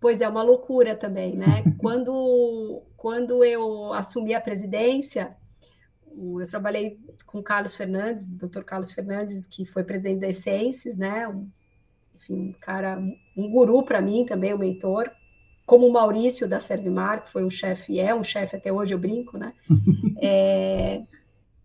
Pois 0.00 0.20
é, 0.20 0.28
uma 0.28 0.42
loucura 0.42 0.94
também, 0.94 1.34
né? 1.34 1.64
quando, 1.80 2.82
quando 2.96 3.42
eu 3.42 3.92
assumi 3.94 4.34
a 4.34 4.40
presidência, 4.40 5.34
eu 6.14 6.44
trabalhei 6.46 6.98
com 7.26 7.42
Carlos 7.42 7.74
Fernandes, 7.74 8.26
Dr. 8.26 8.62
Carlos 8.62 8.92
Fernandes, 8.92 9.46
que 9.46 9.64
foi 9.64 9.82
presidente 9.82 10.20
da 10.20 10.28
Essências, 10.28 10.96
né? 10.96 11.26
Um, 11.26 11.48
enfim, 12.14 12.34
um 12.34 12.52
cara, 12.60 12.98
um 13.36 13.50
guru 13.50 13.82
para 13.82 14.00
mim 14.00 14.26
também, 14.26 14.52
um 14.52 14.58
mentor. 14.58 15.10
Como 15.64 15.86
o 15.86 15.92
Maurício 15.92 16.48
da 16.48 16.60
Servimar, 16.60 17.24
que 17.24 17.30
foi 17.30 17.44
um 17.44 17.50
chefe, 17.50 17.98
é 17.98 18.14
um 18.14 18.24
chefe 18.24 18.56
até 18.56 18.72
hoje, 18.72 18.94
eu 18.94 18.98
brinco, 18.98 19.38
né? 19.38 19.52
é, 20.20 21.02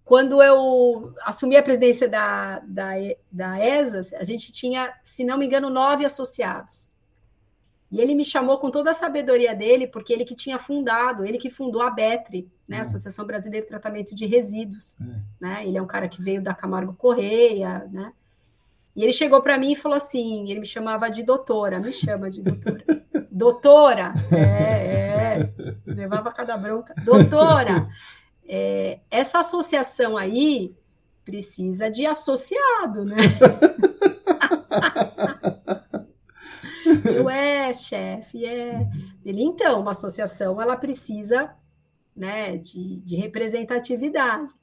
quando 0.06 0.42
eu 0.44 1.14
assumi 1.22 1.56
a 1.56 1.64
presidência 1.64 2.08
da, 2.08 2.60
da, 2.60 2.92
da 3.32 3.66
ESAS, 3.66 4.14
a 4.14 4.24
gente 4.24 4.52
tinha, 4.52 4.94
se 5.02 5.24
não 5.24 5.38
me 5.38 5.46
engano, 5.46 5.70
nove 5.70 6.06
associados. 6.06 6.90
E 7.90 8.02
ele 8.02 8.16
me 8.16 8.26
chamou 8.26 8.58
com 8.58 8.72
toda 8.72 8.90
a 8.90 8.94
sabedoria 8.94 9.56
dele, 9.56 9.88
porque 9.88 10.12
ele 10.12 10.26
que 10.26 10.36
tinha 10.36 10.58
fundado, 10.58 11.24
ele 11.24 11.38
que 11.38 11.50
fundou 11.50 11.82
a 11.82 11.92
BETRE, 11.92 12.52
né, 12.68 12.78
a 12.78 12.80
hum. 12.80 12.82
Associação 12.82 13.26
Brasileira 13.26 13.66
de 13.66 13.70
Tratamento 13.70 14.16
de 14.16 14.26
Resíduos. 14.26 14.96
É. 15.00 15.06
Né? 15.40 15.68
Ele 15.68 15.78
é 15.78 15.82
um 15.82 15.88
cara 15.88 16.08
que 16.10 16.22
veio 16.22 16.42
da 16.42 16.54
Camargo 16.54 16.94
Correia, 16.94 17.88
né? 17.92 18.12
E 18.96 19.04
ele 19.04 19.12
chegou 19.12 19.42
para 19.42 19.58
mim 19.58 19.72
e 19.72 19.76
falou 19.76 19.96
assim: 19.96 20.50
ele 20.50 20.60
me 20.60 20.66
chamava 20.66 21.10
de 21.10 21.24
doutora, 21.24 21.80
me 21.80 21.92
chama 21.92 22.30
de 22.30 22.42
doutora. 22.44 22.84
doutora, 23.32 24.14
é, 24.32 24.38
é, 24.38 25.54
levava 25.86 26.32
cada 26.32 26.56
bronca. 26.58 26.94
Doutora, 27.04 27.90
é, 28.48 29.00
essa 29.10 29.40
associação 29.40 30.18
aí 30.18 30.76
precisa 31.24 31.90
de 31.90 32.06
associado, 32.06 33.06
né? 33.06 33.16
Eu 37.06 37.30
é, 37.30 37.72
chefe, 37.74 38.46
é. 38.46 38.88
Ele, 39.26 39.42
então, 39.42 39.82
uma 39.82 39.92
associação, 39.92 40.62
ela 40.62 40.76
precisa 40.76 41.54
né, 42.16 42.58
de, 42.58 43.02
de 43.02 43.16
representatividade. 43.16 44.54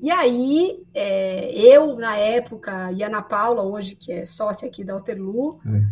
E 0.00 0.10
aí, 0.10 0.84
é, 0.92 1.52
eu, 1.54 1.96
na 1.96 2.16
época, 2.16 2.92
e 2.92 3.02
a 3.02 3.06
Ana 3.06 3.22
Paula, 3.22 3.62
hoje, 3.62 3.94
que 3.94 4.12
é 4.12 4.26
sócia 4.26 4.68
aqui 4.68 4.84
da 4.84 4.94
Alterlu, 4.94 5.60
é. 5.66 5.82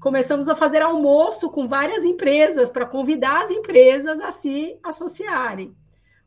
começamos 0.00 0.48
a 0.48 0.54
fazer 0.54 0.82
almoço 0.82 1.50
com 1.50 1.68
várias 1.68 2.04
empresas 2.04 2.70
para 2.70 2.86
convidar 2.86 3.42
as 3.42 3.50
empresas 3.50 4.20
a 4.20 4.30
se 4.30 4.76
associarem. 4.82 5.74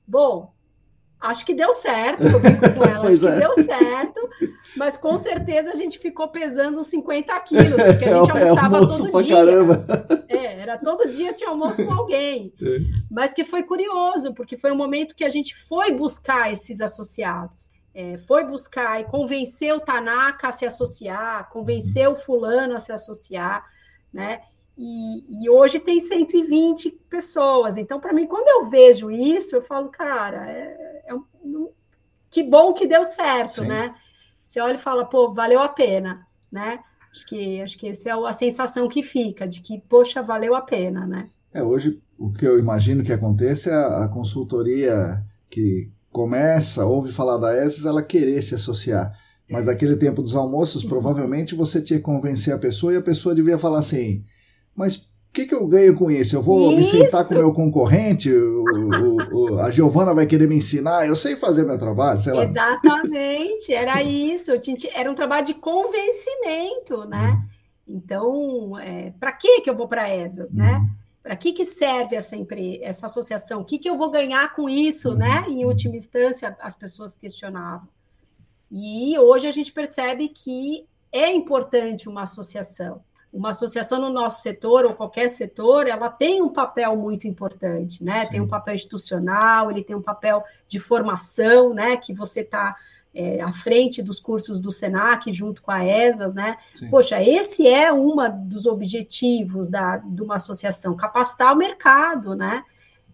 Bom, 0.08 0.54
acho 1.20 1.46
que 1.46 1.54
deu 1.54 1.74
certo, 1.74 2.24
eu 2.24 2.40
brinco 2.40 2.62
com 2.74 2.84
ela, 2.86 3.08
acho 3.08 3.20
que 3.20 3.28
é. 3.28 3.40
deu 3.40 3.54
certo, 3.54 4.30
mas 4.76 4.98
com 4.98 5.18
certeza 5.18 5.72
a 5.72 5.76
gente 5.76 5.98
ficou 5.98 6.28
pesando 6.28 6.80
uns 6.80 6.88
50 6.88 7.40
quilos, 7.42 7.70
porque 7.70 8.06
a 8.06 8.20
gente 8.20 8.32
é, 8.32 8.34
almoçava 8.34 8.78
é 8.78 8.88
todo 8.88 9.24
dia. 9.24 9.36
Caramba. 9.36 9.86
É, 10.28 10.60
era 10.62 10.78
todo 10.78 11.10
dia 11.10 11.34
tinha 11.34 11.50
almoço 11.50 11.86
com 11.86 11.94
alguém. 11.94 12.54
É. 12.62 12.78
Mas 13.10 13.34
que 13.34 13.44
foi 13.44 13.64
curioso, 13.64 14.34
porque 14.34 14.58
foi 14.58 14.72
um 14.72 14.78
momento 14.78 15.16
que 15.16 15.24
a 15.24 15.30
gente 15.30 15.56
foi 15.56 15.92
buscar 15.92 16.52
esses 16.52 16.82
associados. 16.82 17.70
É, 17.94 18.18
foi 18.18 18.44
buscar 18.44 19.00
e 19.00 19.06
convencer 19.06 19.74
o 19.74 19.80
Tanaka 19.80 20.50
a 20.50 20.52
se 20.52 20.66
associar, 20.66 21.50
convencer 21.50 22.10
o 22.10 22.16
fulano 22.16 22.76
a 22.76 22.80
se 22.80 22.92
associar, 22.92 23.64
né? 24.14 24.42
E, 24.78 25.46
e, 25.46 25.50
hoje 25.50 25.80
tem 25.80 26.00
120 26.00 26.92
pessoas. 27.10 27.78
Então, 27.78 28.00
para 28.00 28.12
mim, 28.14 28.28
quando 28.28 28.48
eu 28.48 28.70
vejo 28.70 29.10
isso, 29.10 29.56
eu 29.56 29.62
falo, 29.62 29.90
cara, 29.90 30.50
é, 30.52 31.04
é 31.08 31.14
um, 31.14 31.70
que 32.30 32.44
bom 32.44 32.74
que 32.74 32.86
deu 32.86 33.06
certo, 33.06 33.62
Sim. 33.62 33.68
né? 33.68 33.96
Você 34.44 34.60
olha 34.60 34.76
e 34.76 34.80
fala, 34.80 35.06
pô, 35.06 35.34
valeu 35.34 35.62
a 35.62 35.70
pena, 35.70 36.28
né? 36.52 36.80
Acho 37.10 37.26
que, 37.26 37.62
acho 37.62 37.78
que 37.78 37.88
essa 37.88 38.10
é 38.10 38.12
a 38.12 38.34
sensação 38.34 38.90
que 38.90 39.02
fica, 39.02 39.48
de 39.48 39.62
que, 39.62 39.80
poxa, 39.88 40.22
valeu 40.22 40.54
a 40.54 40.62
pena, 40.62 41.08
né? 41.08 41.30
É, 41.54 41.64
hoje 41.64 42.02
o 42.18 42.32
que 42.32 42.46
eu 42.46 42.60
imagino 42.60 43.04
que 43.04 43.14
aconteça 43.14 43.70
é 43.70 44.04
a, 44.04 44.10
consultoria 44.10 45.24
que 45.50 45.90
começa, 46.12 46.86
ouve 46.86 47.12
falar 47.12 47.38
da 47.38 47.58
ESES, 47.66 47.86
ela 47.86 48.04
querer 48.04 48.42
se 48.42 48.56
associar. 48.56 49.12
Mas 49.50 49.66
naquele 49.66 49.96
tempo 49.96 50.22
dos 50.22 50.36
almoços, 50.36 50.84
uhum. 50.84 50.90
provavelmente 50.90 51.56
você 51.56 51.82
tinha 51.82 52.00
que 52.00 52.06
convencer 52.06 52.54
a 52.54 52.58
pessoa 52.58 52.94
e 52.94 52.98
a 52.98 53.02
pessoa 53.02 53.34
devia 53.34 53.58
falar 53.58 53.80
assim: 53.80 54.24
mas 54.76 54.96
o 54.96 55.02
que, 55.34 55.46
que 55.46 55.54
eu 55.54 55.66
ganho 55.68 55.96
com 55.96 56.10
isso? 56.10 56.36
Eu 56.36 56.42
vou 56.42 56.72
isso. 56.72 56.96
me 56.96 57.04
sentar 57.04 57.26
com 57.26 57.34
o 57.34 57.38
meu 57.38 57.54
concorrente? 57.54 58.32
O, 58.32 58.64
o, 58.64 59.54
o, 59.54 59.60
a 59.60 59.72
Giovana 59.72 60.14
vai 60.14 60.26
querer 60.26 60.48
me 60.48 60.56
ensinar? 60.56 61.08
Eu 61.08 61.16
sei 61.16 61.36
fazer 61.36 61.64
meu 61.64 61.78
trabalho, 61.78 62.22
sei 62.22 62.34
lá. 62.34 62.44
Exatamente, 62.44 63.74
era 63.74 64.02
isso. 64.02 64.52
Era 64.94 65.12
um 65.12 65.16
trabalho 65.16 65.46
de 65.46 65.54
convencimento, 65.54 67.06
né? 67.06 67.32
Uhum. 67.32 67.96
Então, 67.96 68.80
é, 68.80 69.14
para 69.20 69.32
que 69.32 69.62
que 69.62 69.70
eu 69.70 69.76
vou 69.76 69.88
para 69.88 70.08
essas, 70.08 70.52
né? 70.52 70.78
Uhum. 70.78 70.90
Para 71.22 71.36
que, 71.36 71.54
que 71.54 71.66
serve 71.66 72.16
essa 72.16 72.36
essa 72.82 73.08
associação? 73.08 73.62
O 73.62 73.66
que, 73.66 73.80
que 73.80 73.90
eu 73.90 73.98
vou 73.98 74.12
ganhar 74.12 74.54
com 74.54 74.70
isso, 74.70 75.10
uhum. 75.10 75.18
né? 75.18 75.46
Em 75.50 75.66
última 75.66 75.96
instância, 75.96 76.56
as 76.62 76.76
pessoas 76.76 77.16
questionavam. 77.16 77.88
E 78.72 79.18
hoje 79.18 79.48
a 79.48 79.52
gente 79.52 79.72
percebe 79.72 80.30
que 80.30 80.86
é 81.12 81.32
importante 81.32 82.08
uma 82.08 82.24
associação 82.24 83.02
uma 83.36 83.50
associação 83.50 84.00
no 84.00 84.10
nosso 84.10 84.42
setor 84.42 84.86
ou 84.86 84.94
qualquer 84.94 85.30
setor, 85.30 85.88
ela 85.88 86.10
tem 86.10 86.42
um 86.42 86.48
papel 86.48 86.96
muito 86.96 87.28
importante, 87.28 88.02
né? 88.02 88.24
Sim. 88.24 88.32
Tem 88.32 88.42
um 88.42 88.48
papel 88.48 88.76
institucional, 88.76 89.70
ele 89.70 89.84
tem 89.84 89.96
um 89.96 90.02
papel 90.02 90.42
de 90.70 90.80
formação, 90.80 91.74
né? 91.74 91.98
Que 91.98 92.14
você 92.14 92.40
está 92.40 92.74
é, 93.14 93.42
à 93.42 93.52
frente 93.52 94.02
dos 94.02 94.22
cursos 94.22 94.58
do 94.58 94.72
Senac 94.72 95.30
junto 95.34 95.62
com 95.62 95.70
a 95.70 95.84
ESAS, 95.86 96.34
né? 96.34 96.58
Sim. 96.74 96.90
Poxa, 96.90 97.22
esse 97.22 97.68
é 97.68 97.92
um 97.92 98.16
dos 98.48 98.66
objetivos 98.66 99.68
da, 99.68 99.98
de 99.98 100.22
uma 100.22 100.36
associação, 100.36 100.96
capacitar 100.96 101.54
o 101.54 101.58
mercado, 101.58 102.36
né? 102.36 102.64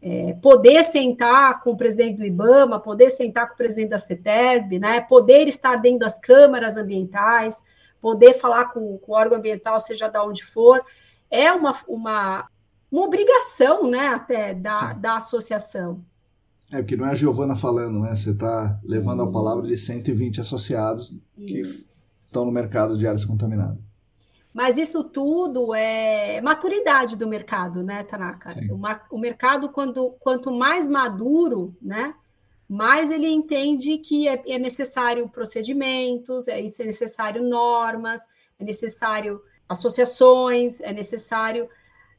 É, 0.03 0.33
poder 0.41 0.83
sentar 0.83 1.61
com 1.61 1.71
o 1.71 1.77
presidente 1.77 2.17
do 2.17 2.25
IBAMA, 2.25 2.79
poder 2.79 3.09
sentar 3.09 3.47
com 3.47 3.55
o 3.55 3.57
presidente 3.57 3.89
da 3.89 3.97
CETESB, 3.97 4.77
né? 4.77 5.01
Poder 5.01 5.47
estar 5.47 5.77
dentro 5.77 5.99
das 5.99 6.19
câmaras 6.19 6.77
ambientais, 6.77 7.63
poder 8.01 8.33
falar 8.33 8.65
com, 8.73 8.97
com 8.97 9.11
o 9.11 9.15
órgão 9.15 9.37
ambiental, 9.37 9.79
seja 9.79 10.07
de 10.07 10.19
onde 10.19 10.43
for, 10.43 10.83
é 11.29 11.51
uma, 11.53 11.73
uma, 11.87 12.49
uma 12.91 13.05
obrigação, 13.05 13.89
né, 13.89 14.07
até 14.07 14.53
da, 14.53 14.93
da 14.93 15.17
associação. 15.17 16.03
É, 16.71 16.77
porque 16.77 16.95
não 16.95 17.05
é 17.05 17.11
a 17.11 17.15
Giovana 17.15 17.55
falando, 17.55 17.99
né? 17.99 18.15
Você 18.15 18.31
está 18.31 18.79
levando 18.83 19.21
a 19.21 19.29
palavra 19.29 19.67
de 19.67 19.77
120 19.77 20.39
associados 20.39 21.13
que 21.35 21.61
estão 22.25 22.45
no 22.45 22.51
mercado 22.51 22.97
de 22.97 23.05
áreas 23.05 23.25
contaminadas. 23.25 23.77
Mas 24.53 24.77
isso 24.77 25.03
tudo 25.03 25.73
é 25.73 26.41
maturidade 26.41 27.15
do 27.15 27.27
mercado, 27.27 27.83
né, 27.83 28.03
Tanaka? 28.03 28.51
O, 28.69 29.15
o, 29.15 29.19
mercado, 29.19 29.69
quando, 29.69 30.11
quanto 30.19 30.51
mais 30.51 30.89
maduro, 30.89 31.75
né, 31.81 32.13
mais 32.71 33.11
ele 33.11 33.27
entende 33.27 33.97
que 33.97 34.29
é, 34.29 34.41
é 34.47 34.57
necessário 34.57 35.27
procedimentos, 35.27 36.47
é, 36.47 36.61
é 36.61 36.85
necessário 36.85 37.43
normas, 37.43 38.21
é 38.57 38.63
necessário 38.63 39.41
associações, 39.67 40.79
é 40.79 40.93
necessário. 40.93 41.67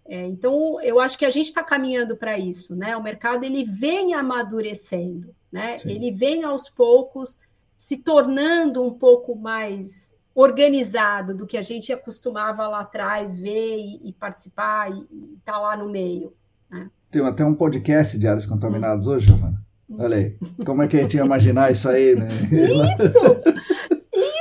É, 0.04 0.26
então, 0.26 0.78
eu 0.82 1.00
acho 1.00 1.16
que 1.16 1.24
a 1.24 1.30
gente 1.30 1.46
está 1.46 1.64
caminhando 1.64 2.18
para 2.18 2.38
isso, 2.38 2.76
né? 2.76 2.94
O 2.98 3.02
mercado 3.02 3.44
ele 3.44 3.64
vem 3.64 4.12
amadurecendo, 4.12 5.34
né? 5.50 5.78
Sim. 5.78 5.90
Ele 5.90 6.10
vem 6.10 6.44
aos 6.44 6.68
poucos 6.68 7.38
se 7.74 7.96
tornando 7.96 8.82
um 8.82 8.92
pouco 8.92 9.34
mais 9.34 10.14
organizado 10.34 11.34
do 11.34 11.46
que 11.46 11.56
a 11.56 11.62
gente 11.62 11.94
acostumava 11.94 12.68
lá 12.68 12.80
atrás 12.80 13.34
ver 13.34 13.78
e, 13.78 14.00
e 14.04 14.12
participar 14.12 14.90
e 14.90 14.98
estar 15.38 15.52
tá 15.52 15.58
lá 15.58 15.78
no 15.78 15.88
meio. 15.88 16.34
Né? 16.68 16.90
Tem 17.10 17.26
até 17.26 17.42
um 17.42 17.54
podcast 17.54 18.18
de 18.18 18.28
áreas 18.28 18.44
contaminadas 18.44 19.06
hoje, 19.06 19.28
Giovana. 19.28 19.71
Olha 19.98 20.16
aí, 20.16 20.36
como 20.64 20.82
é 20.82 20.88
que 20.88 20.96
a 20.96 21.00
gente 21.00 21.16
ia 21.16 21.24
imaginar 21.24 21.70
isso 21.70 21.88
aí, 21.88 22.14
né? 22.14 22.28
Isso! 22.50 23.18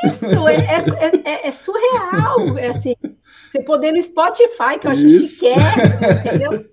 Isso! 0.06 0.47
É, 0.47 0.56
é, 0.56 1.22
é, 1.24 1.47
é, 1.47 1.52
surreal. 1.52 2.58
É 2.58 2.68
assim, 2.68 2.95
você 3.49 3.62
poder 3.62 3.91
no 3.91 4.02
Spotify, 4.02 4.80
que 4.80 4.88
eu 4.88 4.91
acho 4.91 5.06
Isso. 5.06 5.36
chiquérrimo, 5.36 5.93
entendeu? 6.20 6.66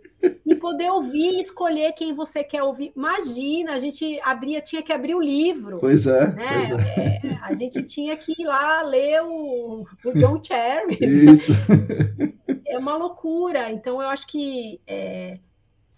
E 0.45 0.55
poder 0.57 0.91
ouvir 0.91 1.37
e 1.37 1.41
escolher 1.41 1.93
quem 1.93 2.13
você 2.13 2.43
quer 2.43 2.63
ouvir. 2.63 2.93
Imagina, 2.97 3.73
a 3.75 3.79
gente 3.79 4.19
abria, 4.23 4.61
tinha 4.61 4.83
que 4.83 4.93
abrir 4.93 5.15
o 5.15 5.21
livro. 5.21 5.79
Pois 5.79 6.07
é. 6.07 6.27
Né? 6.33 6.69
Pois 6.69 6.83
é. 6.83 7.21
é 7.25 7.39
a 7.43 7.53
gente 7.53 7.83
tinha 7.85 8.17
que 8.17 8.33
ir 8.33 8.45
lá 8.45 8.83
ler 8.83 9.23
o, 9.23 9.87
o 10.05 10.13
John 10.15 10.43
Cherry. 10.43 10.99
Isso. 11.01 11.53
É 12.67 12.79
uma 12.79 12.97
loucura. 12.97 13.71
Então, 13.71 14.03
eu 14.03 14.09
acho 14.09 14.27
que 14.27 14.81
é, 14.87 15.39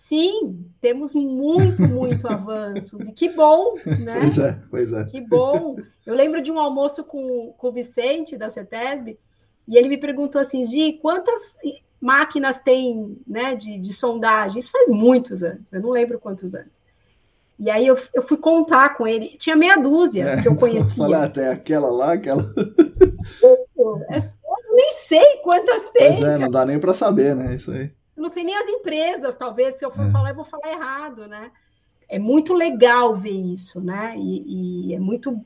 sim, 0.01 0.65
temos 0.81 1.13
muito, 1.13 1.83
muito 1.83 2.25
avanços. 2.33 3.07
E 3.07 3.13
que 3.13 3.29
bom, 3.29 3.75
né? 3.85 4.19
Pois 4.19 4.39
é, 4.39 4.59
pois 4.71 4.93
é. 4.95 5.05
Que 5.05 5.21
bom. 5.21 5.77
Eu 6.07 6.15
lembro 6.15 6.41
de 6.41 6.51
um 6.51 6.59
almoço 6.59 7.05
com, 7.05 7.53
com 7.53 7.69
o 7.69 7.73
Vicente, 7.73 8.35
da 8.35 8.49
CETESB, 8.49 9.19
e 9.69 9.77
ele 9.77 9.91
me 9.91 9.99
perguntou 9.99 10.41
assim, 10.41 10.65
Gi, 10.65 10.95
quantas 10.95 11.59
máquinas 12.01 12.59
tem 12.59 13.15
né, 13.27 13.55
de, 13.55 13.79
de 13.79 13.93
sondagem? 13.93 14.59
Isso 14.59 14.71
faz 14.71 14.89
muitos 14.89 15.43
anos, 15.43 15.71
eu 15.71 15.83
não 15.83 15.91
lembro 15.91 16.19
quantos 16.19 16.55
anos. 16.55 16.81
E 17.59 17.69
aí 17.69 17.87
eu, 17.87 17.99
eu 18.15 18.23
fui 18.23 18.39
contar 18.39 18.97
com 18.97 19.07
ele, 19.07 19.37
tinha 19.37 19.55
meia 19.55 19.77
dúzia 19.77 20.25
é, 20.25 20.41
que 20.41 20.49
eu 20.49 20.57
conhecia. 20.57 21.05
Falar 21.05 21.25
até 21.25 21.49
aquela 21.51 21.91
lá, 21.91 22.15
aquela. 22.15 22.43
Isso, 24.17 24.35
eu 24.43 24.75
nem 24.75 24.93
sei 24.93 25.41
quantas 25.43 25.91
tem. 25.91 26.09
Pois 26.09 26.25
é, 26.25 26.39
não 26.39 26.51
dá 26.51 26.65
nem 26.65 26.81
para 26.81 26.95
saber, 26.95 27.37
né? 27.37 27.55
Isso 27.57 27.71
aí. 27.71 27.91
Eu 28.17 28.23
não 28.23 28.29
sei 28.29 28.45
nem 28.45 28.57
as 28.57 28.69
empresas, 28.69 29.35
talvez, 29.35 29.75
se 29.77 29.85
eu 29.85 29.91
for 29.91 30.07
é. 30.07 30.11
falar, 30.11 30.31
eu 30.31 30.37
vou 30.37 30.45
falar 30.45 30.73
errado, 30.73 31.27
né? 31.27 31.51
É 32.09 32.19
muito 32.19 32.53
legal 32.53 33.15
ver 33.15 33.31
isso, 33.31 33.81
né? 33.81 34.15
E, 34.17 34.89
e 34.91 34.95
é 34.95 34.99
muito 34.99 35.45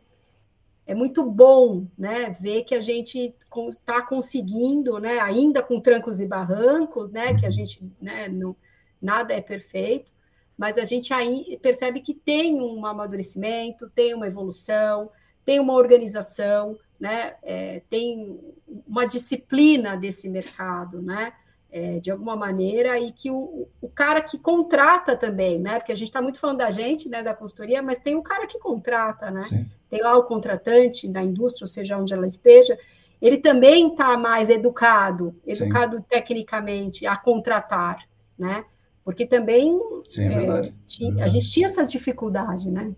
é 0.87 0.95
muito 0.95 1.25
bom 1.25 1.87
né, 1.97 2.31
ver 2.31 2.65
que 2.65 2.75
a 2.75 2.81
gente 2.81 3.35
está 3.69 4.03
conseguindo, 4.03 4.99
né, 4.99 5.19
ainda 5.19 5.63
com 5.63 5.81
trancos 5.81 6.21
e 6.21 6.27
barrancos, 6.27 7.11
né, 7.11 7.35
que 7.35 7.47
a 7.47 7.51
gente 7.51 7.83
né, 8.01 8.29
não, 8.29 8.55
nada 9.01 9.33
é 9.33 9.41
perfeito, 9.41 10.13
mas 10.57 10.77
a 10.79 10.85
gente 10.85 11.13
aí 11.13 11.59
percebe 11.63 12.01
que 12.01 12.15
tem 12.15 12.61
um 12.61 12.85
amadurecimento, 12.85 13.91
tem 13.91 14.15
uma 14.15 14.27
evolução, 14.27 15.11
tem 15.45 15.59
uma 15.59 15.73
organização, 15.73 16.79
né, 17.01 17.37
é, 17.43 17.81
tem 17.89 18.39
uma 18.87 19.07
disciplina 19.07 19.97
desse 19.97 20.29
mercado, 20.29 21.01
né, 21.01 21.33
é, 21.75 21.99
de 21.99 22.09
alguma 22.09 22.37
maneira, 22.37 22.97
e 23.01 23.11
que 23.11 23.33
o, 23.33 23.67
o 23.81 23.89
cara 23.89 24.23
que 24.23 24.39
contrata 24.39 25.17
também, 25.17 25.59
né? 25.59 25.81
Porque 25.81 25.91
a 25.91 25.95
gente 25.97 26.07
está 26.07 26.23
muito 26.23 26.39
falando 26.39 26.59
da 26.59 26.71
gente, 26.71 27.09
né, 27.09 27.21
da 27.21 27.35
consultoria, 27.35 27.83
mas 27.83 27.99
tem 27.99 28.15
o 28.15 28.23
cara 28.23 28.47
que 28.47 28.61
contrata, 28.61 29.29
né? 29.29 29.41
Sim. 29.41 29.69
Tem 29.91 30.01
lá 30.01 30.17
o 30.17 30.23
contratante 30.23 31.09
da 31.09 31.21
indústria, 31.21 31.65
ou 31.65 31.69
seja, 31.69 31.99
onde 31.99 32.15
ela 32.15 32.29
esteja, 32.29 32.79
ele 33.21 33.39
também 33.39 33.89
está 33.89 34.17
mais 34.17 34.51
educado, 34.51 35.35
educado 35.45 35.97
Sim. 35.97 36.05
tecnicamente 36.09 37.09
a 37.09 37.17
contratar, 37.17 38.07
né? 38.39 38.65
Porque 39.05 39.27
também 39.27 39.77
Sim, 40.09 40.29
é, 40.29 40.47
é 40.47 40.73
tinha, 40.87 41.25
a 41.25 41.27
gente 41.27 41.51
tinha 41.51 41.67
essas 41.67 41.91
dificuldades, 41.91 42.67
né? 42.67 42.95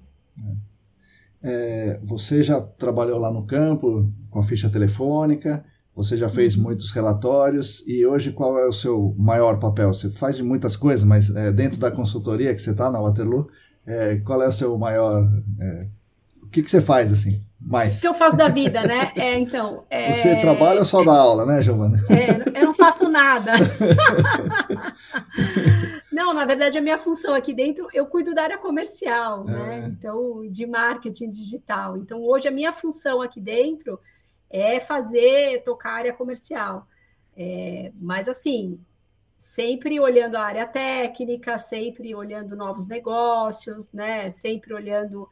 É. 1.42 1.50
é. 1.50 2.00
você 2.02 2.42
já 2.42 2.60
trabalhou 2.60 3.18
lá 3.18 3.30
no 3.30 3.46
campo 3.46 4.04
com 4.28 4.38
a 4.38 4.44
ficha 4.44 4.68
telefônica? 4.68 5.64
Você 5.96 6.14
já 6.14 6.28
fez 6.28 6.54
uhum. 6.54 6.64
muitos 6.64 6.90
relatórios 6.90 7.82
e 7.86 8.04
hoje 8.04 8.30
qual 8.30 8.58
é 8.58 8.66
o 8.66 8.72
seu 8.72 9.14
maior 9.18 9.58
papel? 9.58 9.94
Você 9.94 10.10
faz 10.10 10.36
de 10.36 10.42
muitas 10.42 10.76
coisas, 10.76 11.02
mas 11.02 11.34
é, 11.34 11.50
dentro 11.50 11.80
da 11.80 11.90
consultoria 11.90 12.54
que 12.54 12.60
você 12.60 12.72
está 12.72 12.90
na 12.90 13.00
Waterloo, 13.00 13.46
é, 13.86 14.16
qual 14.16 14.42
é 14.42 14.48
o 14.48 14.52
seu 14.52 14.76
maior. 14.76 15.26
É, 15.58 15.86
o 16.42 16.48
que, 16.48 16.62
que 16.62 16.70
você 16.70 16.82
faz 16.82 17.10
assim? 17.10 17.42
Mais? 17.58 17.96
O 17.96 18.00
que 18.02 18.08
eu 18.08 18.14
faço 18.14 18.36
da 18.36 18.48
vida, 18.48 18.82
né? 18.82 19.10
É, 19.16 19.38
então. 19.38 19.84
É... 19.88 20.12
Você 20.12 20.36
trabalha 20.36 20.80
ou 20.80 20.84
só 20.84 21.02
dá 21.02 21.14
aula, 21.14 21.46
né, 21.46 21.62
Giovana? 21.62 21.98
É, 22.10 22.60
eu 22.60 22.66
não 22.66 22.74
faço 22.74 23.08
nada. 23.08 23.52
não, 26.12 26.34
na 26.34 26.44
verdade, 26.44 26.76
a 26.76 26.82
minha 26.82 26.98
função 26.98 27.34
aqui 27.34 27.54
dentro, 27.54 27.88
eu 27.94 28.04
cuido 28.04 28.34
da 28.34 28.42
área 28.42 28.58
comercial, 28.58 29.44
né? 29.44 29.84
É. 29.84 29.88
Então, 29.88 30.42
de 30.50 30.66
marketing 30.66 31.30
digital. 31.30 31.96
Então, 31.96 32.22
hoje 32.22 32.46
a 32.46 32.52
minha 32.52 32.70
função 32.70 33.22
aqui 33.22 33.40
dentro 33.40 33.98
é 34.50 34.80
fazer, 34.80 35.62
tocar 35.62 35.92
área 35.92 36.12
comercial. 36.12 36.86
É, 37.36 37.92
mas 38.00 38.28
assim, 38.28 38.80
sempre 39.36 40.00
olhando 40.00 40.36
a 40.36 40.42
área 40.44 40.66
técnica, 40.66 41.58
sempre 41.58 42.14
olhando 42.14 42.56
novos 42.56 42.88
negócios, 42.88 43.92
né? 43.92 44.30
Sempre 44.30 44.72
olhando 44.72 45.28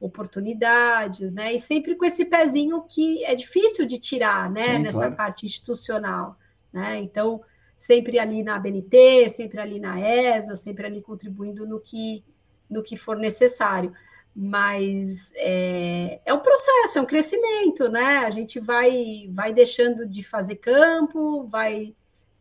oportunidades, 0.00 1.32
né? 1.32 1.52
E 1.52 1.60
sempre 1.60 1.96
com 1.96 2.04
esse 2.04 2.24
pezinho 2.24 2.82
que 2.82 3.24
é 3.24 3.34
difícil 3.34 3.84
de 3.84 3.98
tirar, 3.98 4.50
né? 4.50 4.76
Sim, 4.76 4.78
Nessa 4.78 4.98
claro. 4.98 5.16
parte 5.16 5.46
institucional, 5.46 6.38
né? 6.72 7.00
Então, 7.00 7.42
sempre 7.76 8.18
ali 8.18 8.42
na 8.42 8.56
ABNT, 8.56 9.28
sempre 9.28 9.60
ali 9.60 9.80
na 9.80 10.00
ESA, 10.00 10.54
sempre 10.54 10.86
ali 10.86 11.02
contribuindo 11.02 11.66
no 11.66 11.80
que, 11.80 12.24
no 12.70 12.82
que 12.82 12.96
for 12.96 13.16
necessário 13.16 13.92
mas 14.34 15.32
é, 15.36 16.20
é 16.24 16.32
um 16.32 16.38
processo, 16.38 16.98
é 16.98 17.00
um 17.00 17.06
crescimento, 17.06 17.88
né? 17.88 18.18
A 18.18 18.30
gente 18.30 18.60
vai, 18.60 19.28
vai 19.30 19.52
deixando 19.52 20.06
de 20.06 20.22
fazer 20.22 20.56
campo, 20.56 21.44
vai 21.44 21.94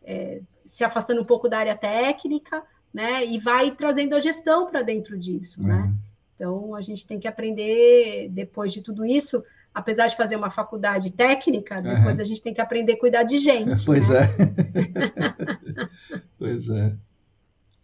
é, 0.04 0.42
se 0.66 0.84
afastando 0.84 1.22
um 1.22 1.26
pouco 1.26 1.50
da 1.50 1.58
área 1.58 1.76
técnica, 1.76 2.64
né? 2.94 3.26
E 3.26 3.40
vai 3.40 3.72
trazendo 3.72 4.16
a 4.16 4.20
gestão 4.20 4.68
para 4.68 4.82
dentro 4.82 5.18
disso, 5.18 5.62
né? 5.62 5.74
uhum. 5.74 5.82
né? 5.82 5.94
Então 6.36 6.76
a 6.76 6.82
gente 6.82 7.06
tem 7.06 7.20
que 7.20 7.28
aprender 7.28 8.30
depois 8.30 8.72
de 8.72 8.82
tudo 8.82 9.04
isso, 9.04 9.44
apesar 9.74 10.06
de 10.06 10.16
fazer 10.16 10.36
uma 10.36 10.52
faculdade 10.52 11.12
técnica, 11.12 11.82
depois 11.82 12.16
uhum. 12.16 12.22
a 12.22 12.24
gente 12.24 12.42
tem 12.42 12.54
que 12.54 12.62
aprender 12.62 12.94
a 12.94 13.00
cuidar 13.00 13.24
de 13.24 13.40
gente. 13.40 13.74
Pois 13.86 14.10
né? 14.10 14.20
é. 14.22 15.88
pois 16.38 16.70
é. 16.70 16.96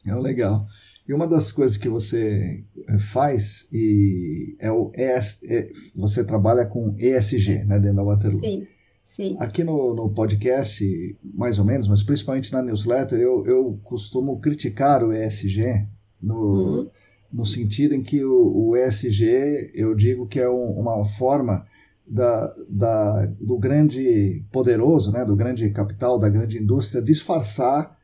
É 0.07 0.15
legal. 0.15 0.67
E 1.07 1.13
uma 1.13 1.27
das 1.27 1.51
coisas 1.51 1.77
que 1.77 1.89
você 1.89 2.63
eh, 2.87 2.99
faz 2.99 3.67
e 3.73 4.55
é 4.59 4.71
o 4.71 4.91
ES, 4.95 5.43
é, 5.43 5.69
você 5.93 6.23
trabalha 6.23 6.65
com 6.65 6.95
ESG, 6.97 7.65
né, 7.65 7.79
dentro 7.79 7.97
da 7.97 8.03
Waterloo. 8.03 8.39
Sim. 8.39 8.67
Sim. 9.03 9.35
Aqui 9.37 9.65
no, 9.65 9.93
no 9.93 10.09
podcast, 10.09 11.17
mais 11.21 11.59
ou 11.59 11.65
menos, 11.65 11.89
mas 11.89 12.01
principalmente 12.01 12.53
na 12.53 12.61
newsletter, 12.61 13.19
eu, 13.19 13.45
eu 13.45 13.77
costumo 13.83 14.39
criticar 14.39 15.03
o 15.03 15.11
ESG 15.11 15.85
no, 16.21 16.35
uhum. 16.35 16.89
no 17.31 17.45
sentido 17.45 17.93
em 17.93 18.01
que 18.01 18.23
o, 18.23 18.69
o 18.69 18.77
ESG, 18.77 19.71
eu 19.75 19.93
digo 19.93 20.25
que 20.25 20.39
é 20.39 20.49
um, 20.49 20.79
uma 20.79 21.03
forma 21.03 21.65
da, 22.07 22.55
da, 22.69 23.25
do 23.41 23.57
grande 23.57 24.45
poderoso, 24.49 25.11
né, 25.11 25.25
do 25.25 25.35
grande 25.35 25.69
capital, 25.71 26.17
da 26.17 26.29
grande 26.29 26.57
indústria, 26.57 27.01
disfarçar 27.01 27.97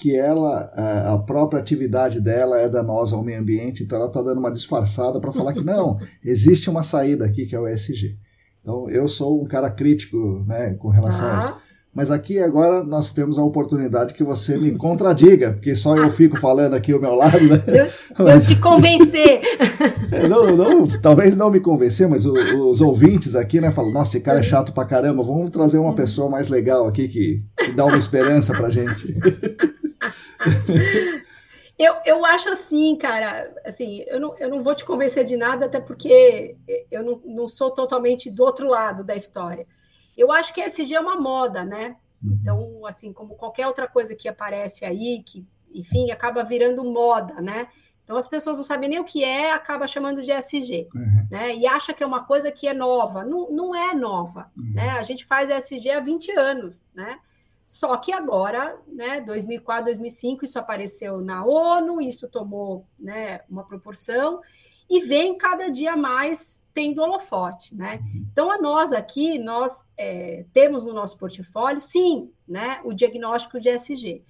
que 0.00 0.16
ela, 0.16 0.70
a 1.12 1.18
própria 1.18 1.60
atividade 1.60 2.20
dela 2.20 2.58
é 2.60 2.68
danosa 2.68 3.16
ao 3.16 3.24
meio 3.24 3.40
ambiente, 3.40 3.82
então 3.82 3.98
ela 3.98 4.06
está 4.06 4.22
dando 4.22 4.38
uma 4.38 4.52
disfarçada 4.52 5.18
para 5.18 5.32
falar 5.32 5.52
que 5.52 5.64
não, 5.64 5.98
existe 6.24 6.70
uma 6.70 6.84
saída 6.84 7.24
aqui 7.24 7.46
que 7.46 7.56
é 7.56 7.58
o 7.58 7.66
ESG. 7.66 8.16
Então 8.60 8.88
eu 8.88 9.08
sou 9.08 9.42
um 9.42 9.46
cara 9.46 9.68
crítico 9.70 10.44
né, 10.46 10.74
com 10.74 10.88
relação 10.88 11.26
ah. 11.26 11.34
a 11.34 11.38
isso. 11.38 11.54
Mas 11.92 12.12
aqui 12.12 12.38
agora 12.38 12.84
nós 12.84 13.12
temos 13.12 13.38
a 13.38 13.42
oportunidade 13.42 14.14
que 14.14 14.22
você 14.22 14.56
me 14.56 14.70
contradiga, 14.72 15.54
porque 15.54 15.74
só 15.74 15.96
eu 15.96 16.08
fico 16.10 16.38
falando 16.38 16.74
aqui 16.74 16.92
ao 16.92 17.00
meu 17.00 17.14
lado. 17.14 17.40
Né? 17.40 17.60
Eu, 18.16 18.24
mas... 18.24 18.48
eu 18.48 18.54
te 18.54 18.60
convencer. 18.60 19.40
É, 20.10 20.26
não, 20.26 20.56
não, 20.56 20.86
talvez 21.02 21.36
não 21.36 21.50
me 21.50 21.60
convencer, 21.60 22.08
mas 22.08 22.24
o, 22.24 22.32
os 22.32 22.80
ouvintes 22.80 23.36
aqui 23.36 23.60
né, 23.60 23.70
falam: 23.70 23.92
nossa, 23.92 24.16
esse 24.16 24.24
cara 24.24 24.40
é 24.40 24.42
chato 24.42 24.72
pra 24.72 24.86
caramba, 24.86 25.22
vamos 25.22 25.50
trazer 25.50 25.78
uma 25.78 25.94
pessoa 25.94 26.30
mais 26.30 26.48
legal 26.48 26.88
aqui 26.88 27.08
que, 27.08 27.44
que 27.58 27.72
dá 27.72 27.84
uma 27.84 27.98
esperança 27.98 28.54
pra 28.54 28.70
gente. 28.70 29.06
eu, 31.78 31.96
eu 32.04 32.24
acho 32.24 32.48
assim, 32.48 32.96
cara, 32.96 33.54
assim, 33.64 34.04
eu 34.06 34.20
não, 34.20 34.36
eu 34.38 34.48
não 34.48 34.62
vou 34.62 34.74
te 34.74 34.84
convencer 34.84 35.24
de 35.24 35.36
nada, 35.36 35.66
até 35.66 35.80
porque 35.80 36.56
eu 36.90 37.02
não, 37.02 37.20
não 37.24 37.48
sou 37.48 37.70
totalmente 37.70 38.30
do 38.30 38.42
outro 38.42 38.68
lado 38.68 39.04
da 39.04 39.14
história. 39.14 39.66
Eu 40.16 40.32
acho 40.32 40.52
que 40.52 40.60
SG 40.60 40.94
é 40.94 41.00
uma 41.00 41.20
moda, 41.20 41.64
né? 41.64 41.96
Uhum. 42.22 42.38
Então, 42.40 42.86
assim, 42.86 43.12
como 43.12 43.36
qualquer 43.36 43.66
outra 43.66 43.86
coisa 43.86 44.14
que 44.14 44.28
aparece 44.28 44.84
aí, 44.84 45.22
que, 45.24 45.46
enfim, 45.72 46.10
acaba 46.10 46.42
virando 46.42 46.84
moda, 46.84 47.40
né? 47.40 47.68
Então 48.08 48.16
as 48.16 48.26
pessoas 48.26 48.56
não 48.56 48.64
sabem 48.64 48.88
nem 48.88 48.98
o 48.98 49.04
que 49.04 49.22
é, 49.22 49.52
acaba 49.52 49.86
chamando 49.86 50.22
de 50.22 50.32
SG, 50.32 50.88
uhum. 50.94 51.26
né? 51.30 51.54
E 51.54 51.66
acha 51.66 51.92
que 51.92 52.02
é 52.02 52.06
uma 52.06 52.24
coisa 52.24 52.50
que 52.50 52.66
é 52.66 52.72
nova. 52.72 53.22
Não, 53.22 53.50
não 53.50 53.74
é 53.74 53.94
nova, 53.94 54.50
uhum. 54.58 54.72
né? 54.72 54.90
A 54.92 55.02
gente 55.02 55.26
faz 55.26 55.50
SG 55.50 55.90
há 55.90 56.00
20 56.00 56.32
anos, 56.32 56.86
né? 56.94 57.18
Só 57.68 57.98
que 57.98 58.10
agora, 58.14 58.80
né, 58.86 59.20
2004, 59.20 59.84
2005, 59.84 60.42
isso 60.42 60.58
apareceu 60.58 61.20
na 61.20 61.44
ONU, 61.44 62.00
isso 62.00 62.26
tomou 62.26 62.86
né, 62.98 63.42
uma 63.46 63.62
proporção 63.62 64.40
e 64.88 65.00
vem 65.00 65.36
cada 65.36 65.68
dia 65.68 65.94
mais 65.94 66.66
tendo 66.72 67.02
holofote, 67.02 67.74
né? 67.74 68.00
Então, 68.32 68.50
a 68.50 68.56
nós 68.56 68.94
aqui, 68.94 69.38
nós 69.38 69.86
é, 69.98 70.46
temos 70.50 70.82
no 70.82 70.94
nosso 70.94 71.18
portfólio, 71.18 71.78
sim, 71.78 72.32
né, 72.48 72.80
o 72.84 72.94
diagnóstico 72.94 73.60
de 73.60 73.68
SG. 73.68 74.24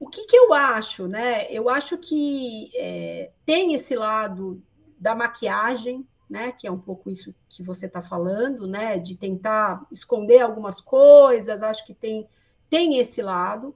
O 0.00 0.08
que, 0.08 0.26
que 0.26 0.36
eu 0.36 0.52
acho, 0.52 1.06
né? 1.06 1.46
Eu 1.52 1.68
acho 1.68 1.96
que 1.98 2.68
é, 2.74 3.30
tem 3.46 3.74
esse 3.74 3.94
lado 3.94 4.60
da 4.98 5.14
maquiagem, 5.14 6.04
né? 6.28 6.52
Que 6.52 6.66
é 6.66 6.70
um 6.70 6.78
pouco 6.78 7.10
isso 7.10 7.34
que 7.48 7.62
você 7.62 7.86
está 7.86 8.02
falando, 8.02 8.66
né? 8.66 8.98
De 8.98 9.16
tentar 9.16 9.86
esconder 9.90 10.40
algumas 10.40 10.80
coisas, 10.80 11.62
acho 11.62 11.84
que 11.84 11.94
tem, 11.94 12.28
tem 12.68 12.98
esse 12.98 13.22
lado, 13.22 13.74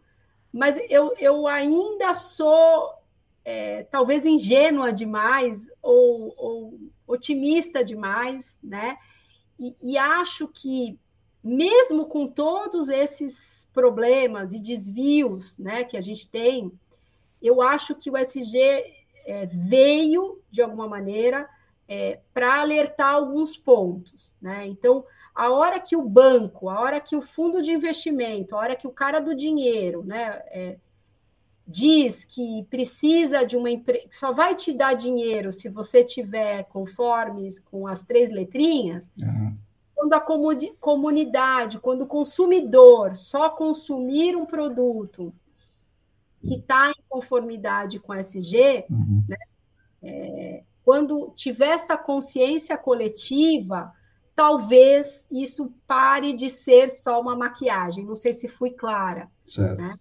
mas 0.53 0.78
eu, 0.90 1.14
eu 1.18 1.46
ainda 1.46 2.12
sou 2.14 2.92
é, 3.44 3.84
talvez 3.84 4.26
ingênua 4.26 4.92
demais 4.92 5.70
ou, 5.80 6.34
ou, 6.36 6.80
otimista 7.07 7.82
demais, 7.82 8.59
né? 8.62 8.98
E, 9.59 9.74
e 9.82 9.98
acho 9.98 10.48
que 10.48 10.98
mesmo 11.42 12.07
com 12.07 12.26
todos 12.26 12.88
esses 12.88 13.68
problemas 13.72 14.53
e 14.53 14.61
desvios, 14.61 15.57
né, 15.59 15.82
que 15.82 15.96
a 15.96 16.00
gente 16.00 16.28
tem, 16.28 16.70
eu 17.40 17.61
acho 17.61 17.96
que 17.96 18.09
o 18.09 18.16
SG 18.16 18.84
é, 19.26 19.46
veio 19.46 20.40
de 20.50 20.62
alguma 20.62 20.86
maneira 20.86 21.48
é, 21.89 22.20
para 22.33 22.61
alertar 22.61 23.14
alguns 23.14 23.57
pontos, 23.57 24.35
né? 24.41 24.66
Então, 24.66 25.05
a 25.35 25.51
hora 25.51 25.80
que 25.80 25.97
o 25.97 26.03
banco, 26.03 26.68
a 26.68 26.80
hora 26.80 27.01
que 27.01 27.16
o 27.16 27.22
fundo 27.22 27.62
de 27.62 27.72
investimento, 27.72 28.55
a 28.55 28.59
hora 28.59 28.76
que 28.76 28.87
o 28.87 28.93
cara 28.93 29.18
do 29.20 29.35
dinheiro, 29.35 30.05
né, 30.05 30.43
é, 30.47 30.78
diz 31.66 32.24
que 32.24 32.66
precisa 32.68 33.45
de 33.45 33.57
uma 33.57 33.70
empresa, 33.70 34.07
só 34.11 34.33
vai 34.33 34.55
te 34.55 34.72
dar 34.72 34.95
dinheiro 34.95 35.51
se 35.51 35.68
você 35.68 36.05
tiver 36.05 36.64
conformes 36.64 37.59
com 37.59 37.87
as 37.87 38.03
três 38.03 38.30
letrinhas. 38.30 39.11
Uhum. 39.18 39.57
Quando 39.95 40.12
a 40.14 40.20
comunidade, 40.80 41.78
quando 41.78 42.03
o 42.03 42.07
consumidor 42.07 43.16
só 43.16 43.49
consumir 43.49 44.37
um 44.37 44.45
produto 44.45 45.33
que 46.41 46.57
está 46.57 46.91
em 46.91 47.03
conformidade 47.09 48.01
com 48.01 48.12
a 48.12 48.18
SG, 48.18 48.85
uhum. 48.91 49.24
né, 49.28 49.37
é, 50.03 50.62
quando 50.85 51.33
tiver 51.35 51.70
essa 51.70 51.97
consciência 51.97 52.76
coletiva, 52.76 53.93
talvez 54.35 55.26
isso 55.30 55.72
pare 55.87 56.33
de 56.33 56.51
ser 56.51 56.91
só 56.91 57.20
uma 57.20 57.37
maquiagem. 57.37 58.05
Não 58.05 58.16
sei 58.16 58.33
se 58.33 58.49
fui 58.49 58.70
clara. 58.70 59.30
Certo. 59.47 59.80
Né? 59.80 59.95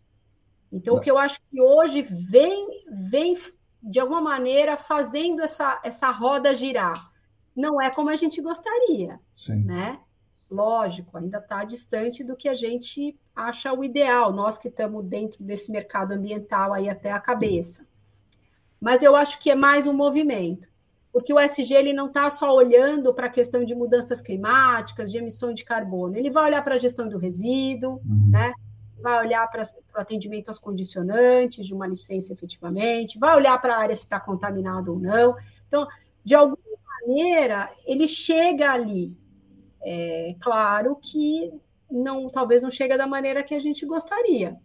Então, 0.71 0.95
o 0.95 1.01
que 1.01 1.11
eu 1.11 1.17
acho 1.17 1.39
que 1.49 1.61
hoje 1.61 2.01
vem, 2.01 2.83
vem 3.09 3.35
de 3.83 3.99
alguma 3.99 4.21
maneira, 4.21 4.77
fazendo 4.77 5.41
essa, 5.41 5.79
essa 5.83 6.09
roda 6.11 6.53
girar. 6.53 7.11
Não 7.55 7.81
é 7.81 7.89
como 7.89 8.09
a 8.09 8.15
gente 8.15 8.41
gostaria, 8.41 9.19
Sim. 9.35 9.63
né? 9.63 9.99
Lógico, 10.49 11.17
ainda 11.17 11.39
está 11.39 11.63
distante 11.63 12.23
do 12.23 12.35
que 12.35 12.47
a 12.47 12.53
gente 12.53 13.17
acha 13.35 13.73
o 13.73 13.83
ideal, 13.83 14.31
nós 14.31 14.57
que 14.57 14.67
estamos 14.67 15.03
dentro 15.05 15.43
desse 15.43 15.71
mercado 15.71 16.11
ambiental 16.11 16.73
aí 16.73 16.89
até 16.89 17.11
a 17.11 17.19
cabeça. 17.19 17.85
Mas 18.79 19.01
eu 19.03 19.15
acho 19.15 19.39
que 19.39 19.49
é 19.49 19.55
mais 19.55 19.87
um 19.87 19.93
movimento, 19.93 20.67
porque 21.11 21.33
o 21.33 21.39
SG 21.39 21.73
ele 21.73 21.93
não 21.93 22.07
está 22.07 22.29
só 22.29 22.53
olhando 22.53 23.13
para 23.13 23.27
a 23.27 23.29
questão 23.29 23.63
de 23.63 23.75
mudanças 23.75 24.21
climáticas, 24.21 25.11
de 25.11 25.17
emissão 25.17 25.53
de 25.53 25.63
carbono, 25.63 26.15
ele 26.15 26.29
vai 26.29 26.45
olhar 26.45 26.63
para 26.63 26.75
a 26.75 26.77
gestão 26.77 27.07
do 27.07 27.17
resíduo, 27.17 28.01
uhum. 28.05 28.29
né? 28.31 28.53
vai 29.01 29.25
olhar 29.25 29.49
para 29.49 29.63
o 29.63 29.99
atendimento 29.99 30.49
às 30.49 30.59
condicionantes 30.59 31.65
de 31.65 31.73
uma 31.73 31.87
licença 31.87 32.31
efetivamente, 32.31 33.17
vai 33.17 33.35
olhar 33.35 33.59
para 33.59 33.75
a 33.75 33.79
área 33.79 33.95
se 33.95 34.03
está 34.03 34.19
contaminado 34.19 34.93
ou 34.93 34.99
não. 34.99 35.35
Então, 35.67 35.87
de 36.23 36.35
alguma 36.35 36.57
maneira, 37.01 37.69
ele 37.85 38.07
chega 38.07 38.71
ali. 38.71 39.15
É 39.83 40.35
claro 40.39 40.95
que 41.01 41.51
não, 41.89 42.29
talvez 42.29 42.61
não 42.61 42.69
chega 42.69 42.97
da 42.97 43.07
maneira 43.07 43.43
que 43.43 43.55
a 43.55 43.59
gente 43.59 43.85
gostaria, 43.85 44.55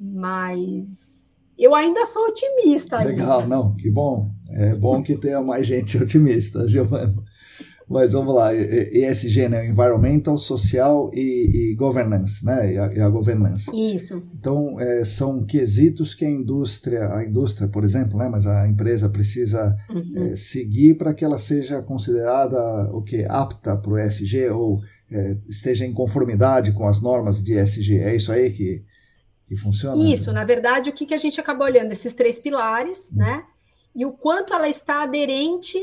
mas 0.00 1.36
eu 1.56 1.74
ainda 1.74 2.06
sou 2.06 2.26
otimista. 2.28 2.98
Legal, 2.98 3.40
isso. 3.40 3.48
não, 3.48 3.76
que 3.76 3.90
bom. 3.90 4.30
É 4.54 4.74
bom 4.74 5.02
que 5.02 5.16
tenha 5.16 5.42
mais 5.42 5.66
gente 5.66 5.98
otimista, 6.02 6.66
Giovana. 6.68 7.14
Mas 7.88 8.12
vamos 8.12 8.34
lá, 8.34 8.54
ESG, 8.54 9.48
né? 9.48 9.66
Environmental, 9.66 10.38
Social 10.38 11.10
e, 11.12 11.72
e 11.72 11.74
Governance, 11.74 12.44
né? 12.44 12.72
E 12.72 12.78
a, 12.78 12.90
e 12.94 13.00
a, 13.00 13.08
governança. 13.08 13.70
Isso. 13.76 14.22
Então, 14.32 14.80
é, 14.80 15.04
são 15.04 15.44
quesitos 15.44 16.14
que 16.14 16.24
a 16.24 16.30
indústria, 16.30 17.12
a 17.14 17.24
indústria, 17.24 17.68
por 17.68 17.84
exemplo, 17.84 18.18
né? 18.18 18.28
Mas 18.28 18.46
a 18.46 18.66
empresa 18.66 19.08
precisa 19.08 19.76
uhum. 19.90 20.12
é, 20.16 20.36
seguir 20.36 20.96
para 20.96 21.12
que 21.12 21.24
ela 21.24 21.38
seja 21.38 21.82
considerada 21.82 22.58
o 22.90 23.02
que 23.02 23.26
apta 23.28 23.76
para 23.76 23.92
o 23.92 23.98
ESG 23.98 24.48
ou 24.48 24.80
é, 25.10 25.36
esteja 25.48 25.84
em 25.84 25.92
conformidade 25.92 26.72
com 26.72 26.88
as 26.88 27.02
normas 27.02 27.42
de 27.42 27.52
ESG. 27.58 27.98
É 27.98 28.16
isso 28.16 28.32
aí 28.32 28.50
que, 28.50 28.82
que 29.44 29.56
funciona? 29.58 30.02
Isso, 30.10 30.32
na 30.32 30.44
verdade, 30.44 30.88
o 30.88 30.92
que, 30.94 31.04
que 31.04 31.14
a 31.14 31.18
gente 31.18 31.38
acaba 31.38 31.66
olhando? 31.66 31.92
Esses 31.92 32.14
três 32.14 32.38
pilares, 32.38 33.10
uhum. 33.12 33.18
né? 33.18 33.42
E 33.94 34.04
o 34.04 34.12
quanto 34.12 34.52
ela 34.52 34.68
está 34.68 35.02
aderente 35.02 35.78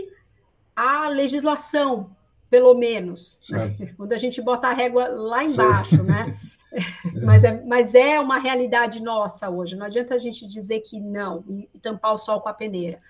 a 0.75 1.07
legislação, 1.07 2.15
pelo 2.49 2.73
menos. 2.73 3.39
Quando 3.97 4.13
a 4.13 4.17
gente 4.17 4.41
bota 4.41 4.67
a 4.67 4.73
régua 4.73 5.07
lá 5.07 5.43
embaixo, 5.43 6.03
né? 6.03 6.37
mas, 7.23 7.43
é, 7.43 7.63
mas 7.65 7.95
é 7.95 8.19
uma 8.19 8.37
realidade 8.37 9.01
nossa 9.01 9.49
hoje. 9.49 9.75
Não 9.75 9.85
adianta 9.85 10.15
a 10.15 10.17
gente 10.17 10.47
dizer 10.47 10.79
que 10.79 10.99
não 10.99 11.43
e, 11.47 11.69
tampar 11.81 12.13
o 12.13 12.17
sol 12.17 12.39
com 12.41 12.49
a 12.49 12.53
peneira. 12.53 13.01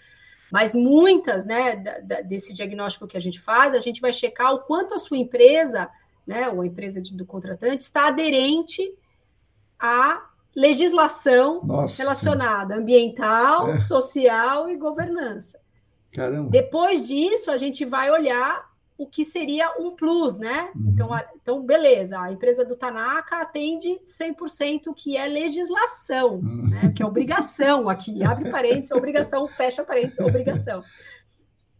Mas 0.51 0.73
muitas, 0.73 1.45
né, 1.45 1.75
da, 1.75 2.21
desse 2.21 2.53
diagnóstico 2.53 3.07
que 3.07 3.15
a 3.15 3.21
gente 3.21 3.39
faz, 3.39 3.73
a 3.73 3.79
gente 3.79 4.01
vai 4.01 4.11
checar 4.11 4.53
o 4.53 4.59
quanto 4.59 4.93
a 4.93 4.99
sua 4.99 5.17
empresa, 5.17 5.89
né, 6.27 6.49
ou 6.49 6.61
a 6.61 6.67
empresa 6.67 7.01
de, 7.01 7.15
do 7.15 7.25
contratante, 7.25 7.83
está 7.83 8.07
aderente 8.07 8.93
à 9.79 10.29
legislação 10.55 11.59
Nossa, 11.63 12.01
relacionada 12.01 12.75
ambiental, 12.75 13.69
é. 13.69 13.77
social 13.77 14.69
e 14.69 14.75
governança. 14.75 15.59
Caramba. 16.11 16.49
Depois 16.49 17.07
disso, 17.07 17.51
a 17.51 17.57
gente 17.57 17.85
vai 17.85 18.11
olhar 18.11 18.69
o 18.97 19.07
que 19.07 19.25
seria 19.25 19.73
um 19.79 19.95
plus, 19.95 20.37
né? 20.37 20.69
Uhum. 20.75 20.91
Então, 20.93 21.13
a, 21.13 21.25
então, 21.35 21.63
beleza, 21.63 22.19
a 22.19 22.31
empresa 22.31 22.63
do 22.63 22.75
Tanaka 22.75 23.41
atende 23.41 23.99
100% 24.05 24.87
o 24.87 24.93
que 24.93 25.17
é 25.17 25.25
legislação, 25.25 26.35
uhum. 26.35 26.69
né? 26.69 26.93
Que 26.95 27.01
é 27.01 27.05
obrigação 27.05 27.89
aqui, 27.89 28.23
abre 28.23 28.51
parênteses, 28.51 28.91
obrigação, 28.91 29.47
fecha 29.47 29.83
parênteses, 29.83 30.19
obrigação. 30.19 30.83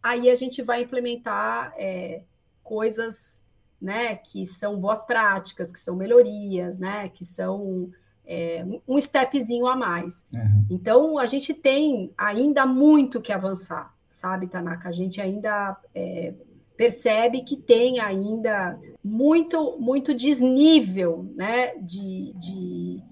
Aí 0.02 0.28
a 0.28 0.34
gente 0.34 0.62
vai 0.62 0.82
implementar 0.82 1.72
é, 1.76 2.22
coisas, 2.64 3.44
né, 3.80 4.16
que 4.16 4.44
são 4.44 4.76
boas 4.76 5.00
práticas, 5.02 5.70
que 5.70 5.78
são 5.78 5.94
melhorias, 5.94 6.76
né, 6.76 7.08
que 7.08 7.24
são 7.24 7.88
é, 8.26 8.64
um 8.86 8.98
stepzinho 8.98 9.66
a 9.66 9.76
mais. 9.76 10.26
Uhum. 10.34 10.66
Então, 10.70 11.18
a 11.18 11.26
gente 11.26 11.52
tem 11.52 12.12
ainda 12.16 12.64
muito 12.66 13.20
que 13.20 13.32
avançar 13.32 13.92
sabe, 14.12 14.46
Tanaka? 14.46 14.88
A 14.88 14.92
gente 14.92 15.20
ainda 15.20 15.76
é, 15.94 16.34
percebe 16.76 17.42
que 17.42 17.56
tem 17.56 17.98
ainda 17.98 18.78
muito, 19.02 19.78
muito 19.78 20.14
desnível, 20.14 21.26
né, 21.34 21.74
de, 21.78 22.32
de, 22.34 23.02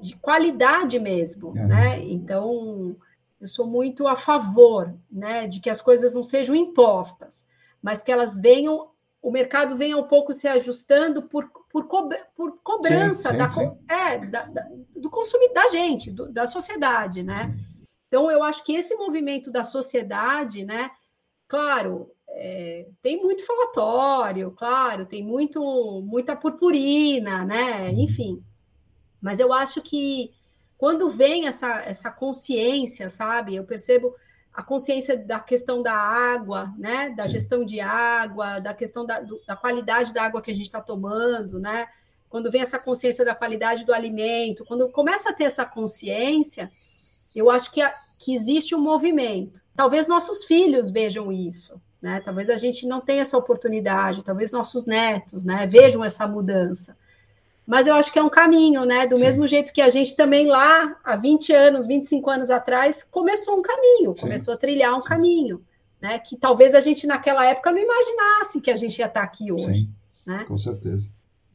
de 0.00 0.16
qualidade 0.16 0.98
mesmo, 0.98 1.56
é. 1.56 1.66
né? 1.66 2.02
Então, 2.04 2.96
eu 3.40 3.46
sou 3.46 3.66
muito 3.66 4.08
a 4.08 4.16
favor, 4.16 4.94
né, 5.10 5.46
de 5.46 5.60
que 5.60 5.70
as 5.70 5.80
coisas 5.80 6.14
não 6.14 6.22
sejam 6.22 6.54
impostas, 6.54 7.44
mas 7.82 8.02
que 8.02 8.10
elas 8.10 8.38
venham, 8.38 8.88
o 9.22 9.30
mercado 9.30 9.76
venha 9.76 9.98
um 9.98 10.04
pouco 10.04 10.32
se 10.32 10.48
ajustando 10.48 11.22
por, 11.22 11.50
por, 11.70 11.86
co 11.86 12.08
por 12.34 12.58
cobrança 12.62 13.32
sim, 13.32 13.48
sim, 13.48 13.70
da. 13.86 13.94
É, 13.94 14.18
da, 14.26 14.42
da, 14.44 14.66
do 14.96 15.10
consumidor, 15.10 15.54
da 15.54 15.68
gente, 15.68 16.10
do, 16.10 16.32
da 16.32 16.46
sociedade, 16.46 17.22
né? 17.22 17.54
Sim. 17.56 17.86
Então, 18.08 18.30
eu 18.30 18.42
acho 18.42 18.62
que 18.64 18.74
esse 18.74 18.94
movimento 18.94 19.50
da 19.50 19.64
sociedade, 19.64 20.64
né? 20.64 20.90
Claro, 21.48 22.10
é, 22.28 22.86
tem 23.02 23.22
muito 23.22 23.44
falatório, 23.44 24.50
claro, 24.52 25.06
tem 25.06 25.24
muito 25.24 26.02
muita 26.02 26.36
purpurina, 26.36 27.44
né? 27.44 27.90
Enfim. 27.92 28.42
Mas 29.20 29.40
eu 29.40 29.52
acho 29.52 29.80
que 29.82 30.32
quando 30.78 31.08
vem 31.08 31.46
essa, 31.46 31.80
essa 31.80 32.10
consciência, 32.10 33.08
sabe? 33.08 33.56
Eu 33.56 33.64
percebo 33.64 34.14
a 34.56 34.62
consciência 34.62 35.18
da 35.18 35.38
questão 35.38 35.82
da 35.82 35.92
água, 35.92 36.72
né? 36.78 37.10
Da 37.10 37.24
Sim. 37.24 37.28
gestão 37.28 37.62
de 37.62 37.78
água, 37.78 38.58
da 38.58 38.72
questão 38.72 39.04
da, 39.04 39.20
do, 39.20 39.38
da 39.46 39.54
qualidade 39.54 40.14
da 40.14 40.22
água 40.24 40.40
que 40.40 40.50
a 40.50 40.54
gente 40.54 40.64
está 40.64 40.80
tomando, 40.80 41.60
né? 41.60 41.86
Quando 42.30 42.50
vem 42.50 42.62
essa 42.62 42.78
consciência 42.78 43.22
da 43.22 43.34
qualidade 43.34 43.84
do 43.84 43.92
alimento, 43.92 44.64
quando 44.64 44.88
começa 44.88 45.28
a 45.28 45.32
ter 45.34 45.44
essa 45.44 45.66
consciência, 45.66 46.70
eu 47.34 47.50
acho 47.50 47.70
que, 47.70 47.82
a, 47.82 47.92
que 48.18 48.32
existe 48.32 48.74
um 48.74 48.80
movimento. 48.80 49.60
Talvez 49.76 50.06
nossos 50.08 50.44
filhos 50.44 50.88
vejam 50.88 51.30
isso, 51.30 51.78
né? 52.00 52.22
Talvez 52.24 52.48
a 52.48 52.56
gente 52.56 52.86
não 52.86 53.02
tenha 53.02 53.20
essa 53.20 53.36
oportunidade, 53.36 54.24
talvez 54.24 54.50
nossos 54.50 54.86
netos, 54.86 55.44
né, 55.44 55.66
vejam 55.66 56.02
essa 56.02 56.26
mudança. 56.26 56.96
Mas 57.66 57.86
eu 57.86 57.94
acho 57.94 58.12
que 58.12 58.18
é 58.18 58.22
um 58.22 58.30
caminho, 58.30 58.84
né? 58.84 59.06
Do 59.06 59.16
Sim. 59.16 59.24
mesmo 59.24 59.46
jeito 59.46 59.72
que 59.72 59.80
a 59.80 59.90
gente 59.90 60.14
também 60.14 60.46
lá, 60.46 60.96
há 61.02 61.16
20 61.16 61.52
anos, 61.52 61.86
25 61.86 62.30
anos 62.30 62.50
atrás, 62.50 63.02
começou 63.02 63.58
um 63.58 63.62
caminho, 63.62 64.14
Sim. 64.14 64.22
começou 64.22 64.54
a 64.54 64.56
trilhar 64.56 64.94
um 64.94 65.00
Sim. 65.00 65.08
caminho, 65.08 65.62
né? 66.00 66.18
Que 66.18 66.36
talvez 66.36 66.74
a 66.74 66.80
gente 66.80 67.06
naquela 67.06 67.44
época 67.44 67.72
não 67.72 67.78
imaginasse 67.78 68.60
que 68.60 68.70
a 68.70 68.76
gente 68.76 68.98
ia 68.98 69.06
estar 69.06 69.22
aqui 69.22 69.50
hoje. 69.50 69.66
Sim, 69.66 69.88
né? 70.24 70.44
com 70.46 70.56
certeza. 70.56 71.10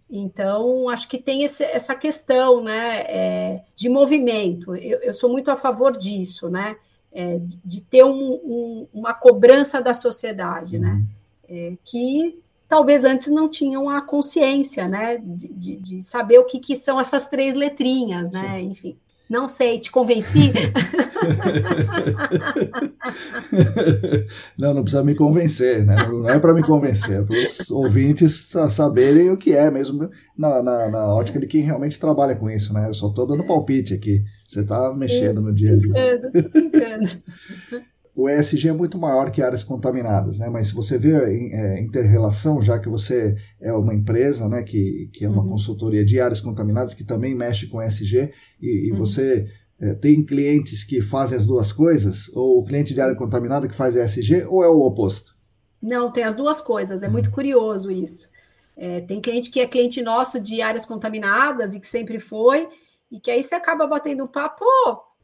Então, 0.09 0.89
acho 0.89 1.07
que 1.07 1.17
tem 1.17 1.43
esse, 1.43 1.63
essa 1.63 1.95
questão 1.95 2.61
né, 2.61 3.05
é, 3.07 3.63
de 3.73 3.87
movimento. 3.87 4.75
Eu, 4.75 4.99
eu, 4.99 5.13
sou 5.13 5.29
muito 5.29 5.49
a 5.49 5.55
favor 5.55 5.93
disso, 5.93 6.49
né? 6.49 6.75
É, 7.13 7.37
de, 7.37 7.57
de, 7.63 7.81
ter 7.81 8.03
um, 8.03 8.33
um, 8.33 8.87
uma 8.93 9.13
cobrança 9.13 9.81
da 9.81 9.93
sociedade, 9.93 10.77
né? 10.77 10.89
uhum. 10.89 10.95
né? 10.95 11.05
é, 11.51 11.73
que 11.83 12.39
talvez 12.71 13.03
antes 13.03 13.27
não 13.27 13.49
tinham 13.49 13.89
a 13.89 14.01
consciência, 14.01 14.87
né, 14.87 15.21
de, 15.21 15.75
de 15.75 16.01
saber 16.01 16.39
o 16.39 16.45
que, 16.45 16.57
que, 16.57 16.77
são 16.77 16.97
essas 16.97 17.27
três 17.27 17.53
letrinhas, 17.53 18.31
né, 18.31 18.59
Sim. 18.59 18.69
enfim. 18.69 18.95
Não 19.29 19.45
sei, 19.45 19.77
te 19.77 19.91
convenci? 19.91 20.53
não, 24.57 24.73
não 24.73 24.83
precisa 24.83 25.03
me 25.03 25.13
convencer, 25.15 25.85
né? 25.85 25.95
Não 26.05 26.29
é 26.29 26.37
para 26.37 26.53
me 26.53 26.61
convencer, 26.61 27.19
é 27.19 27.21
para 27.21 27.37
os 27.37 27.71
ouvintes 27.71 28.53
saberem 28.69 29.31
o 29.31 29.37
que 29.37 29.53
é 29.53 29.71
mesmo 29.71 30.09
na, 30.37 30.61
na, 30.61 30.89
na, 30.89 31.15
ótica 31.15 31.39
de 31.39 31.47
quem 31.47 31.61
realmente 31.61 31.97
trabalha 31.97 32.35
com 32.35 32.49
isso, 32.49 32.73
né? 32.73 32.89
Eu 32.89 32.93
só 32.93 33.07
estou 33.07 33.25
dando 33.25 33.45
palpite 33.45 33.93
aqui. 33.93 34.21
Você 34.45 34.59
está 34.61 34.93
mexendo 34.93 35.41
no 35.41 35.53
dia 35.53 35.73
a 35.73 35.77
dia. 35.77 35.93
Brincando, 35.93 36.29
brincando 36.51 37.09
o 38.15 38.29
ESG 38.29 38.69
é 38.69 38.73
muito 38.73 38.97
maior 38.97 39.31
que 39.31 39.41
áreas 39.41 39.63
contaminadas, 39.63 40.37
né? 40.37 40.49
Mas 40.49 40.67
se 40.67 40.73
você 40.73 40.97
vê 40.97 41.13
é, 41.13 41.81
inter-relação, 41.81 42.61
já 42.61 42.77
que 42.77 42.89
você 42.89 43.35
é 43.59 43.71
uma 43.71 43.93
empresa, 43.93 44.49
né, 44.49 44.63
que, 44.63 45.09
que 45.13 45.23
é 45.23 45.29
uma 45.29 45.41
uhum. 45.41 45.49
consultoria 45.49 46.05
de 46.05 46.19
áreas 46.19 46.41
contaminadas 46.41 46.93
que 46.93 47.03
também 47.03 47.33
mexe 47.33 47.67
com 47.67 47.81
ESG 47.81 48.31
e, 48.61 48.87
e 48.87 48.91
uhum. 48.91 48.97
você 48.97 49.47
é, 49.79 49.93
tem 49.93 50.23
clientes 50.23 50.83
que 50.83 51.01
fazem 51.01 51.37
as 51.37 51.47
duas 51.47 51.71
coisas, 51.71 52.29
ou 52.35 52.59
o 52.59 52.65
cliente 52.65 52.93
de 52.93 53.01
área 53.01 53.15
contaminada 53.15 53.67
que 53.67 53.73
faz 53.73 53.95
ESG, 53.95 54.45
ou 54.47 54.63
é 54.63 54.67
o 54.67 54.81
oposto? 54.81 55.33
Não, 55.81 56.11
tem 56.11 56.23
as 56.23 56.35
duas 56.35 56.61
coisas. 56.61 57.01
É 57.01 57.07
uhum. 57.07 57.13
muito 57.13 57.31
curioso 57.31 57.89
isso. 57.89 58.29
É, 58.75 59.01
tem 59.01 59.21
cliente 59.21 59.49
que 59.49 59.59
é 59.59 59.67
cliente 59.67 60.01
nosso 60.01 60.39
de 60.39 60.61
áreas 60.61 60.85
contaminadas 60.85 61.73
e 61.73 61.79
que 61.79 61.87
sempre 61.87 62.19
foi, 62.19 62.67
e 63.11 63.19
que 63.19 63.31
aí 63.31 63.41
você 63.41 63.55
acaba 63.55 63.87
batendo 63.87 64.23
um 64.23 64.27
papo, 64.27 64.65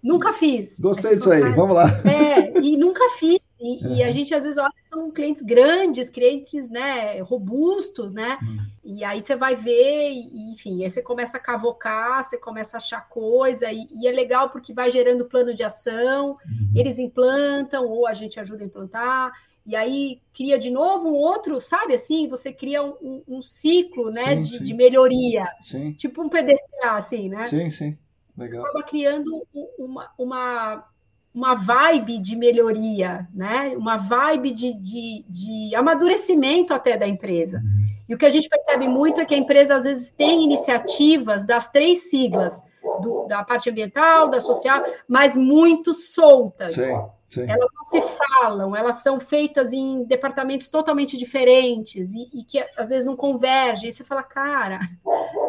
Nunca 0.01 0.31
fiz. 0.31 0.79
Gostei 0.79 1.15
disso 1.15 1.31
aí, 1.31 1.41
vamos 1.53 1.75
lá. 1.75 1.85
É, 2.07 2.59
e 2.59 2.77
nunca 2.77 3.03
fiz. 3.17 3.39
E, 3.59 3.85
uhum. 3.85 3.95
e, 3.95 4.03
a 4.03 4.11
gente 4.11 4.33
às 4.35 4.43
vezes 4.43 4.59
olha, 4.59 4.71
são 4.83 5.09
clientes 5.09 5.41
grandes, 5.41 6.09
clientes 6.11 6.69
né, 6.69 7.19
robustos, 7.21 8.11
né? 8.11 8.37
Uhum. 8.41 8.57
E 8.83 9.03
aí 9.03 9.21
você 9.21 9.35
vai 9.35 9.55
ver, 9.55 10.11
e, 10.11 10.51
enfim, 10.51 10.83
aí 10.83 10.89
você 10.89 11.01
começa 11.01 11.37
a 11.37 11.39
cavocar, 11.39 12.23
você 12.23 12.37
começa 12.37 12.77
a 12.77 12.79
achar 12.79 13.09
coisa, 13.09 13.71
e, 13.71 13.87
e 13.95 14.07
é 14.07 14.11
legal 14.11 14.49
porque 14.49 14.73
vai 14.73 14.91
gerando 14.91 15.25
plano 15.25 15.55
de 15.55 15.63
ação, 15.63 16.37
uhum. 16.45 16.71
eles 16.75 16.99
implantam, 16.99 17.87
ou 17.87 18.05
a 18.05 18.13
gente 18.13 18.39
ajuda 18.39 18.63
a 18.63 18.67
implantar, 18.67 19.31
e 19.65 19.75
aí 19.75 20.21
cria 20.33 20.57
de 20.57 20.69
novo 20.69 21.09
um 21.09 21.15
outro, 21.15 21.59
sabe 21.59 21.93
assim? 21.95 22.27
Você 22.29 22.53
cria 22.53 22.81
um, 22.83 23.21
um 23.27 23.41
ciclo 23.41 24.11
né, 24.11 24.39
sim, 24.41 24.49
de, 24.49 24.57
sim. 24.59 24.63
de, 24.63 24.73
melhoria. 24.73 25.45
Sim. 25.59 25.91
Tipo 25.93 26.21
um 26.21 26.29
PDCA, 26.29 26.91
assim, 26.91 27.27
né? 27.27 27.45
Sim, 27.47 27.69
sim. 27.69 27.97
Legal. 28.37 28.63
acaba 28.63 28.83
criando 28.83 29.47
uma, 29.77 30.11
uma, 30.17 30.85
uma 31.33 31.55
vibe 31.55 32.19
de 32.19 32.35
melhoria, 32.35 33.27
né? 33.33 33.73
uma 33.75 33.97
vibe 33.97 34.51
de, 34.51 34.73
de, 34.75 35.25
de 35.27 35.75
amadurecimento 35.75 36.73
até 36.73 36.95
da 36.95 37.07
empresa. 37.07 37.61
E 38.07 38.13
o 38.13 38.17
que 38.17 38.25
a 38.25 38.29
gente 38.29 38.47
percebe 38.47 38.87
muito 38.87 39.19
é 39.19 39.25
que 39.25 39.33
a 39.33 39.37
empresa 39.37 39.75
às 39.75 39.83
vezes 39.83 40.11
tem 40.11 40.43
iniciativas 40.43 41.43
das 41.43 41.69
três 41.69 42.09
siglas, 42.09 42.61
do, 43.01 43.25
da 43.27 43.43
parte 43.43 43.69
ambiental, 43.69 44.29
da 44.29 44.39
social, 44.39 44.83
mas 45.07 45.35
muito 45.35 45.93
soltas. 45.93 46.73
Sim. 46.73 47.16
Sim. 47.27 47.45
Elas 47.49 47.69
não 47.75 47.83
se 47.83 48.01
falam, 48.01 48.73
elas 48.73 48.97
são 48.97 49.19
feitas 49.19 49.73
em 49.73 50.03
departamentos 50.05 50.69
totalmente 50.69 51.17
diferentes 51.17 52.13
e, 52.13 52.29
e 52.33 52.43
que 52.43 52.57
às 52.77 52.89
vezes 52.89 53.05
não 53.05 53.17
convergem. 53.17 53.89
E 53.89 53.91
você 53.91 54.03
fala, 54.03 54.23
cara. 54.23 54.79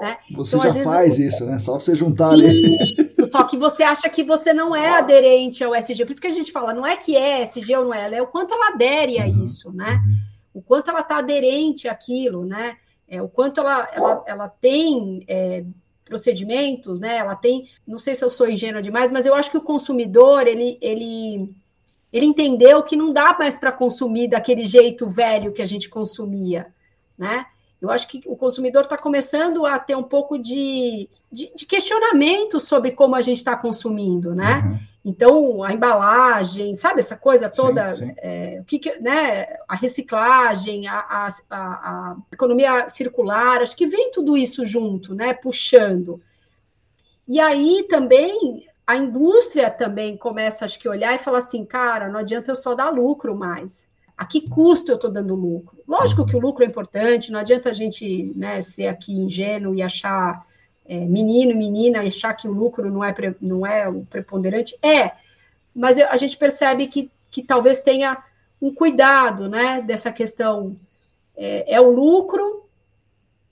Né? 0.00 0.18
Você 0.32 0.56
então, 0.56 0.70
já 0.70 0.84
faz 0.84 1.18
isso, 1.18 1.44
né? 1.44 1.58
Só 1.60 1.78
você 1.78 1.94
juntar 1.94 2.30
ali. 2.30 2.76
Isso, 2.98 3.24
só 3.24 3.44
que 3.44 3.56
você 3.56 3.84
acha 3.84 4.08
que 4.08 4.24
você 4.24 4.52
não 4.52 4.74
é 4.74 4.88
aderente 4.88 5.62
ao 5.62 5.74
SG. 5.74 6.04
Por 6.04 6.10
isso 6.10 6.20
que 6.20 6.26
a 6.26 6.32
gente 6.32 6.50
fala, 6.50 6.74
não 6.74 6.84
é 6.84 6.96
que 6.96 7.16
é 7.16 7.42
SG 7.42 7.76
ou 7.76 7.84
não 7.84 7.94
é, 7.94 8.12
é 8.12 8.22
o 8.22 8.26
quanto 8.26 8.54
ela 8.54 8.68
adere 8.68 9.20
a 9.20 9.26
uhum. 9.26 9.44
isso, 9.44 9.72
né? 9.72 10.00
O 10.52 10.60
quanto 10.60 10.90
ela 10.90 11.00
está 11.00 11.18
aderente 11.18 11.86
àquilo, 11.86 12.44
né? 12.44 12.76
É, 13.06 13.22
o 13.22 13.28
quanto 13.28 13.60
ela, 13.60 13.88
ela, 13.92 14.24
ela 14.26 14.48
tem. 14.48 15.24
É, 15.28 15.64
procedimentos, 16.04 16.98
né? 16.98 17.18
Ela 17.18 17.36
tem, 17.36 17.68
não 17.86 17.98
sei 17.98 18.14
se 18.14 18.24
eu 18.24 18.30
sou 18.30 18.48
ingênua 18.48 18.80
demais, 18.80 19.10
mas 19.10 19.26
eu 19.26 19.34
acho 19.34 19.50
que 19.50 19.58
o 19.58 19.62
consumidor 19.62 20.46
ele, 20.46 20.78
ele 20.80 21.54
ele 22.12 22.26
entendeu 22.26 22.82
que 22.82 22.96
não 22.96 23.12
dá 23.12 23.36
mais 23.38 23.56
para 23.56 23.72
consumir 23.72 24.28
daquele 24.28 24.64
jeito 24.64 25.08
velho 25.08 25.52
que 25.52 25.62
a 25.62 25.66
gente 25.66 25.88
consumia, 25.88 26.68
né? 27.16 27.46
Eu 27.80 27.90
acho 27.90 28.08
que 28.08 28.22
o 28.26 28.36
consumidor 28.36 28.82
está 28.82 28.98
começando 28.98 29.64
a 29.64 29.78
ter 29.78 29.96
um 29.96 30.02
pouco 30.02 30.36
de, 30.36 31.08
de, 31.30 31.52
de, 31.54 31.64
questionamento 31.64 32.58
sobre 32.58 32.90
como 32.90 33.14
a 33.14 33.20
gente 33.20 33.36
está 33.36 33.56
consumindo, 33.56 34.34
né? 34.34 34.64
Uhum. 34.64 34.78
Então, 35.04 35.62
a 35.62 35.72
embalagem, 35.72 36.74
sabe 36.74 36.98
essa 36.98 37.16
coisa 37.16 37.48
toda, 37.48 37.92
sim, 37.92 38.06
sim. 38.06 38.14
É, 38.18 38.58
o 38.60 38.64
que, 38.64 38.80
que, 38.80 39.00
né? 39.00 39.46
A 39.68 39.76
reciclagem, 39.76 40.88
a, 40.88 40.98
a, 40.98 41.28
a, 41.48 41.58
a, 41.58 42.16
economia 42.32 42.88
circular, 42.88 43.62
acho 43.62 43.76
que 43.76 43.86
vem 43.86 44.10
tudo 44.10 44.36
isso 44.36 44.66
junto, 44.66 45.14
né? 45.14 45.32
Puxando. 45.32 46.20
E 47.28 47.38
aí 47.38 47.86
também 47.88 48.66
a 48.88 48.96
indústria 48.96 49.70
também 49.70 50.16
começa, 50.16 50.64
acho 50.64 50.78
que, 50.78 50.88
olhar 50.88 51.14
e 51.14 51.18
falar 51.18 51.38
assim, 51.38 51.62
cara, 51.62 52.08
não 52.08 52.20
adianta 52.20 52.50
eu 52.50 52.56
só 52.56 52.74
dar 52.74 52.88
lucro 52.88 53.36
mais. 53.36 53.90
A 54.16 54.24
que 54.24 54.48
custo 54.48 54.90
eu 54.90 54.94
estou 54.94 55.10
dando 55.10 55.34
lucro? 55.34 55.76
Lógico 55.86 56.24
que 56.24 56.34
o 56.34 56.40
lucro 56.40 56.64
é 56.64 56.66
importante, 56.66 57.30
não 57.30 57.38
adianta 57.38 57.68
a 57.68 57.74
gente 57.74 58.32
né, 58.34 58.62
ser 58.62 58.86
aqui 58.86 59.12
ingênuo 59.12 59.74
e 59.74 59.82
achar 59.82 60.42
é, 60.86 61.00
menino, 61.00 61.54
menina, 61.54 62.00
achar 62.00 62.32
que 62.32 62.48
o 62.48 62.52
lucro 62.52 62.90
não 62.90 63.04
é, 63.04 63.14
não 63.42 63.66
é 63.66 63.86
o 63.86 64.06
preponderante. 64.06 64.74
É, 64.82 65.12
mas 65.74 65.98
a 65.98 66.16
gente 66.16 66.38
percebe 66.38 66.86
que, 66.86 67.10
que 67.30 67.42
talvez 67.42 67.80
tenha 67.80 68.16
um 68.60 68.72
cuidado 68.72 69.50
né, 69.50 69.82
dessa 69.82 70.10
questão. 70.10 70.74
É, 71.36 71.74
é 71.74 71.78
o 71.78 71.90
lucro, 71.90 72.64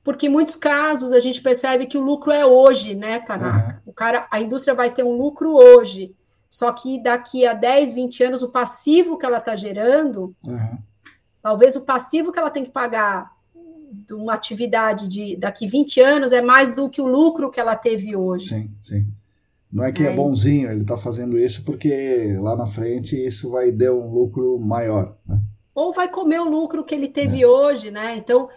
porque 0.06 0.28
em 0.28 0.30
muitos 0.30 0.54
casos 0.54 1.12
a 1.12 1.18
gente 1.18 1.42
percebe 1.42 1.84
que 1.84 1.98
o 1.98 2.00
lucro 2.00 2.30
é 2.30 2.46
hoje, 2.46 2.94
né, 2.94 3.18
Tanaka? 3.18 3.80
Uhum. 3.84 3.90
O 3.90 3.92
cara, 3.92 4.24
a 4.30 4.40
indústria 4.40 4.72
vai 4.72 4.88
ter 4.88 5.02
um 5.02 5.16
lucro 5.16 5.52
hoje, 5.56 6.14
só 6.48 6.70
que 6.70 7.02
daqui 7.02 7.44
a 7.44 7.52
10, 7.52 7.92
20 7.92 8.22
anos, 8.22 8.40
o 8.40 8.52
passivo 8.52 9.18
que 9.18 9.26
ela 9.26 9.38
está 9.38 9.56
gerando, 9.56 10.32
uhum. 10.44 10.78
talvez 11.42 11.74
o 11.74 11.80
passivo 11.80 12.30
que 12.30 12.38
ela 12.38 12.50
tem 12.50 12.62
que 12.62 12.70
pagar 12.70 13.32
de 13.90 14.14
uma 14.14 14.34
atividade 14.34 15.08
de 15.08 15.36
daqui 15.36 15.66
20 15.66 16.00
anos 16.00 16.32
é 16.32 16.40
mais 16.40 16.72
do 16.72 16.88
que 16.88 17.00
o 17.00 17.06
lucro 17.08 17.50
que 17.50 17.58
ela 17.58 17.74
teve 17.74 18.14
hoje. 18.14 18.50
Sim, 18.50 18.70
sim. 18.80 19.06
Não 19.72 19.82
é 19.82 19.90
que 19.90 20.04
é, 20.04 20.12
é 20.12 20.14
bonzinho, 20.14 20.70
ele 20.70 20.82
está 20.82 20.96
fazendo 20.96 21.36
isso 21.36 21.64
porque 21.64 22.32
lá 22.38 22.54
na 22.54 22.66
frente 22.66 23.16
isso 23.16 23.50
vai 23.50 23.72
dar 23.72 23.92
um 23.92 24.14
lucro 24.14 24.56
maior. 24.56 25.16
Né? 25.26 25.40
Ou 25.74 25.92
vai 25.92 26.08
comer 26.08 26.38
o 26.38 26.48
lucro 26.48 26.84
que 26.84 26.94
ele 26.94 27.08
teve 27.08 27.42
é. 27.42 27.46
hoje, 27.46 27.90
né? 27.90 28.16
Então, 28.16 28.48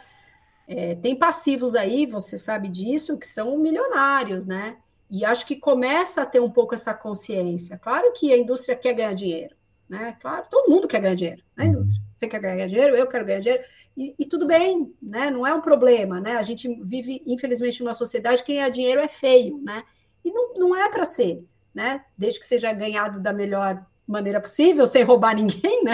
é, 0.72 0.94
tem 0.94 1.16
passivos 1.16 1.74
aí, 1.74 2.06
você 2.06 2.38
sabe 2.38 2.68
disso, 2.70 3.18
que 3.18 3.26
são 3.26 3.58
milionários, 3.58 4.46
né? 4.46 4.78
E 5.10 5.26
acho 5.26 5.44
que 5.48 5.56
começa 5.56 6.22
a 6.22 6.26
ter 6.28 6.40
um 6.40 6.52
pouco 6.52 6.76
essa 6.76 6.94
consciência. 6.94 7.76
Claro 7.80 8.14
que 8.14 8.32
a 8.32 8.38
indústria 8.38 8.76
quer 8.76 8.94
ganhar 8.94 9.16
dinheiro, 9.16 9.56
né? 9.90 10.16
Claro, 10.22 10.46
todo 10.48 10.70
mundo 10.70 10.88
quer 10.88 11.02
ganhar 11.02 11.16
dinheiro 11.16 11.42
na 11.58 11.64
uhum. 11.64 11.72
indústria. 11.72 12.04
Você 12.16 12.28
quer 12.28 12.40
ganhar 12.40 12.68
dinheiro, 12.68 12.96
eu 12.96 13.08
quero 13.08 13.26
ganhar 13.26 13.40
dinheiro, 13.40 13.64
e, 13.98 14.14
e 14.20 14.26
tudo 14.28 14.46
bem, 14.46 14.94
né? 15.02 15.32
Não 15.32 15.48
é 15.48 15.56
um 15.56 15.62
problema, 15.62 16.22
né? 16.22 16.34
A 16.34 16.44
gente 16.44 16.72
vive, 16.84 17.24
infelizmente, 17.26 17.84
numa 17.84 17.96
sociedade 17.96 18.44
que 18.44 18.54
ganhar 18.54 18.70
dinheiro 18.70 19.02
é 19.02 19.08
feio, 19.08 19.60
né? 19.64 19.82
E 20.24 20.32
não, 20.32 20.54
não 20.54 20.76
é 20.76 20.88
para 20.88 21.04
ser, 21.04 21.44
né? 21.74 22.06
Desde 22.16 22.40
que 22.40 22.46
seja 22.46 22.72
ganhado 22.74 23.20
da 23.20 23.34
melhor 23.34 23.84
maneira 24.12 24.42
possível, 24.42 24.88
sem 24.88 25.04
roubar 25.04 25.36
ninguém, 25.36 25.84
né? 25.84 25.92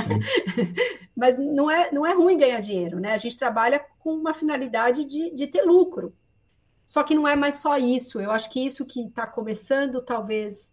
Mas 1.15 1.37
não 1.37 1.69
é, 1.69 1.91
não 1.91 2.05
é 2.05 2.13
ruim 2.13 2.37
ganhar 2.37 2.61
dinheiro, 2.61 2.99
né? 2.99 3.13
A 3.13 3.17
gente 3.17 3.37
trabalha 3.37 3.83
com 3.99 4.13
uma 4.13 4.33
finalidade 4.33 5.03
de, 5.03 5.33
de 5.35 5.47
ter 5.47 5.63
lucro. 5.63 6.13
Só 6.87 7.03
que 7.03 7.15
não 7.15 7.27
é 7.27 7.35
mais 7.35 7.55
só 7.55 7.77
isso. 7.77 8.21
Eu 8.21 8.31
acho 8.31 8.49
que 8.49 8.63
isso 8.63 8.85
que 8.85 9.01
está 9.01 9.27
começando, 9.27 10.01
talvez, 10.01 10.71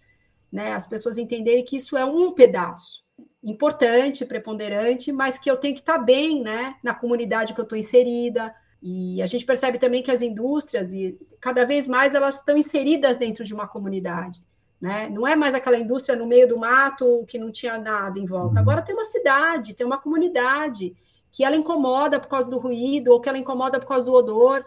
né, 0.52 0.72
as 0.72 0.86
pessoas 0.86 1.18
entenderem 1.18 1.64
que 1.64 1.76
isso 1.76 1.96
é 1.96 2.04
um 2.04 2.32
pedaço 2.32 3.02
importante, 3.42 4.24
preponderante, 4.24 5.10
mas 5.10 5.36
que 5.38 5.50
eu 5.50 5.56
tenho 5.56 5.74
que 5.74 5.80
estar 5.80 5.98
tá 5.98 6.04
bem, 6.04 6.42
né, 6.42 6.76
na 6.82 6.94
comunidade 6.94 7.54
que 7.54 7.60
eu 7.60 7.64
estou 7.64 7.78
inserida. 7.78 8.54
E 8.80 9.20
a 9.20 9.26
gente 9.26 9.44
percebe 9.44 9.78
também 9.78 10.02
que 10.02 10.10
as 10.10 10.22
indústrias, 10.22 10.92
e 10.92 11.18
cada 11.40 11.64
vez 11.64 11.88
mais, 11.88 12.14
elas 12.14 12.36
estão 12.36 12.56
inseridas 12.56 13.16
dentro 13.16 13.44
de 13.44 13.54
uma 13.54 13.66
comunidade. 13.66 14.44
Né? 14.82 15.08
Não 15.08 15.24
é 15.24 15.36
mais 15.36 15.54
aquela 15.54 15.78
indústria 15.78 16.18
no 16.18 16.26
meio 16.26 16.48
do 16.48 16.58
mato 16.58 17.24
que 17.28 17.38
não 17.38 17.52
tinha 17.52 17.78
nada 17.78 18.18
em 18.18 18.26
volta. 18.26 18.56
Uhum. 18.56 18.60
Agora 18.62 18.82
tem 18.82 18.92
uma 18.92 19.04
cidade, 19.04 19.74
tem 19.74 19.86
uma 19.86 19.96
comunidade 19.96 20.92
que 21.30 21.44
ela 21.44 21.54
incomoda 21.54 22.18
por 22.18 22.26
causa 22.26 22.50
do 22.50 22.58
ruído 22.58 23.12
ou 23.12 23.20
que 23.20 23.28
ela 23.28 23.38
incomoda 23.38 23.78
por 23.78 23.86
causa 23.86 24.04
do 24.04 24.12
odor. 24.12 24.64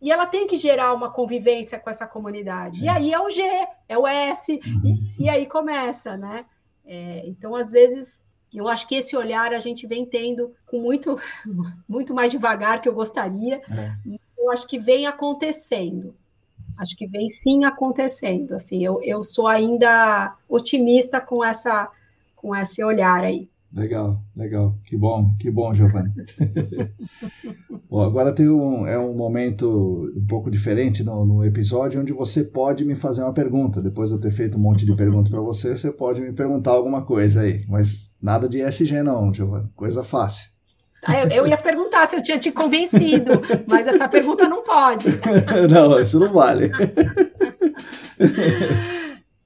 E 0.00 0.10
ela 0.10 0.26
tem 0.26 0.48
que 0.48 0.56
gerar 0.56 0.92
uma 0.92 1.12
convivência 1.12 1.78
com 1.78 1.88
essa 1.88 2.08
comunidade. 2.08 2.82
E 2.82 2.88
aí 2.88 3.12
é 3.12 3.20
o 3.20 3.30
G, 3.30 3.40
é 3.88 3.96
o 3.96 4.04
S, 4.04 4.52
uhum. 4.52 4.82
e, 4.84 5.26
e, 5.26 5.28
aí 5.28 5.46
começa, 5.46 6.16
né? 6.16 6.44
É, 6.84 7.22
então, 7.24 7.54
às 7.54 7.70
vezes, 7.70 8.26
eu 8.52 8.66
acho 8.66 8.88
que 8.88 8.96
esse 8.96 9.16
olhar 9.16 9.54
a 9.54 9.60
gente 9.60 9.86
vem 9.86 10.04
tendo 10.04 10.52
com 10.66 10.80
muito, 10.80 11.16
muito 11.88 12.12
mais 12.12 12.32
devagar 12.32 12.80
que 12.80 12.88
eu 12.88 12.94
gostaria. 12.94 13.62
É. 13.70 13.94
Eu 14.36 14.50
acho 14.50 14.66
que 14.66 14.76
vem 14.76 15.06
acontecendo. 15.06 16.16
Acho 16.78 16.96
que 16.96 17.06
vem 17.06 17.30
sim 17.30 17.64
acontecendo. 17.64 18.54
Assim, 18.54 18.84
eu, 18.84 19.00
eu 19.02 19.22
sou 19.22 19.46
ainda 19.46 20.36
otimista 20.48 21.20
com 21.20 21.44
essa 21.44 21.90
com 22.36 22.54
esse 22.56 22.82
olhar 22.82 23.22
aí. 23.22 23.48
Legal, 23.74 24.20
legal. 24.36 24.76
Que 24.84 24.96
bom, 24.96 25.34
que 25.38 25.50
bom, 25.50 25.72
Giovanni. 25.72 26.12
bom, 27.88 28.02
agora 28.02 28.34
tem 28.34 28.46
um, 28.46 28.86
é 28.86 28.98
um 28.98 29.14
momento 29.14 30.12
um 30.14 30.26
pouco 30.26 30.50
diferente 30.50 31.02
no, 31.02 31.24
no, 31.24 31.44
episódio 31.44 31.98
onde 31.98 32.12
você 32.12 32.44
pode 32.44 32.84
me 32.84 32.94
fazer 32.94 33.22
uma 33.22 33.32
pergunta. 33.32 33.80
Depois 33.80 34.10
de 34.10 34.16
eu 34.16 34.20
ter 34.20 34.30
feito 34.30 34.58
um 34.58 34.60
monte 34.60 34.84
de 34.84 34.94
perguntas 34.94 35.30
para 35.30 35.40
você, 35.40 35.74
você 35.74 35.90
pode 35.90 36.20
me 36.20 36.32
perguntar 36.32 36.72
alguma 36.72 37.02
coisa 37.02 37.40
aí. 37.40 37.62
Mas 37.66 38.12
nada 38.20 38.46
de 38.46 38.60
SG 38.60 39.02
não, 39.02 39.32
Giovanni. 39.32 39.70
Coisa 39.74 40.04
fácil. 40.04 40.51
Eu, 41.08 41.28
eu 41.30 41.46
ia 41.48 41.58
perguntar 41.58 42.06
se 42.06 42.16
eu 42.16 42.22
tinha 42.22 42.38
te 42.38 42.52
convencido, 42.52 43.30
mas 43.66 43.88
essa 43.88 44.08
pergunta 44.08 44.48
não 44.48 44.62
pode. 44.62 45.08
não, 45.68 45.98
isso 46.00 46.18
não 46.18 46.32
vale. 46.32 46.70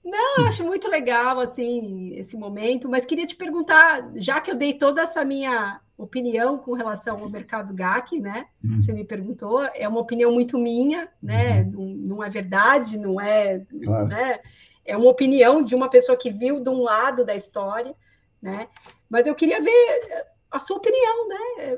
Não, 0.09 0.39
eu 0.39 0.47
acho 0.47 0.65
muito 0.65 0.89
legal 0.89 1.41
assim 1.41 2.15
esse 2.15 2.39
momento, 2.39 2.89
mas 2.89 3.05
queria 3.05 3.27
te 3.27 3.35
perguntar, 3.35 4.09
já 4.15 4.41
que 4.41 4.51
eu 4.51 4.55
dei 4.55 4.73
toda 4.73 5.03
essa 5.03 5.25
minha 5.25 5.81
opinião 5.99 6.57
com 6.59 6.75
relação 6.75 7.19
ao 7.19 7.29
mercado 7.29 7.75
GAC, 7.75 8.21
né? 8.21 8.47
Uhum. 8.63 8.81
Você 8.81 8.93
me 8.93 9.05
perguntou, 9.05 9.63
é 9.75 9.89
uma 9.89 10.01
opinião 10.01 10.33
muito 10.33 10.59
minha, 10.59 11.09
né? 11.21 11.63
Uhum. 11.63 11.71
Não, 11.71 12.17
não, 12.17 12.25
é 12.25 12.31
verdade, 12.31 12.97
não 12.97 13.21
é, 13.21 13.61
claro. 13.83 14.07
né? 14.07 14.41
É 14.85 14.97
uma 14.97 15.11
opinião 15.11 15.63
de 15.63 15.75
uma 15.75 15.91
pessoa 15.91 16.17
que 16.17 16.31
viu 16.31 16.61
de 16.61 16.71
um 16.71 16.83
lado 16.83 17.25
da 17.25 17.35
história, 17.35 17.95
né? 18.41 18.69
Mas 19.11 19.27
eu 19.27 19.35
queria 19.35 19.61
ver 19.61 20.27
a 20.51 20.61
sua 20.61 20.77
opinião, 20.77 21.29
né? 21.29 21.77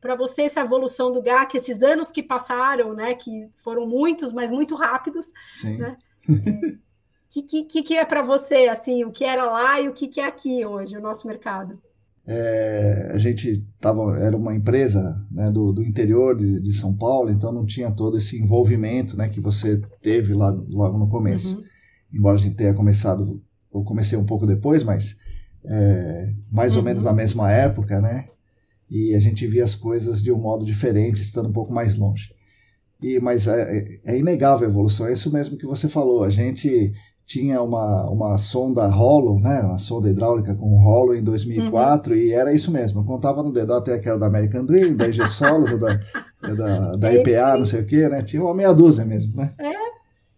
Para 0.00 0.14
você 0.14 0.42
essa 0.42 0.60
evolução 0.60 1.12
do 1.12 1.22
GAC, 1.22 1.56
esses 1.56 1.82
anos 1.82 2.10
que 2.10 2.22
passaram, 2.22 2.94
né? 2.94 3.14
Que 3.14 3.48
foram 3.56 3.86
muitos, 3.86 4.32
mas 4.32 4.50
muito 4.50 4.74
rápidos, 4.74 5.32
Sim. 5.54 5.78
né? 5.78 5.96
O 7.36 7.46
que, 7.46 7.64
que, 7.64 7.82
que, 7.82 7.94
é 7.94 8.04
para 8.04 8.22
você, 8.22 8.66
assim, 8.66 9.04
o 9.04 9.12
que 9.12 9.22
era 9.22 9.44
lá 9.44 9.78
e 9.78 9.88
o 9.88 9.92
que, 9.92 10.08
que 10.08 10.20
é 10.20 10.26
aqui 10.26 10.64
hoje, 10.64 10.96
o 10.96 11.02
nosso 11.02 11.26
mercado? 11.26 11.78
É, 12.26 13.10
a 13.12 13.18
gente 13.18 13.64
tava, 13.78 14.18
era 14.18 14.34
uma 14.34 14.54
empresa 14.54 15.22
né, 15.30 15.50
do, 15.50 15.70
do 15.70 15.82
interior 15.82 16.34
de, 16.34 16.60
de, 16.62 16.72
São 16.72 16.96
Paulo, 16.96 17.30
então 17.30 17.52
não 17.52 17.66
tinha 17.66 17.90
todo 17.90 18.16
esse 18.16 18.40
envolvimento 18.40 19.16
né, 19.18 19.28
que 19.28 19.40
você 19.40 19.80
teve 20.00 20.32
lá, 20.32 20.50
logo 20.50 20.98
no 20.98 21.08
começo. 21.08 21.58
Uhum. 21.58 21.64
Embora 22.14 22.36
a 22.36 22.38
gente 22.38 22.56
tenha 22.56 22.72
começado, 22.72 23.40
eu 23.72 23.82
comecei 23.84 24.18
um 24.18 24.24
pouco 24.24 24.46
depois, 24.46 24.82
mas 24.82 25.18
é, 25.68 26.32
mais 26.50 26.72
uhum. 26.74 26.80
ou 26.80 26.84
menos 26.84 27.04
na 27.04 27.12
mesma 27.12 27.50
época, 27.50 28.00
né? 28.00 28.26
E 28.88 29.14
a 29.14 29.18
gente 29.18 29.46
via 29.46 29.64
as 29.64 29.74
coisas 29.74 30.22
de 30.22 30.30
um 30.30 30.38
modo 30.38 30.64
diferente, 30.64 31.20
estando 31.20 31.48
um 31.48 31.52
pouco 31.52 31.72
mais 31.72 31.96
longe. 31.96 32.30
E, 33.02 33.18
mas 33.20 33.46
é, 33.46 34.00
é, 34.04 34.18
inegável 34.18 34.66
a 34.66 34.70
evolução, 34.70 35.06
é 35.06 35.12
isso 35.12 35.32
mesmo 35.32 35.58
que 35.58 35.66
você 35.66 35.88
falou. 35.88 36.24
A 36.24 36.30
gente 36.30 36.92
tinha 37.26 37.60
uma, 37.60 38.08
uma 38.08 38.38
sonda 38.38 38.86
Hollow, 38.86 39.40
né, 39.40 39.60
uma 39.62 39.78
sonda 39.78 40.08
hidráulica 40.08 40.54
com 40.54 40.78
Hollow 40.78 41.14
em 41.16 41.24
2004 41.24 42.14
uhum. 42.14 42.18
e 42.18 42.32
era 42.32 42.54
isso 42.54 42.70
mesmo. 42.70 43.00
Eu 43.00 43.04
contava 43.04 43.42
no 43.42 43.52
dedo 43.52 43.74
até 43.74 43.98
que 43.98 44.08
era 44.08 44.16
da 44.16 44.26
American 44.26 44.64
Dream, 44.64 44.94
da 44.94 45.08
IG 45.08 45.26
Solos, 45.26 45.76
da, 45.76 46.00
da, 46.40 46.96
da 46.96 47.12
EPA, 47.12 47.58
não 47.58 47.64
sei 47.64 47.80
o 47.80 47.86
que, 47.86 48.08
né? 48.08 48.22
Tinha 48.22 48.42
uma 48.42 48.54
meia 48.54 48.72
dúzia 48.72 49.04
mesmo, 49.04 49.36
né? 49.36 49.52
É. 49.58 49.74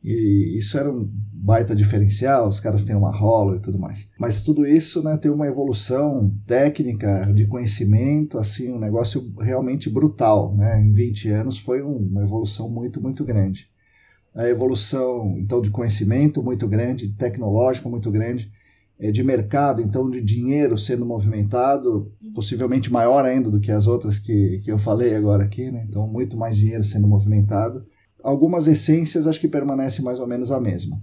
E 0.03 0.57
isso 0.57 0.79
era 0.79 0.91
um 0.91 1.11
baita 1.49 1.75
diferencial, 1.75 2.47
os 2.47 2.61
caras 2.61 2.85
têm 2.85 2.95
uma 2.95 3.11
Hollow 3.11 3.57
e 3.57 3.61
tudo 3.61 3.79
mais. 3.79 4.11
Mas 4.19 4.43
tudo 4.43 4.67
isso, 4.67 5.03
né, 5.03 5.17
tem 5.17 5.31
uma 5.31 5.47
evolução 5.47 6.31
técnica, 6.47 7.33
de 7.35 7.47
conhecimento, 7.47 8.39
assim, 8.39 8.71
um 8.71 8.79
negócio 8.79 9.33
realmente 9.41 9.89
brutal, 9.89 10.55
né? 10.55 10.81
Em 10.81 10.93
20 10.93 11.31
anos 11.31 11.59
foi 11.59 11.81
uma 11.81 12.23
evolução 12.23 12.69
muito, 12.69 13.01
muito 13.01 13.25
grande 13.25 13.69
a 14.39 14.49
evolução 14.49 15.37
então 15.39 15.61
de 15.61 15.69
conhecimento 15.69 16.43
muito 16.43 16.69
grande, 16.69 17.09
tecnológico 17.09 17.91
muito 17.91 18.09
grande, 18.09 18.53
é, 18.99 19.11
de 19.11 19.23
mercado, 19.23 19.83
então 19.83 20.09
de 20.09 20.23
dinheiro 20.23 20.79
sendo 20.79 21.05
movimentado, 21.05 22.13
possivelmente 22.35 22.93
maior 22.93 23.25
ainda 23.25 23.51
do 23.51 23.61
que 23.61 23.71
as 23.71 23.87
outras 23.87 24.19
que, 24.19 24.61
que 24.65 24.71
eu 24.71 24.79
falei 24.79 25.15
agora 25.15 25.45
aqui, 25.45 25.71
né? 25.71 25.85
então 25.89 26.07
muito 26.07 26.37
mais 26.37 26.57
dinheiro 26.57 26.85
sendo 26.85 27.09
movimentado. 27.09 27.85
Algumas 28.23 28.67
essências 28.67 29.27
acho 29.27 29.41
que 29.41 29.49
permanecem 29.49 30.05
mais 30.05 30.21
ou 30.21 30.27
menos 30.27 30.51
a 30.53 30.61
mesma. 30.61 31.01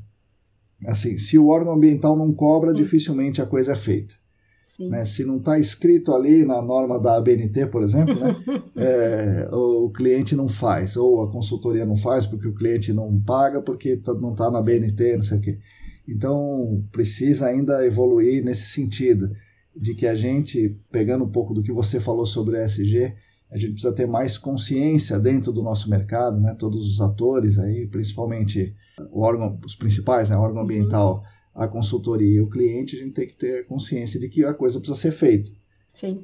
Assim, 0.85 1.17
se 1.17 1.37
o 1.37 1.47
órgão 1.47 1.73
ambiental 1.73 2.17
não 2.17 2.33
cobra, 2.33 2.73
dificilmente 2.73 3.41
a 3.41 3.45
coisa 3.45 3.73
é 3.73 3.75
feita. 3.75 4.15
Né? 4.79 5.05
Se 5.05 5.23
não 5.23 5.37
está 5.37 5.59
escrito 5.59 6.11
ali 6.13 6.43
na 6.43 6.61
norma 6.61 6.99
da 6.99 7.15
ABNT, 7.17 7.67
por 7.67 7.83
exemplo, 7.83 8.15
né? 8.15 8.35
é, 8.75 9.47
o 9.51 9.89
cliente 9.91 10.35
não 10.35 10.49
faz, 10.49 10.97
ou 10.97 11.21
a 11.23 11.31
consultoria 11.31 11.85
não 11.85 11.95
faz 11.95 12.25
porque 12.25 12.47
o 12.47 12.55
cliente 12.55 12.91
não 12.91 13.19
paga 13.21 13.61
porque 13.61 13.95
tá, 13.97 14.13
não 14.15 14.31
está 14.31 14.49
na 14.49 14.59
ABNT, 14.59 15.17
não 15.17 15.23
sei 15.23 15.37
o 15.37 15.41
quê. 15.41 15.59
Então, 16.07 16.83
precisa 16.91 17.47
ainda 17.47 17.85
evoluir 17.85 18.43
nesse 18.43 18.67
sentido, 18.67 19.29
de 19.75 19.93
que 19.93 20.07
a 20.07 20.15
gente, 20.15 20.77
pegando 20.91 21.25
um 21.25 21.31
pouco 21.31 21.53
do 21.53 21.61
que 21.61 21.71
você 21.71 21.99
falou 21.99 22.25
sobre 22.25 22.57
o 22.57 22.61
ESG, 22.61 23.13
a 23.55 23.57
gente 23.57 23.71
precisa 23.71 23.93
ter 23.93 24.05
mais 24.05 24.37
consciência 24.37 25.17
dentro 25.17 25.53
do 25.53 25.63
nosso 25.63 25.89
mercado, 25.89 26.37
né? 26.41 26.53
todos 26.59 26.85
os 26.85 26.99
atores 26.99 27.57
aí, 27.57 27.87
principalmente 27.87 28.75
o 29.11 29.21
órgão, 29.21 29.57
os 29.65 29.75
principais, 29.75 30.29
né? 30.29 30.35
o 30.35 30.41
órgão 30.41 30.63
ambiental, 30.63 31.23
a 31.53 31.65
consultoria 31.65 32.35
e 32.35 32.41
o 32.41 32.49
cliente, 32.49 32.97
a 32.97 32.99
gente 32.99 33.13
tem 33.13 33.25
que 33.25 33.37
ter 33.37 33.65
consciência 33.65 34.19
de 34.19 34.27
que 34.27 34.43
a 34.43 34.53
coisa 34.53 34.77
precisa 34.77 34.99
ser 34.99 35.11
feita. 35.11 35.49
Sim. 35.93 36.21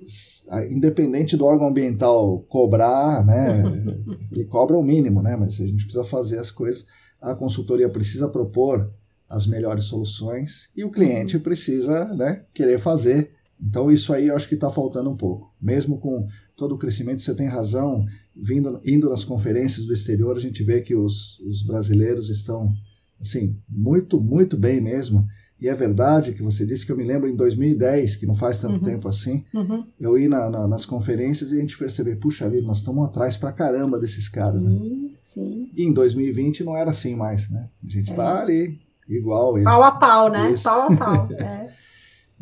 Independente 0.70 1.38
do 1.38 1.46
órgão 1.46 1.70
ambiental 1.70 2.42
cobrar, 2.50 3.26
né? 3.26 3.64
ele 4.30 4.44
cobra 4.44 4.78
o 4.78 4.84
mínimo, 4.84 5.22
né? 5.22 5.38
Mas 5.38 5.62
a 5.62 5.66
gente 5.66 5.86
precisa 5.86 6.04
fazer 6.04 6.38
as 6.38 6.52
coisas. 6.52 6.86
A 7.22 7.34
consultoria 7.34 7.88
precisa 7.88 8.28
propor 8.28 8.92
as 9.30 9.48
melhores 9.48 9.86
soluções 9.86 10.70
e 10.76 10.84
o 10.84 10.92
cliente 10.92 11.40
precisa 11.40 12.14
né, 12.14 12.44
querer 12.54 12.80
fazer. 12.80 13.32
Então 13.62 13.92
isso 13.92 14.12
aí 14.14 14.28
eu 14.28 14.36
acho 14.36 14.48
que 14.48 14.56
está 14.56 14.70
faltando 14.70 15.10
um 15.10 15.16
pouco. 15.16 15.54
Mesmo 15.62 16.00
com 16.00 16.28
todo 16.56 16.76
o 16.76 16.78
crescimento, 16.78 17.22
você 17.22 17.34
tem 17.36 17.48
razão, 17.48 18.06
vindo, 18.36 18.82
indo 18.86 19.10
nas 19.10 19.24
conferências 19.24 19.86
do 19.86 19.94
exterior, 19.94 20.36
a 20.36 20.40
gente 20.40 20.64
vê 20.64 20.82
que 20.82 20.96
os, 20.96 21.40
os 21.42 21.62
brasileiros 21.62 22.30
estão 22.30 22.74
assim, 23.22 23.56
muito, 23.70 24.20
muito 24.20 24.58
bem 24.58 24.82
mesmo. 24.82 25.28
E 25.60 25.68
é 25.68 25.76
verdade 25.76 26.34
que 26.34 26.42
você 26.42 26.66
disse 26.66 26.84
que 26.84 26.92
eu 26.92 26.98
me 26.98 27.04
lembro 27.04 27.30
em 27.30 27.36
2010, 27.36 28.16
que 28.16 28.26
não 28.26 28.34
faz 28.34 28.60
tanto 28.60 28.78
uhum. 28.78 28.84
tempo 28.84 29.08
assim, 29.08 29.46
uhum. 29.54 29.86
eu 30.00 30.18
ir 30.18 30.28
na, 30.28 30.50
na, 30.50 30.68
nas 30.68 30.88
conferências 30.88 31.52
e 31.52 31.58
a 31.58 31.60
gente 31.60 31.78
perceber, 31.78 32.16
puxa 32.16 32.50
vida, 32.50 32.66
nós 32.66 32.80
estamos 32.80 33.06
atrás 33.06 33.38
pra 33.38 33.52
caramba 33.52 34.00
desses 34.00 34.28
caras, 34.28 34.66
né? 34.66 34.72
sim, 34.72 35.04
né? 35.04 35.10
Sim. 35.22 35.72
E 35.76 35.84
em 35.84 35.94
2020 35.94 36.64
não 36.64 36.76
era 36.76 36.90
assim 36.90 37.16
mais, 37.16 37.48
né? 37.52 37.70
A 37.86 37.88
gente 37.88 38.10
está 38.10 38.40
é. 38.40 38.42
ali, 38.42 38.80
igual 39.08 39.54
eles. 39.56 39.66
Pau 39.66 39.84
a 39.84 39.92
pau, 39.92 40.32
né? 40.32 40.52
Isso. 40.52 40.64
Pau 40.64 40.92
a 40.92 40.96
pau. 40.96 41.30
É. 41.38 41.81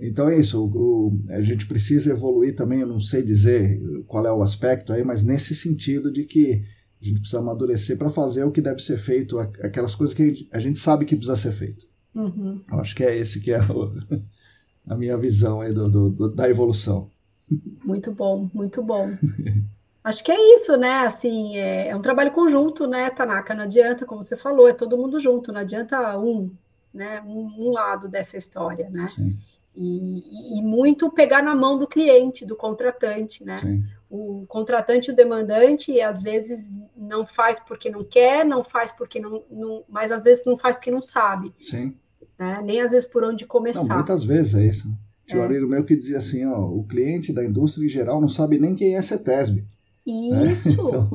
então 0.02 0.30
é 0.30 0.40
isso, 0.40 0.64
o, 0.64 1.10
o, 1.10 1.14
a 1.30 1.42
gente 1.42 1.66
precisa 1.66 2.12
evoluir 2.12 2.56
também, 2.56 2.82
eu 2.82 2.88
não 2.88 3.00
sei 3.00 3.22
dizer 3.22 3.80
qual 4.08 4.26
é 4.26 4.32
o 4.32 4.42
aspecto 4.42 4.94
aí, 4.94 5.04
mas 5.04 5.24
nesse 5.24 5.54
sentido 5.54 6.12
de 6.12 6.24
que 6.24 6.64
a 7.02 7.06
gente 7.06 7.20
precisa 7.22 7.40
amadurecer 7.40 7.98
para 7.98 8.10
fazer 8.10 8.44
o 8.44 8.52
que 8.52 8.62
deve 8.62 8.82
ser 8.82 8.98
feito, 8.98 9.40
aquelas 9.40 9.96
coisas 9.96 10.14
que 10.14 10.48
a 10.52 10.60
gente 10.60 10.78
sabe 10.78 11.06
que 11.06 11.16
precisa 11.16 11.36
ser 11.36 11.54
feito. 11.54 11.88
Uhum. 12.14 12.62
Eu 12.70 12.80
acho 12.80 12.96
que 12.96 13.04
é 13.04 13.16
esse 13.18 13.40
que 13.40 13.52
é 13.52 13.62
o, 13.62 13.94
a 14.88 14.96
minha 14.96 15.18
visão 15.18 15.62
aí 15.62 15.74
do, 15.74 15.90
do, 15.90 16.30
da 16.30 16.50
evolução. 16.50 17.10
Muito 17.84 18.12
bom, 18.12 18.50
muito 18.54 18.84
bom. 18.84 19.10
acho 20.04 20.24
que 20.24 20.32
é 20.32 20.56
isso, 20.56 20.76
né? 20.76 21.02
Assim, 21.02 21.56
é, 21.58 21.90
é, 21.90 21.96
um 21.96 22.02
trabalho 22.02 22.32
conjunto, 22.32 22.86
né, 22.86 23.10
Tanaka? 23.10 23.54
Não 23.54 23.64
adianta, 23.64 24.06
como 24.06 24.22
você 24.22 24.36
falou, 24.36 24.68
é 24.68 24.74
todo 24.74 24.98
mundo 24.98 25.20
junto, 25.20 25.52
não 25.52 25.62
adianta 25.62 26.18
um, 26.18 26.52
né, 26.94 27.22
um, 27.22 27.68
um 27.68 27.72
lado 27.72 28.10
dessa 28.10 28.38
história, 28.38 28.90
né? 28.90 29.08
Sim. 29.08 29.38
E, 29.82 30.58
e, 30.60 30.62
muito 30.62 31.10
pegar 31.10 31.42
na 31.42 31.56
mão 31.56 31.80
do 31.80 31.88
cliente, 31.88 32.46
do 32.46 32.54
contratante, 32.54 33.46
né? 33.46 33.54
Sim 33.54 33.84
o 34.10 34.44
contratante 34.48 35.10
e 35.10 35.14
o 35.14 35.16
demandante 35.16 36.02
às 36.02 36.24
vezes 36.24 36.74
não 36.98 37.26
faz 37.26 37.60
porque 37.60 37.90
não 37.90 38.04
quer, 38.04 38.44
não 38.44 38.64
faz 38.64 38.92
porque 38.92 39.20
não, 39.20 39.44
não 39.52 39.84
mas 39.88 40.12
às 40.12 40.24
vezes 40.24 40.44
não 40.46 40.58
faz 40.58 40.76
porque 40.76 40.90
não 40.90 41.02
sabe. 41.02 41.54
Sim. 41.60 41.94
Né? 42.38 42.60
Nem 42.64 42.82
às 42.82 42.92
vezes 42.92 43.08
por 43.08 43.24
onde 43.24 43.46
começar. 43.46 43.88
Não, 43.88 43.98
muitas 43.98 44.24
vezes 44.24 44.56
é 44.56 44.66
isso. 44.66 44.88
Né? 44.88 44.96
Tinha 45.28 45.42
é. 45.42 45.44
um 45.44 45.46
amigo 45.46 45.68
meu 45.68 45.84
que 45.84 45.96
dizia 45.96 46.18
assim, 46.18 46.44
ó, 46.46 46.60
o 46.60 46.84
cliente 46.86 47.32
da 47.32 47.46
indústria 47.46 47.86
em 47.86 47.90
geral 47.90 48.20
não 48.20 48.30
sabe 48.30 48.58
nem 48.58 48.74
quem 48.74 48.96
é 48.96 49.02
CETESB. 49.02 49.64
Isso, 50.08 50.70
é? 50.70 50.74
então... 50.74 51.10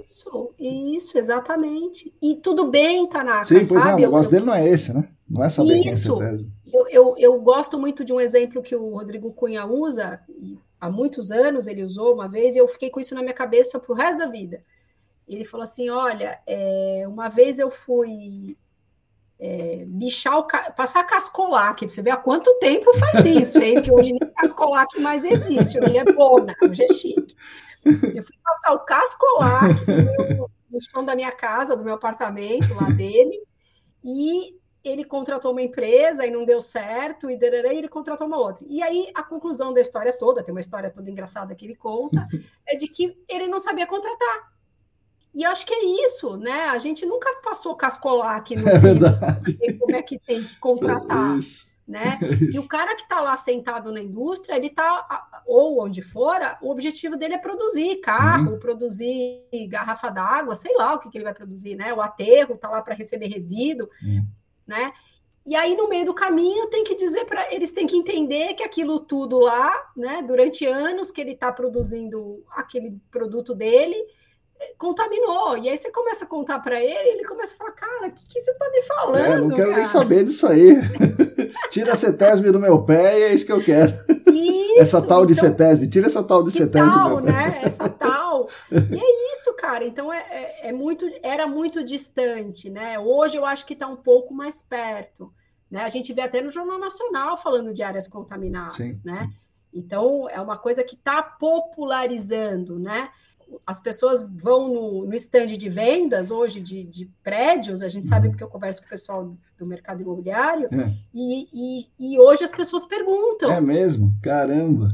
isso, 0.00 0.50
isso, 0.56 1.18
exatamente. 1.18 2.14
E 2.22 2.36
tudo 2.36 2.70
bem, 2.70 3.08
Tanaka, 3.08 3.44
Sim, 3.44 3.66
pois 3.66 3.82
sabe? 3.82 4.02
é, 4.02 4.06
o 4.06 4.10
negócio 4.10 4.28
eu... 4.28 4.32
dele 4.32 4.46
não 4.46 4.54
é 4.54 4.68
esse, 4.68 4.92
né? 4.92 5.08
Não 5.28 5.42
é 5.42 5.48
saber 5.48 5.78
isso. 5.78 6.16
quem 6.16 6.22
é 6.22 6.30
CETESB. 6.30 6.55
Eu, 6.72 6.88
eu, 6.88 7.14
eu 7.18 7.40
gosto 7.40 7.78
muito 7.78 8.04
de 8.04 8.12
um 8.12 8.20
exemplo 8.20 8.62
que 8.62 8.74
o 8.74 8.94
Rodrigo 8.94 9.32
Cunha 9.32 9.64
usa, 9.64 10.20
há 10.80 10.90
muitos 10.90 11.30
anos 11.30 11.66
ele 11.66 11.84
usou 11.84 12.14
uma 12.14 12.28
vez, 12.28 12.54
e 12.54 12.58
eu 12.58 12.68
fiquei 12.68 12.90
com 12.90 13.00
isso 13.00 13.14
na 13.14 13.22
minha 13.22 13.34
cabeça 13.34 13.78
para 13.78 13.92
o 13.92 13.96
resto 13.96 14.18
da 14.18 14.26
vida. 14.26 14.64
Ele 15.28 15.44
falou 15.44 15.64
assim: 15.64 15.88
Olha, 15.90 16.40
é, 16.46 17.04
uma 17.06 17.28
vez 17.28 17.58
eu 17.58 17.70
fui 17.70 18.56
é, 19.38 19.84
bichar 19.86 20.38
o, 20.38 20.44
passar 20.44 21.04
cascolac, 21.04 21.88
você 21.88 22.02
vê 22.02 22.10
há 22.10 22.16
quanto 22.16 22.58
tempo 22.58 22.92
faz 22.98 23.24
isso, 23.24 23.58
hein? 23.58 23.74
Porque 23.74 23.92
hoje 23.92 24.12
nem 24.12 24.32
cascolac 24.32 24.98
mais 25.00 25.24
existe, 25.24 25.78
hoje 25.78 25.98
é 25.98 26.04
bona, 26.04 26.54
hoje 26.62 26.84
é 26.84 26.88
chique. 26.92 27.34
Eu 27.84 28.22
fui 28.22 28.36
passar 28.42 28.72
o 28.72 28.80
cascolac 28.80 29.74
no, 30.36 30.50
no 30.70 30.80
chão 30.80 31.04
da 31.04 31.14
minha 31.14 31.30
casa, 31.30 31.76
do 31.76 31.84
meu 31.84 31.94
apartamento, 31.94 32.74
lá 32.74 32.88
dele, 32.90 33.40
e 34.04 34.56
ele 34.86 35.04
contratou 35.04 35.52
uma 35.52 35.62
empresa 35.62 36.26
e 36.26 36.30
não 36.30 36.44
deu 36.44 36.60
certo, 36.60 37.30
e, 37.30 37.36
darará, 37.36 37.72
ele 37.72 37.88
contratou 37.88 38.26
uma 38.26 38.38
outra. 38.38 38.64
E 38.68 38.82
aí 38.82 39.10
a 39.14 39.22
conclusão 39.22 39.72
da 39.72 39.80
história 39.80 40.12
toda, 40.12 40.42
tem 40.42 40.52
uma 40.52 40.60
história 40.60 40.90
toda 40.90 41.10
engraçada 41.10 41.54
que 41.54 41.64
ele 41.64 41.74
conta, 41.74 42.26
é 42.66 42.76
de 42.76 42.88
que 42.88 43.16
ele 43.28 43.46
não 43.48 43.60
sabia 43.60 43.86
contratar. 43.86 44.52
E 45.34 45.44
acho 45.44 45.66
que 45.66 45.74
é 45.74 45.84
isso, 46.04 46.36
né? 46.36 46.64
A 46.68 46.78
gente 46.78 47.04
nunca 47.04 47.30
passou 47.42 47.74
cascolar 47.74 48.36
aqui 48.36 48.56
no 48.56 48.66
é 48.68 48.78
verdade. 48.78 49.78
como 49.78 49.94
é 49.94 50.02
que 50.02 50.18
tem 50.18 50.42
que 50.42 50.58
contratar. 50.58 51.36
Isso 51.36 51.76
né? 51.86 52.18
É 52.20 52.56
e 52.56 52.58
o 52.58 52.66
cara 52.66 52.96
que 52.96 53.02
está 53.02 53.20
lá 53.20 53.36
sentado 53.36 53.92
na 53.92 54.00
indústria, 54.00 54.56
ele 54.56 54.66
está, 54.66 55.42
ou 55.46 55.82
onde 55.84 56.02
fora, 56.02 56.58
o 56.60 56.70
objetivo 56.70 57.16
dele 57.16 57.34
é 57.34 57.38
produzir 57.38 57.96
carro, 57.96 58.50
Sim. 58.50 58.58
produzir 58.58 59.44
garrafa 59.68 60.10
d'água, 60.10 60.54
sei 60.54 60.74
lá 60.74 60.94
o 60.94 60.98
que, 60.98 61.08
que 61.08 61.16
ele 61.16 61.24
vai 61.24 61.34
produzir, 61.34 61.76
né? 61.76 61.94
O 61.94 62.00
aterro 62.00 62.54
está 62.54 62.68
lá 62.68 62.82
para 62.82 62.94
receber 62.94 63.28
resíduo, 63.28 63.88
né? 64.66 64.92
E 65.44 65.54
aí, 65.54 65.76
no 65.76 65.88
meio 65.88 66.06
do 66.06 66.14
caminho, 66.14 66.66
tem 66.66 66.82
que 66.82 66.96
dizer 66.96 67.24
para 67.24 67.52
eles 67.54 67.70
têm 67.70 67.86
que 67.86 67.96
entender 67.96 68.54
que 68.54 68.64
aquilo 68.64 68.98
tudo 68.98 69.38
lá, 69.38 69.72
né, 69.96 70.20
durante 70.26 70.66
anos 70.66 71.12
que 71.12 71.20
ele 71.20 71.32
está 71.32 71.52
produzindo 71.52 72.42
aquele 72.50 72.98
produto 73.12 73.54
dele, 73.54 73.96
contaminou. 74.76 75.56
E 75.56 75.68
aí 75.68 75.76
você 75.76 75.90
começa 75.90 76.24
a 76.24 76.28
contar 76.28 76.58
para 76.58 76.80
ele, 76.80 77.10
ele 77.10 77.24
começa 77.24 77.54
a 77.54 77.56
falar, 77.56 77.72
cara, 77.72 78.08
o 78.08 78.12
que, 78.12 78.26
que 78.26 78.40
você 78.40 78.50
está 78.50 78.70
me 78.70 78.82
falando? 78.82 79.16
É, 79.16 79.40
não 79.40 79.48
quero 79.50 79.68
cara? 79.68 79.76
nem 79.76 79.84
saber 79.84 80.24
disso 80.24 80.46
aí. 80.46 80.74
tira 81.70 81.92
a 81.92 81.96
cetésime 81.96 82.50
do 82.50 82.60
meu 82.60 82.82
pé 82.82 83.18
e 83.18 83.22
é 83.22 83.34
isso 83.34 83.46
que 83.46 83.52
eu 83.52 83.62
quero. 83.62 83.92
Isso, 84.32 84.80
essa 84.80 85.06
tal 85.06 85.24
de 85.24 85.32
então, 85.32 85.48
cetésime, 85.48 85.86
tira 85.86 86.06
essa 86.06 86.22
tal 86.22 86.42
de 86.42 86.50
cetésime 86.50 86.92
tal, 86.92 87.20
né? 87.20 87.60
Essa 87.62 87.88
tal. 87.88 88.48
E 88.70 88.74
é 88.76 88.76
isso, 88.78 89.25
cara. 89.54 89.84
Então 89.84 90.12
é, 90.12 90.18
é, 90.18 90.68
é, 90.68 90.72
muito, 90.72 91.08
era 91.22 91.46
muito 91.46 91.84
distante, 91.84 92.70
né? 92.70 92.98
Hoje 92.98 93.36
eu 93.36 93.44
acho 93.44 93.66
que 93.66 93.74
está 93.74 93.86
um 93.86 93.96
pouco 93.96 94.34
mais 94.34 94.62
perto. 94.62 95.32
Né? 95.70 95.82
A 95.82 95.88
gente 95.88 96.12
vê 96.12 96.22
até 96.22 96.40
no 96.40 96.50
Jornal 96.50 96.78
Nacional 96.78 97.36
falando 97.36 97.72
de 97.72 97.82
áreas 97.82 98.08
contaminadas, 98.08 98.74
sim, 98.74 99.00
né? 99.04 99.22
Sim. 99.22 99.34
Então 99.74 100.28
é 100.30 100.40
uma 100.40 100.56
coisa 100.56 100.82
que 100.82 100.94
está 100.94 101.22
popularizando, 101.22 102.78
né? 102.78 103.10
as 103.66 103.80
pessoas 103.80 104.30
vão 104.30 104.68
no, 104.72 105.06
no 105.06 105.14
stand 105.14 105.46
de 105.46 105.68
vendas 105.68 106.30
hoje 106.30 106.60
de, 106.60 106.82
de, 106.84 107.10
prédios, 107.22 107.82
a 107.82 107.88
gente 107.88 108.08
sabe 108.08 108.26
uhum. 108.26 108.32
porque 108.32 108.44
eu 108.44 108.48
converso 108.48 108.80
com 108.80 108.86
o 108.86 108.90
pessoal 108.90 109.36
do 109.58 109.66
mercado 109.66 110.02
imobiliário, 110.02 110.68
é. 110.72 110.92
e, 111.14 111.48
e, 111.52 111.86
e, 111.98 112.18
hoje 112.18 112.44
as 112.44 112.50
pessoas 112.50 112.84
perguntam. 112.84 113.50
É 113.50 113.60
mesmo? 113.60 114.12
Caramba! 114.22 114.88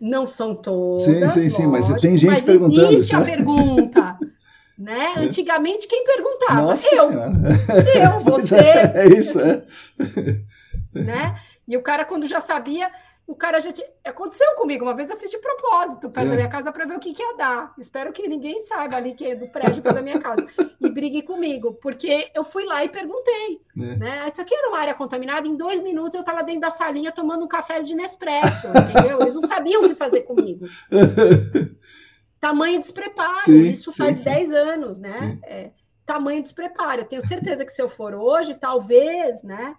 Não 0.00 0.26
são 0.26 0.54
todas. 0.54 1.02
Sim, 1.02 1.28
sim, 1.28 1.48
sim, 1.48 1.66
mas 1.68 1.86
tem 2.00 2.16
gente 2.16 2.30
mas 2.32 2.42
perguntando. 2.42 2.92
Existe 2.92 3.14
a 3.14 3.20
pergunta. 3.20 3.91
Né? 4.82 5.14
É. 5.16 5.18
Antigamente, 5.20 5.86
quem 5.86 6.04
perguntava? 6.04 6.62
Nossa 6.62 6.94
eu. 6.94 7.08
Senhora. 7.08 7.32
Eu, 7.94 8.20
você. 8.20 8.56
É, 8.56 8.92
é 8.96 9.06
isso, 9.08 9.40
é. 9.40 9.62
Né? 10.94 11.40
E 11.66 11.74
o 11.74 11.80
cara, 11.80 12.04
quando 12.04 12.28
já 12.28 12.38
sabia, 12.38 12.90
o 13.26 13.34
cara 13.34 13.60
já 13.60 13.72
tinha... 13.72 13.86
Aconteceu 14.04 14.54
comigo, 14.56 14.84
uma 14.84 14.94
vez 14.94 15.10
eu 15.10 15.16
fiz 15.16 15.30
de 15.30 15.38
propósito 15.38 16.10
perto 16.10 16.26
é. 16.26 16.30
da 16.30 16.36
minha 16.36 16.48
casa 16.48 16.70
para 16.70 16.84
ver 16.84 16.96
o 16.96 17.00
que, 17.00 17.14
que 17.14 17.22
ia 17.22 17.34
dar. 17.34 17.72
Espero 17.78 18.12
que 18.12 18.28
ninguém 18.28 18.60
saiba 18.60 18.96
ali 18.96 19.14
que 19.14 19.24
é 19.24 19.34
do 19.34 19.46
prédio 19.46 19.80
para 19.80 19.92
da 19.92 20.02
minha 20.02 20.18
casa 20.18 20.46
e 20.78 20.90
brigue 20.90 21.22
comigo, 21.22 21.72
porque 21.80 22.30
eu 22.34 22.44
fui 22.44 22.64
lá 22.64 22.84
e 22.84 22.90
perguntei. 22.90 23.62
É. 23.78 23.96
Né? 23.96 24.28
Isso 24.28 24.42
aqui 24.42 24.54
era 24.54 24.68
uma 24.68 24.78
área 24.78 24.94
contaminada, 24.94 25.48
em 25.48 25.56
dois 25.56 25.80
minutos 25.80 26.14
eu 26.14 26.20
estava 26.20 26.42
dentro 26.42 26.60
da 26.60 26.70
salinha 26.70 27.10
tomando 27.10 27.44
um 27.44 27.48
café 27.48 27.80
de 27.80 27.94
Nespresso, 27.94 28.66
entendeu? 28.68 29.22
Eles 29.22 29.34
não 29.34 29.44
sabiam 29.44 29.82
o 29.82 29.88
que 29.88 29.94
fazer 29.94 30.22
comigo. 30.22 30.66
Tamanho 32.42 32.76
despreparo, 32.80 33.38
sim, 33.38 33.68
isso 33.68 33.92
faz 33.92 34.24
10 34.24 34.50
anos, 34.50 34.98
né? 34.98 35.38
É, 35.44 35.70
tamanho 36.04 36.42
despreparo. 36.42 37.02
Eu 37.02 37.04
tenho 37.04 37.22
certeza 37.22 37.64
que 37.64 37.70
se 37.70 37.80
eu 37.80 37.88
for 37.88 38.16
hoje, 38.16 38.52
talvez, 38.56 39.44
né? 39.44 39.76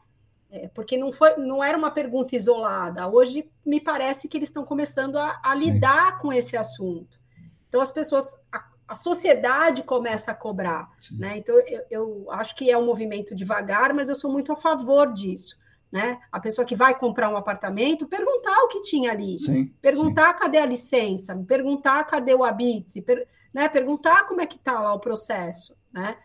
É, 0.50 0.70
porque 0.70 0.96
não, 0.96 1.12
foi, 1.12 1.36
não 1.36 1.62
era 1.62 1.78
uma 1.78 1.92
pergunta 1.92 2.38
isolada. 2.38 3.06
Hoje 3.10 3.52
me 3.66 3.82
parece 3.82 4.30
que 4.30 4.38
eles 4.38 4.48
estão 4.48 4.64
começando 4.64 5.18
a, 5.18 5.42
a 5.44 5.54
lidar 5.56 6.20
com 6.20 6.32
esse 6.32 6.56
assunto. 6.56 7.20
Então 7.68 7.82
as 7.82 7.92
pessoas, 7.92 8.40
a, 8.50 8.64
a 8.88 8.96
sociedade 8.96 9.84
começa 9.84 10.32
a 10.32 10.36
cobrar. 10.36 10.90
Né? 11.20 11.40
Então 11.40 11.60
eu, 11.68 11.82
eu, 11.92 12.32
acho 12.32 12.56
que 12.56 12.72
é 12.72 12.78
um 12.78 12.86
movimento 12.86 13.36
devagar, 13.36 13.94
mas 13.94 14.08
eu 14.08 14.16
sou 14.16 14.32
muito 14.32 14.54
a 14.54 14.56
favor 14.56 15.12
disso. 15.12 15.58
Né? 15.94 16.20
A 16.32 16.40
pessoa 16.40 16.66
que 16.66 16.76
vai 16.76 16.98
comprar 16.98 17.30
um 17.30 17.38
apartamento, 17.38 18.08
perguntar 18.08 18.58
o 18.64 18.68
que 18.68 18.82
tinha 18.82 19.12
ali, 19.12 19.38
sim, 19.38 19.72
perguntar 19.80 20.34
sim. 20.34 20.40
cadê 20.40 20.58
a 20.58 20.66
licença, 20.66 21.38
perguntar 21.48 22.04
cadê 22.06 22.34
o 22.34 22.44
habite, 22.44 23.00
per, 23.04 23.28
né? 23.54 23.70
perguntar 23.70 24.26
como 24.26 24.42
é 24.42 24.48
que 24.48 24.56
está 24.56 24.80
lá 24.80 24.92
o 24.92 25.00
processo. 25.00 25.76
Né? 25.94 26.18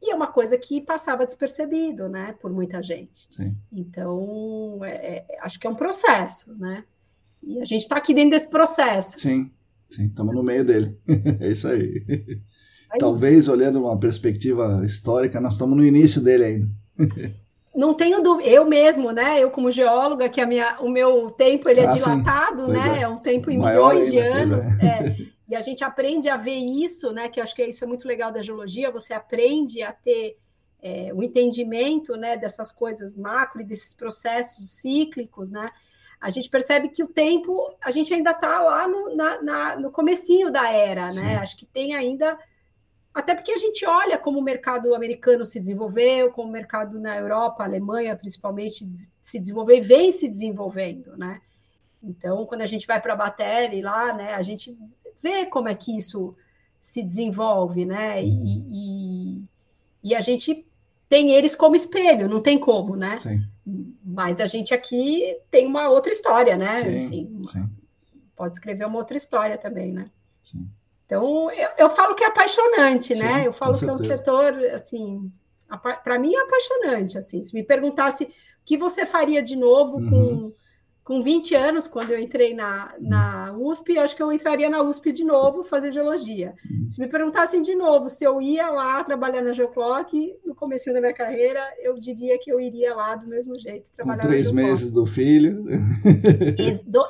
E 0.00 0.12
é 0.12 0.14
uma 0.14 0.28
coisa 0.28 0.56
que 0.56 0.80
passava 0.80 1.24
despercebido, 1.24 2.08
né, 2.08 2.36
por 2.40 2.52
muita 2.52 2.80
gente. 2.80 3.26
Sim. 3.28 3.56
Então, 3.72 4.84
é, 4.84 5.16
é, 5.16 5.38
acho 5.42 5.58
que 5.58 5.66
é 5.66 5.70
um 5.70 5.74
processo, 5.74 6.56
né? 6.56 6.84
E 7.42 7.60
a 7.60 7.64
gente 7.64 7.82
está 7.82 7.96
aqui 7.96 8.14
dentro 8.14 8.30
desse 8.30 8.50
processo. 8.50 9.18
Sim, 9.18 9.50
sim, 9.90 10.06
estamos 10.06 10.32
no 10.32 10.44
meio 10.44 10.64
dele. 10.64 10.96
é 11.40 11.50
isso 11.50 11.66
aí. 11.66 12.04
aí. 12.08 12.98
Talvez, 13.00 13.48
olhando 13.48 13.80
uma 13.80 13.98
perspectiva 13.98 14.82
histórica, 14.84 15.40
nós 15.40 15.54
estamos 15.54 15.76
no 15.76 15.84
início 15.84 16.20
dele 16.20 16.44
ainda. 16.44 16.70
Não 17.74 17.94
tenho 17.94 18.22
dúvida, 18.22 18.48
eu 18.48 18.66
mesmo, 18.66 19.12
né? 19.12 19.40
Eu 19.40 19.50
como 19.50 19.70
geóloga, 19.70 20.28
que 20.28 20.40
a 20.40 20.46
minha, 20.46 20.78
o 20.80 20.90
meu 20.90 21.30
tempo 21.30 21.68
ele 21.68 21.80
é 21.80 21.86
ah, 21.86 21.92
dilatado, 21.92 22.68
né? 22.68 22.98
É. 22.98 23.02
é. 23.02 23.08
um 23.08 23.18
tempo 23.18 23.50
em 23.50 23.56
Maior 23.56 23.94
milhões 23.94 24.10
ainda, 24.10 24.22
de 24.22 24.52
anos. 24.52 24.80
É. 24.80 24.86
é. 24.86 25.16
E 25.48 25.56
a 25.56 25.60
gente 25.60 25.82
aprende 25.82 26.28
a 26.28 26.36
ver 26.36 26.56
isso, 26.56 27.12
né? 27.12 27.28
Que 27.28 27.40
eu 27.40 27.44
acho 27.44 27.54
que 27.54 27.64
isso 27.64 27.82
é 27.84 27.86
muito 27.86 28.06
legal 28.06 28.30
da 28.30 28.42
geologia. 28.42 28.90
Você 28.90 29.14
aprende 29.14 29.82
a 29.82 29.92
ter 29.92 30.38
é, 30.82 31.12
o 31.14 31.22
entendimento, 31.22 32.14
né? 32.16 32.36
Dessas 32.36 32.70
coisas 32.72 33.14
macro 33.14 33.62
e 33.62 33.64
desses 33.64 33.94
processos 33.94 34.70
cíclicos, 34.70 35.50
né? 35.50 35.70
A 36.20 36.30
gente 36.30 36.48
percebe 36.48 36.88
que 36.88 37.02
o 37.02 37.08
tempo, 37.08 37.74
a 37.82 37.90
gente 37.90 38.14
ainda 38.14 38.30
está 38.30 38.60
lá 38.60 38.86
no, 38.86 39.16
na, 39.16 39.42
na, 39.42 39.76
no 39.76 39.90
comecinho 39.90 40.50
da 40.52 40.70
era, 40.70 41.06
né? 41.06 41.10
Sim. 41.10 41.22
né? 41.22 41.36
Acho 41.36 41.56
que 41.56 41.66
tem 41.66 41.94
ainda 41.94 42.38
até 43.14 43.34
porque 43.34 43.52
a 43.52 43.56
gente 43.56 43.84
olha 43.84 44.18
como 44.18 44.38
o 44.38 44.42
mercado 44.42 44.94
americano 44.94 45.44
se 45.44 45.60
desenvolveu, 45.60 46.32
como 46.32 46.48
o 46.48 46.52
mercado 46.52 46.98
na 46.98 47.16
Europa, 47.16 47.62
Alemanha 47.62 48.16
principalmente, 48.16 48.88
se 49.20 49.38
desenvolveu 49.38 49.76
e 49.76 49.80
vem 49.80 50.10
se 50.10 50.28
desenvolvendo, 50.28 51.16
né? 51.16 51.40
Então, 52.02 52.44
quando 52.46 52.62
a 52.62 52.66
gente 52.66 52.86
vai 52.86 53.00
para 53.00 53.12
a 53.12 53.16
Batelli 53.16 53.80
lá, 53.80 54.12
né, 54.12 54.34
a 54.34 54.42
gente 54.42 54.76
ver 55.22 55.46
como 55.46 55.68
é 55.68 55.74
que 55.74 55.96
isso 55.96 56.34
se 56.80 57.02
desenvolve, 57.02 57.84
né? 57.84 58.24
E, 58.24 58.64
e, 58.72 59.44
e, 60.02 60.14
a 60.14 60.20
gente 60.20 60.66
tem 61.08 61.30
eles 61.30 61.54
como 61.54 61.76
espelho, 61.76 62.28
não 62.28 62.42
tem 62.42 62.58
como, 62.58 62.96
né? 62.96 63.14
Sim. 63.14 63.46
Mas 64.04 64.40
a 64.40 64.48
gente 64.48 64.74
aqui 64.74 65.36
tem 65.48 65.64
uma 65.64 65.88
outra 65.88 66.10
história, 66.10 66.56
né? 66.56 66.82
Sim, 66.82 66.96
Enfim, 66.96 67.42
sim. 67.44 67.70
pode 68.34 68.56
escrever 68.56 68.84
uma 68.84 68.98
outra 68.98 69.16
história 69.16 69.56
também, 69.56 69.92
né? 69.92 70.10
Sim. 70.42 70.68
Então, 71.12 71.50
eu, 71.50 71.68
eu 71.78 71.90
falo 71.90 72.14
que 72.14 72.24
é 72.24 72.26
apaixonante, 72.26 73.14
né? 73.14 73.46
Eu 73.46 73.52
falo 73.52 73.78
que 73.78 73.84
é 73.84 73.92
um 73.92 73.98
setor, 73.98 74.54
assim, 74.72 75.30
para 76.02 76.18
mim 76.18 76.34
é 76.34 76.40
apaixonante, 76.40 77.18
assim. 77.18 77.44
Se 77.44 77.54
me 77.54 77.62
perguntasse 77.62 78.24
o 78.24 78.28
que 78.64 78.76
você 78.76 79.04
faria 79.04 79.42
de 79.42 79.54
novo 79.54 79.98
uhum. 79.98 80.10
com 80.10 80.52
com 81.04 81.20
20 81.20 81.54
anos, 81.56 81.86
quando 81.88 82.12
eu 82.12 82.20
entrei 82.20 82.54
na, 82.54 82.94
na 83.00 83.52
USP, 83.58 83.98
acho 83.98 84.14
que 84.14 84.22
eu 84.22 84.32
entraria 84.32 84.70
na 84.70 84.82
USP 84.82 85.12
de 85.12 85.24
novo 85.24 85.64
fazer 85.64 85.90
geologia. 85.90 86.54
Uhum. 86.70 86.88
Se 86.88 87.00
me 87.00 87.08
perguntassem 87.08 87.60
de 87.60 87.74
novo 87.74 88.08
se 88.08 88.24
eu 88.24 88.40
ia 88.40 88.70
lá 88.70 89.02
trabalhar 89.02 89.42
na 89.42 89.52
Geoclock, 89.52 90.36
no 90.46 90.54
começo 90.54 90.92
da 90.92 91.00
minha 91.00 91.12
carreira, 91.12 91.60
eu 91.80 91.98
diria 91.98 92.38
que 92.38 92.52
eu 92.52 92.60
iria 92.60 92.94
lá 92.94 93.16
do 93.16 93.26
mesmo 93.26 93.58
jeito. 93.58 93.90
Trabalhar 93.92 94.22
com 94.22 94.28
três 94.28 94.52
meses 94.52 94.92
do 94.92 95.04
filho. 95.04 95.60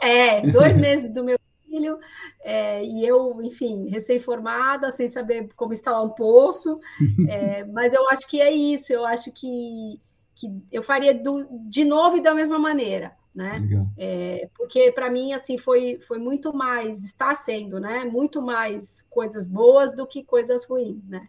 É, 0.02 0.40
dois 0.50 0.76
meses 0.80 1.12
do 1.12 1.22
meu 1.22 1.36
filho, 1.72 1.98
é, 2.42 2.84
e 2.84 3.06
eu, 3.06 3.40
enfim, 3.42 3.88
recém-formada, 3.88 4.90
sem 4.90 5.08
saber 5.08 5.48
como 5.56 5.72
instalar 5.72 6.04
um 6.04 6.10
poço, 6.10 6.78
é, 7.28 7.64
mas 7.64 7.94
eu 7.94 8.08
acho 8.10 8.28
que 8.28 8.40
é 8.40 8.50
isso, 8.50 8.92
eu 8.92 9.06
acho 9.06 9.32
que, 9.32 9.98
que 10.34 10.50
eu 10.70 10.82
faria 10.82 11.14
do, 11.14 11.46
de 11.66 11.84
novo 11.84 12.16
e 12.18 12.22
da 12.22 12.34
mesma 12.34 12.58
maneira 12.58 13.16
né? 13.34 13.66
É, 13.96 14.48
porque 14.54 14.92
para 14.92 15.10
mim 15.10 15.32
assim 15.32 15.56
foi, 15.56 15.98
foi 16.06 16.18
muito 16.18 16.52
mais 16.52 17.02
está 17.02 17.34
sendo, 17.34 17.80
né? 17.80 18.04
Muito 18.04 18.42
mais 18.42 19.02
coisas 19.08 19.46
boas 19.46 19.90
do 19.90 20.06
que 20.06 20.22
coisas 20.22 20.64
ruins, 20.64 21.02
né? 21.08 21.28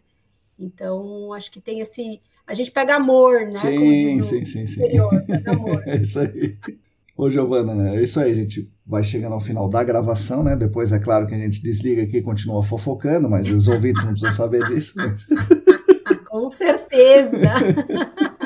Então 0.58 1.32
acho 1.32 1.50
que 1.50 1.60
tem 1.60 1.80
esse 1.80 2.20
a 2.46 2.52
gente 2.52 2.70
pega 2.70 2.96
amor, 2.96 3.40
né? 3.40 3.56
Sim, 3.56 4.20
sim, 4.20 4.44
sim, 4.44 4.66
sim. 4.66 4.82
é 5.86 5.96
isso 5.96 6.20
aí. 6.20 6.58
Ô, 7.16 7.30
Giovana, 7.30 7.94
é 7.94 8.02
isso 8.02 8.18
aí, 8.18 8.32
a 8.32 8.34
gente 8.34 8.68
vai 8.84 9.04
chegando 9.04 9.34
ao 9.34 9.40
final 9.40 9.68
da 9.68 9.84
gravação, 9.84 10.42
né? 10.42 10.56
Depois 10.56 10.90
é 10.90 10.98
claro 10.98 11.26
que 11.26 11.34
a 11.34 11.38
gente 11.38 11.62
desliga 11.62 12.02
aqui 12.02 12.18
e 12.18 12.22
continua 12.22 12.62
fofocando, 12.62 13.28
mas 13.28 13.48
os 13.48 13.68
ouvintes 13.68 14.02
não 14.02 14.10
precisam 14.10 14.32
saber 14.32 14.64
disso. 14.64 14.96
Né? 14.96 15.16
Com 16.26 16.50
certeza! 16.50 17.38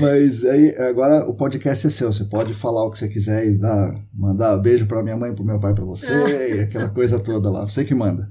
Mas 0.00 0.44
aí, 0.44 0.76
agora 0.76 1.26
o 1.26 1.34
podcast 1.34 1.86
é 1.86 1.90
seu. 1.90 2.12
Você 2.12 2.24
pode 2.24 2.52
falar 2.52 2.84
o 2.84 2.90
que 2.90 2.98
você 2.98 3.08
quiser 3.08 3.46
e 3.46 3.56
dar, 3.56 3.94
mandar 4.12 4.56
beijo 4.58 4.86
para 4.86 5.02
minha 5.02 5.16
mãe, 5.16 5.34
para 5.34 5.44
meu 5.44 5.58
pai, 5.58 5.72
para 5.72 5.84
você, 5.84 6.56
e 6.56 6.60
aquela 6.60 6.90
coisa 6.90 7.18
toda 7.18 7.50
lá. 7.50 7.66
Você 7.66 7.84
que 7.84 7.94
manda. 7.94 8.30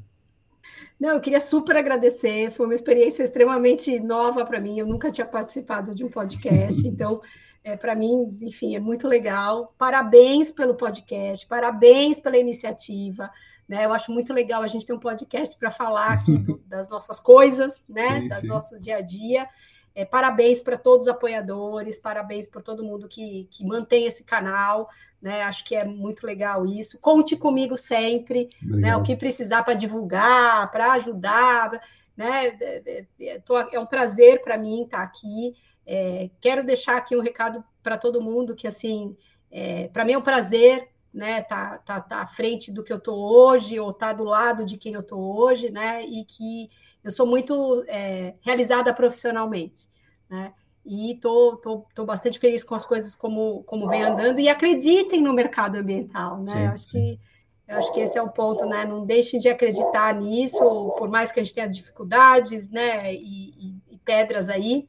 Não, 1.00 1.10
eu 1.10 1.20
queria 1.20 1.40
super 1.40 1.76
agradecer, 1.76 2.52
foi 2.52 2.66
uma 2.66 2.74
experiência 2.74 3.24
extremamente 3.24 4.00
nova 4.00 4.44
para 4.46 4.60
mim, 4.60 4.80
eu 4.80 4.86
nunca 4.86 5.12
tinha 5.12 5.28
participado 5.28 5.94
de 5.94 6.04
um 6.04 6.10
podcast, 6.10 6.86
então, 6.88 7.22
é, 7.68 7.76
para 7.76 7.94
mim, 7.94 8.38
enfim, 8.42 8.76
é 8.76 8.80
muito 8.80 9.08
legal. 9.08 9.74
Parabéns 9.78 10.52
pelo 10.52 10.76
podcast, 10.76 11.46
parabéns 11.46 12.20
pela 12.20 12.38
iniciativa. 12.38 13.30
Né, 13.68 13.84
eu 13.84 13.92
acho 13.92 14.14
muito 14.14 14.34
legal 14.34 14.62
a 14.62 14.68
gente 14.68 14.86
ter 14.86 14.94
um 14.94 15.00
podcast 15.00 15.58
para 15.58 15.70
falar 15.70 16.14
aqui 16.14 16.38
do, 16.38 16.58
das 16.66 16.88
nossas 16.88 17.20
coisas, 17.20 17.84
né, 17.90 18.22
sim, 18.22 18.28
do 18.30 18.48
nosso 18.48 18.80
dia 18.80 18.98
a 18.98 19.02
dia. 19.02 19.46
É, 19.94 20.06
parabéns 20.06 20.62
para 20.62 20.78
todos 20.78 21.04
os 21.04 21.10
apoiadores, 21.10 22.00
parabéns 22.00 22.48
por 22.48 22.62
todo 22.62 22.86
mundo 22.86 23.10
que, 23.10 23.50
que 23.52 23.66
mantém 23.66 24.06
esse 24.06 24.24
canal 24.24 24.90
né? 25.22 25.42
Acho 25.42 25.64
que 25.66 25.76
é 25.76 25.84
muito 25.84 26.26
legal 26.26 26.66
isso. 26.66 27.00
Conte 27.02 27.36
comigo 27.36 27.76
sempre, 27.76 28.50
né? 28.62 28.96
O 28.96 29.02
que 29.02 29.16
precisar 29.16 29.64
para 29.64 29.74
divulgar, 29.74 30.70
para 30.72 30.94
ajudar, 30.94 31.82
né? 32.16 32.48
É, 32.62 33.06
é, 33.20 33.42
é 33.74 33.80
um 33.80 33.86
prazer 33.86 34.42
para 34.42 34.58
mim 34.58 34.84
estar 34.84 35.02
aqui. 35.02 35.56
É, 35.88 36.30
quero 36.42 36.66
deixar 36.66 36.98
aqui 36.98 37.16
um 37.16 37.22
recado 37.22 37.64
para 37.82 37.98
todo 37.98 38.22
mundo 38.22 38.54
que 38.54 38.68
assim, 38.68 39.16
é, 39.50 39.88
para 39.88 40.04
mim 40.04 40.12
é 40.14 40.18
um 40.18 40.22
prazer, 40.22 40.90
né? 41.14 41.42
Tá, 41.42 41.78
tá, 41.78 42.02
tá 42.02 42.22
à 42.22 42.28
frente 42.28 42.72
do 42.72 42.84
que 42.84 42.92
eu 42.92 42.98
estou 42.98 43.18
hoje 43.18 43.80
ou 43.80 43.94
tá 43.94 44.12
do 44.12 44.26
lado 44.26 44.66
de 44.66 44.78
quem 44.78 44.94
eu 44.94 45.00
estou 45.00 45.20
hoje, 45.20 45.72
né? 45.72 46.06
E 46.06 46.26
que 46.26 46.70
eu 47.04 47.10
sou 47.10 47.26
muito 47.26 47.84
é, 47.88 48.34
realizada 48.42 48.94
profissionalmente, 48.94 49.88
né? 50.30 50.54
e 50.88 51.16
tô, 51.16 51.58
tô, 51.58 51.86
tô 51.94 52.06
bastante 52.06 52.40
feliz 52.40 52.64
com 52.64 52.74
as 52.74 52.86
coisas 52.86 53.14
como, 53.14 53.62
como 53.64 53.90
vem 53.90 54.04
andando 54.04 54.40
e 54.40 54.48
acreditem 54.48 55.22
no 55.22 55.34
mercado 55.34 55.78
ambiental, 55.78 56.38
né? 56.38 56.48
Sim, 56.48 56.64
eu 56.64 56.72
acho 56.72 56.88
sim. 56.88 57.00
que 57.02 57.20
eu 57.68 57.78
acho 57.78 57.94
que 57.94 58.00
esse 58.00 58.18
é 58.18 58.22
o 58.22 58.30
ponto, 58.30 58.66
né? 58.66 58.86
Não 58.86 59.06
deixem 59.06 59.38
de 59.42 59.50
acreditar 59.50 60.16
nisso, 60.16 60.58
por 60.98 61.10
mais 61.10 61.34
que 61.34 61.42
a 61.42 61.44
gente 61.44 61.54
tenha 61.54 61.68
dificuldades, 61.68 62.70
né? 62.70 63.14
E, 63.14 63.50
e, 63.50 63.76
e 63.92 63.98
pedras 63.98 64.48
aí, 64.48 64.88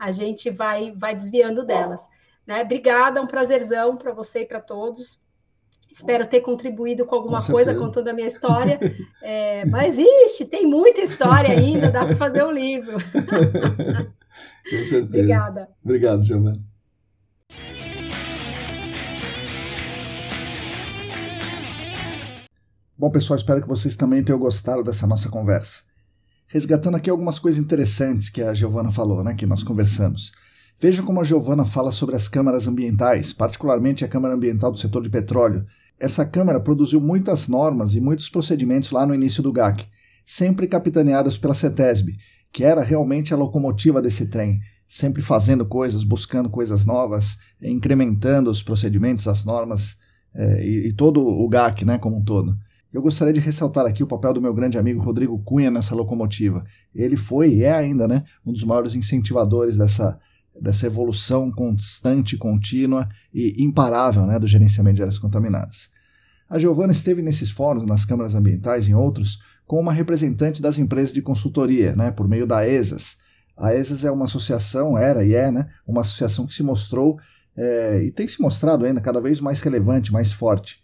a 0.00 0.10
gente 0.10 0.48
vai 0.48 0.92
vai 0.96 1.14
desviando 1.14 1.62
delas, 1.62 2.08
né? 2.46 2.62
Obrigada, 2.62 3.20
é 3.20 3.22
um 3.22 3.26
prazerzão 3.26 3.98
para 3.98 4.12
você 4.12 4.40
e 4.40 4.46
para 4.46 4.58
todos. 4.58 5.20
Espero 5.90 6.26
ter 6.26 6.40
contribuído 6.40 7.04
com 7.04 7.16
alguma 7.16 7.44
com 7.44 7.52
coisa 7.52 7.74
contando 7.74 8.08
a 8.08 8.12
minha 8.14 8.26
história. 8.26 8.80
É, 9.22 9.66
mas 9.66 9.98
existe, 9.98 10.46
tem 10.46 10.66
muita 10.66 11.02
história 11.02 11.50
ainda, 11.50 11.90
dá 11.90 12.06
para 12.06 12.16
fazer 12.16 12.42
um 12.42 12.50
livro. 12.50 12.96
Com 14.70 14.84
certeza. 14.84 15.04
Obrigada. 15.04 15.68
Obrigado, 15.84 16.24
Giovana. 16.24 16.58
Bom, 22.96 23.10
pessoal, 23.10 23.36
espero 23.36 23.60
que 23.60 23.68
vocês 23.68 23.94
também 23.94 24.24
tenham 24.24 24.38
gostado 24.38 24.82
dessa 24.82 25.06
nossa 25.06 25.28
conversa. 25.28 25.82
Resgatando 26.52 26.96
aqui 26.96 27.08
algumas 27.08 27.38
coisas 27.38 27.62
interessantes 27.62 28.28
que 28.28 28.42
a 28.42 28.52
Giovana 28.52 28.90
falou, 28.90 29.22
né, 29.22 29.34
que 29.34 29.46
nós 29.46 29.62
conversamos. 29.62 30.32
Vejam 30.80 31.06
como 31.06 31.20
a 31.20 31.24
Giovana 31.24 31.64
fala 31.64 31.92
sobre 31.92 32.16
as 32.16 32.26
câmaras 32.26 32.66
ambientais, 32.66 33.32
particularmente 33.32 34.04
a 34.04 34.08
Câmara 34.08 34.34
Ambiental 34.34 34.72
do 34.72 34.78
Setor 34.78 35.02
de 35.02 35.08
Petróleo. 35.08 35.64
Essa 36.00 36.26
Câmara 36.26 36.58
produziu 36.58 37.00
muitas 37.00 37.46
normas 37.46 37.94
e 37.94 38.00
muitos 38.00 38.28
procedimentos 38.28 38.90
lá 38.90 39.06
no 39.06 39.14
início 39.14 39.44
do 39.44 39.52
GAC, 39.52 39.86
sempre 40.24 40.66
capitaneados 40.66 41.38
pela 41.38 41.54
CETESB, 41.54 42.16
que 42.50 42.64
era 42.64 42.82
realmente 42.82 43.32
a 43.32 43.36
locomotiva 43.36 44.02
desse 44.02 44.26
trem, 44.26 44.60
sempre 44.88 45.22
fazendo 45.22 45.64
coisas, 45.64 46.02
buscando 46.02 46.50
coisas 46.50 46.84
novas, 46.84 47.38
incrementando 47.62 48.50
os 48.50 48.60
procedimentos, 48.60 49.28
as 49.28 49.44
normas 49.44 49.96
é, 50.34 50.66
e, 50.66 50.88
e, 50.88 50.92
todo 50.92 51.24
o 51.24 51.48
GAC 51.48 51.84
né, 51.84 51.96
como 51.96 52.16
um 52.16 52.24
todo. 52.24 52.58
Eu 52.92 53.00
gostaria 53.00 53.32
de 53.32 53.38
ressaltar 53.38 53.86
aqui 53.86 54.02
o 54.02 54.06
papel 54.06 54.34
do 54.34 54.42
meu 54.42 54.52
grande 54.52 54.76
amigo 54.76 55.00
Rodrigo 55.00 55.38
Cunha 55.44 55.70
nessa 55.70 55.94
locomotiva. 55.94 56.64
Ele 56.92 57.16
foi 57.16 57.54
e 57.54 57.62
é 57.62 57.72
ainda 57.72 58.08
né, 58.08 58.24
um 58.44 58.52
dos 58.52 58.64
maiores 58.64 58.96
incentivadores 58.96 59.76
dessa, 59.76 60.18
dessa 60.60 60.86
evolução 60.86 61.52
constante, 61.52 62.36
contínua 62.36 63.08
e 63.32 63.62
imparável 63.62 64.26
né, 64.26 64.40
do 64.40 64.48
gerenciamento 64.48 64.96
de 64.96 65.02
áreas 65.02 65.18
contaminadas. 65.18 65.88
A 66.48 66.58
Giovana 66.58 66.90
esteve 66.90 67.22
nesses 67.22 67.48
fóruns, 67.48 67.86
nas 67.86 68.04
câmaras 68.04 68.34
ambientais 68.34 68.88
e 68.88 68.90
em 68.90 68.94
outros, 68.94 69.38
com 69.64 69.78
uma 69.78 69.92
representante 69.92 70.60
das 70.60 70.78
empresas 70.78 71.12
de 71.12 71.22
consultoria, 71.22 71.94
né, 71.94 72.10
por 72.10 72.26
meio 72.26 72.44
da 72.44 72.66
ESAS. 72.66 73.18
A 73.56 73.72
ESAS 73.72 74.04
é 74.04 74.10
uma 74.10 74.24
associação, 74.24 74.98
era 74.98 75.24
e 75.24 75.32
é, 75.32 75.48
né, 75.52 75.68
uma 75.86 76.00
associação 76.00 76.44
que 76.44 76.54
se 76.54 76.64
mostrou 76.64 77.20
é, 77.56 78.02
e 78.02 78.10
tem 78.10 78.26
se 78.26 78.42
mostrado 78.42 78.84
ainda 78.84 79.00
cada 79.00 79.20
vez 79.20 79.40
mais 79.40 79.60
relevante, 79.60 80.12
mais 80.12 80.32
forte. 80.32 80.80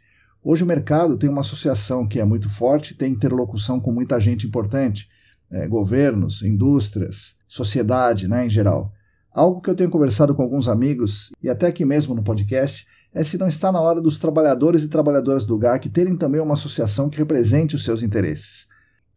Hoje 0.49 0.63
o 0.63 0.67
mercado 0.67 1.17
tem 1.17 1.29
uma 1.29 1.41
associação 1.41 2.07
que 2.07 2.21
é 2.21 2.25
muito 2.25 2.49
forte, 2.49 2.95
tem 2.95 3.11
interlocução 3.11 3.81
com 3.81 3.91
muita 3.91 4.21
gente 4.21 4.47
importante, 4.47 5.09
é, 5.51 5.67
governos, 5.67 6.41
indústrias, 6.41 7.35
sociedade 7.49 8.29
né, 8.29 8.47
em 8.47 8.49
geral. 8.49 8.93
Algo 9.33 9.61
que 9.61 9.69
eu 9.69 9.75
tenho 9.75 9.91
conversado 9.91 10.37
com 10.37 10.45
alguns 10.45 10.69
amigos, 10.69 11.33
e 11.43 11.49
até 11.49 11.67
aqui 11.67 11.85
mesmo 11.85 12.15
no 12.15 12.23
podcast, 12.23 12.87
é 13.13 13.25
se 13.25 13.37
não 13.37 13.49
está 13.49 13.73
na 13.73 13.81
hora 13.81 14.01
dos 14.01 14.21
trabalhadores 14.21 14.85
e 14.85 14.89
trabalhadoras 14.89 15.45
do 15.45 15.59
GAC 15.59 15.89
terem 15.89 16.17
também 16.17 16.41
uma 16.41 16.55
associação 16.55 17.11
que 17.11 17.19
represente 17.19 17.75
os 17.75 17.83
seus 17.83 18.01
interesses. 18.01 18.69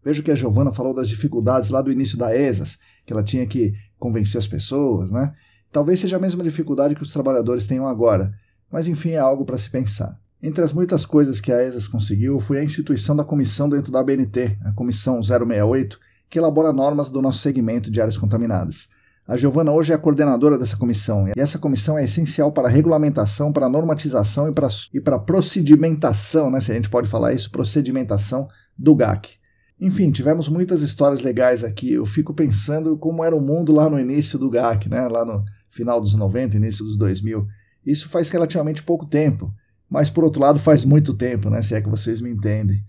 Vejo 0.03 0.23
que 0.23 0.31
a 0.31 0.35
Giovana 0.35 0.71
falou 0.71 0.95
das 0.95 1.07
dificuldades 1.07 1.69
lá 1.69 1.79
do 1.79 1.91
início 1.91 2.17
da 2.17 2.35
ESAS, 2.35 2.79
que 3.05 3.13
ela 3.13 3.21
tinha 3.21 3.45
que 3.45 3.75
convencer 3.99 4.39
as 4.39 4.47
pessoas, 4.47 5.11
né? 5.11 5.31
Talvez 5.71 5.99
seja 5.99 6.17
a 6.17 6.19
mesma 6.19 6.43
dificuldade 6.43 6.95
que 6.95 7.03
os 7.03 7.13
trabalhadores 7.13 7.67
tenham 7.67 7.87
agora, 7.87 8.33
mas 8.71 8.87
enfim 8.87 9.11
é 9.11 9.19
algo 9.19 9.45
para 9.45 9.59
se 9.59 9.69
pensar. 9.69 10.19
Entre 10.41 10.63
as 10.63 10.71
muitas 10.71 11.05
coisas 11.05 11.41
que 11.41 11.51
a 11.51 11.61
ESAS 11.61 11.87
conseguiu 11.87 12.39
foi 12.39 12.59
a 12.59 12.63
instituição 12.63 13.15
da 13.15 13.25
comissão 13.25 13.67
dentro 13.67 13.91
da 13.91 13.99
ABNT, 13.99 14.57
a 14.63 14.71
Comissão 14.71 15.21
068, 15.21 15.99
que 16.29 16.39
elabora 16.39 16.71
normas 16.71 17.11
do 17.11 17.21
nosso 17.21 17.39
segmento 17.39 17.91
de 17.91 17.99
áreas 17.99 18.17
contaminadas. 18.17 18.87
A 19.27 19.35
Giovana 19.35 19.71
hoje 19.71 19.91
é 19.91 19.95
a 19.95 19.99
coordenadora 19.99 20.57
dessa 20.57 20.77
comissão, 20.77 21.27
e 21.27 21.33
essa 21.37 21.59
comissão 21.59 21.97
é 21.97 22.05
essencial 22.05 22.51
para 22.51 22.67
a 22.67 22.71
regulamentação, 22.71 23.51
para 23.51 23.65
a 23.65 23.69
normatização 23.69 24.47
e 24.47 24.53
para, 24.53 24.67
e 24.93 25.01
para 25.01 25.17
a 25.17 25.19
procedimentação, 25.19 26.49
né, 26.49 26.61
se 26.61 26.71
a 26.71 26.75
gente 26.75 26.89
pode 26.89 27.07
falar 27.07 27.33
isso, 27.33 27.51
procedimentação 27.51 28.47
do 28.77 28.95
GAC. 28.95 29.39
Enfim, 29.79 30.09
tivemos 30.09 30.49
muitas 30.49 30.81
histórias 30.81 31.21
legais 31.21 31.63
aqui. 31.63 31.93
Eu 31.93 32.05
fico 32.05 32.33
pensando 32.33 32.97
como 32.97 33.23
era 33.23 33.35
o 33.35 33.39
mundo 33.39 33.73
lá 33.73 33.89
no 33.89 33.99
início 33.99 34.37
do 34.37 34.49
GAC, 34.49 34.89
né? 34.89 35.07
lá 35.07 35.23
no 35.23 35.43
final 35.69 36.01
dos 36.01 36.13
90, 36.15 36.57
início 36.57 36.83
dos 36.83 36.97
2000. 36.97 37.47
Isso 37.85 38.09
faz 38.09 38.29
relativamente 38.29 38.83
pouco 38.83 39.05
tempo, 39.05 39.53
mas 39.89 40.09
por 40.09 40.23
outro 40.23 40.41
lado 40.41 40.59
faz 40.59 40.85
muito 40.85 41.13
tempo, 41.13 41.49
né? 41.49 41.61
se 41.61 41.73
é 41.73 41.81
que 41.81 41.89
vocês 41.89 42.21
me 42.21 42.29
entendem. 42.29 42.83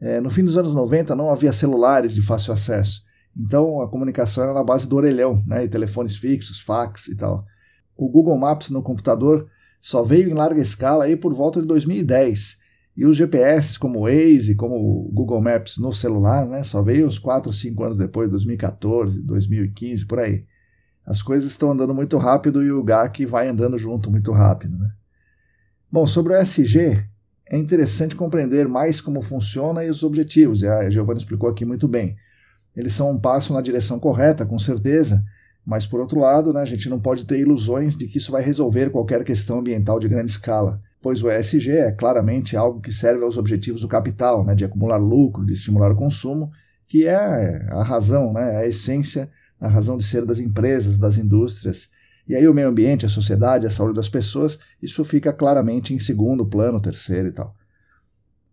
É, 0.00 0.20
no 0.20 0.30
fim 0.30 0.44
dos 0.44 0.58
anos 0.58 0.74
90 0.74 1.14
não 1.14 1.30
havia 1.30 1.52
celulares 1.52 2.14
de 2.14 2.22
fácil 2.22 2.52
acesso, 2.52 3.02
então 3.36 3.80
a 3.80 3.88
comunicação 3.88 4.44
era 4.44 4.52
na 4.52 4.62
base 4.62 4.86
do 4.86 4.96
orelhão, 4.96 5.42
né? 5.46 5.64
e 5.64 5.68
telefones 5.68 6.16
fixos, 6.16 6.60
fax 6.60 7.08
e 7.08 7.16
tal. 7.16 7.44
O 7.96 8.08
Google 8.08 8.38
Maps 8.38 8.70
no 8.70 8.82
computador 8.82 9.48
só 9.80 10.02
veio 10.02 10.30
em 10.30 10.34
larga 10.34 10.60
escala 10.60 11.04
aí 11.04 11.16
por 11.16 11.32
volta 11.34 11.60
de 11.60 11.66
2010 11.66 12.64
e 12.96 13.04
os 13.04 13.16
GPS, 13.16 13.78
como 13.78 14.00
o 14.00 14.02
Waze, 14.02 14.54
como 14.54 14.76
o 14.76 15.10
Google 15.12 15.42
Maps 15.42 15.78
no 15.78 15.92
celular, 15.92 16.46
né, 16.46 16.62
só 16.62 16.80
veio 16.80 17.06
uns 17.06 17.18
4 17.18 17.48
ou 17.48 17.52
5 17.52 17.82
anos 17.82 17.98
depois, 17.98 18.30
2014, 18.30 19.20
2015, 19.20 20.06
por 20.06 20.20
aí. 20.20 20.44
As 21.04 21.20
coisas 21.20 21.50
estão 21.50 21.72
andando 21.72 21.92
muito 21.92 22.16
rápido 22.16 22.62
e 22.62 22.70
o 22.70 22.82
GAC 22.82 23.26
vai 23.26 23.48
andando 23.48 23.76
junto 23.76 24.10
muito 24.10 24.30
rápido. 24.30 24.78
Né? 24.78 24.90
Bom, 25.94 26.08
sobre 26.08 26.32
o 26.32 26.36
SG, 26.36 27.06
é 27.48 27.56
interessante 27.56 28.16
compreender 28.16 28.66
mais 28.66 29.00
como 29.00 29.22
funciona 29.22 29.84
e 29.84 29.88
os 29.88 30.02
objetivos, 30.02 30.60
e 30.60 30.66
a 30.66 30.90
Giovanna 30.90 31.18
explicou 31.18 31.48
aqui 31.48 31.64
muito 31.64 31.86
bem. 31.86 32.16
Eles 32.74 32.94
são 32.94 33.12
um 33.12 33.16
passo 33.16 33.52
na 33.52 33.60
direção 33.60 34.00
correta, 34.00 34.44
com 34.44 34.58
certeza, 34.58 35.24
mas 35.64 35.86
por 35.86 36.00
outro 36.00 36.18
lado, 36.18 36.52
né, 36.52 36.62
a 36.62 36.64
gente 36.64 36.88
não 36.88 36.98
pode 36.98 37.24
ter 37.24 37.38
ilusões 37.38 37.96
de 37.96 38.08
que 38.08 38.18
isso 38.18 38.32
vai 38.32 38.42
resolver 38.42 38.90
qualquer 38.90 39.22
questão 39.22 39.60
ambiental 39.60 40.00
de 40.00 40.08
grande 40.08 40.32
escala 40.32 40.82
pois 41.00 41.22
o 41.22 41.30
ESG 41.30 41.70
é 41.70 41.92
claramente 41.92 42.56
algo 42.56 42.80
que 42.80 42.90
serve 42.90 43.22
aos 43.22 43.36
objetivos 43.36 43.82
do 43.82 43.88
capital, 43.88 44.42
né, 44.42 44.54
de 44.54 44.64
acumular 44.64 44.96
lucro, 44.96 45.46
de 45.46 45.52
estimular 45.52 45.92
o 45.92 45.94
consumo, 45.94 46.50
que 46.88 47.06
é 47.06 47.14
a 47.70 47.84
razão, 47.84 48.32
né, 48.32 48.56
a 48.56 48.66
essência, 48.66 49.30
a 49.60 49.68
razão 49.68 49.98
de 49.98 50.04
ser 50.04 50.24
das 50.24 50.40
empresas, 50.40 50.96
das 50.96 51.18
indústrias. 51.18 51.90
E 52.26 52.34
aí 52.34 52.48
o 52.48 52.54
meio 52.54 52.68
ambiente, 52.68 53.04
a 53.04 53.08
sociedade, 53.08 53.66
a 53.66 53.70
saúde 53.70 53.94
das 53.94 54.08
pessoas, 54.08 54.58
isso 54.82 55.04
fica 55.04 55.32
claramente 55.32 55.92
em 55.92 55.98
segundo 55.98 56.46
plano, 56.46 56.80
terceiro 56.80 57.28
e 57.28 57.32
tal. 57.32 57.54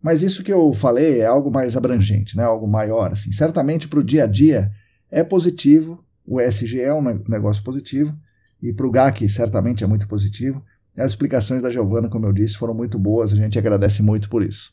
Mas 0.02 0.22
isso 0.22 0.42
que 0.42 0.52
eu 0.52 0.72
falei 0.72 1.20
é 1.20 1.26
algo 1.26 1.50
mais 1.50 1.76
abrangente, 1.76 2.36
né, 2.36 2.42
algo 2.42 2.66
maior. 2.66 3.12
Assim. 3.12 3.32
Certamente 3.32 3.88
para 3.88 4.00
o 4.00 4.04
dia 4.04 4.24
a 4.24 4.26
dia 4.26 4.70
é 5.10 5.22
positivo, 5.22 6.04
o 6.26 6.40
ESG 6.40 6.80
é 6.80 6.92
um 6.92 7.02
negócio 7.28 7.62
positivo, 7.62 8.14
e 8.60 8.72
para 8.72 8.86
o 8.86 8.90
GAC 8.90 9.28
certamente 9.28 9.84
é 9.84 9.86
muito 9.86 10.06
positivo, 10.06 10.62
as 10.96 11.12
explicações 11.12 11.62
da 11.62 11.70
Giovana, 11.70 12.08
como 12.08 12.26
eu 12.26 12.32
disse, 12.32 12.56
foram 12.56 12.74
muito 12.74 12.98
boas, 12.98 13.32
a 13.32 13.36
gente 13.36 13.58
agradece 13.58 14.02
muito 14.02 14.28
por 14.28 14.42
isso. 14.42 14.72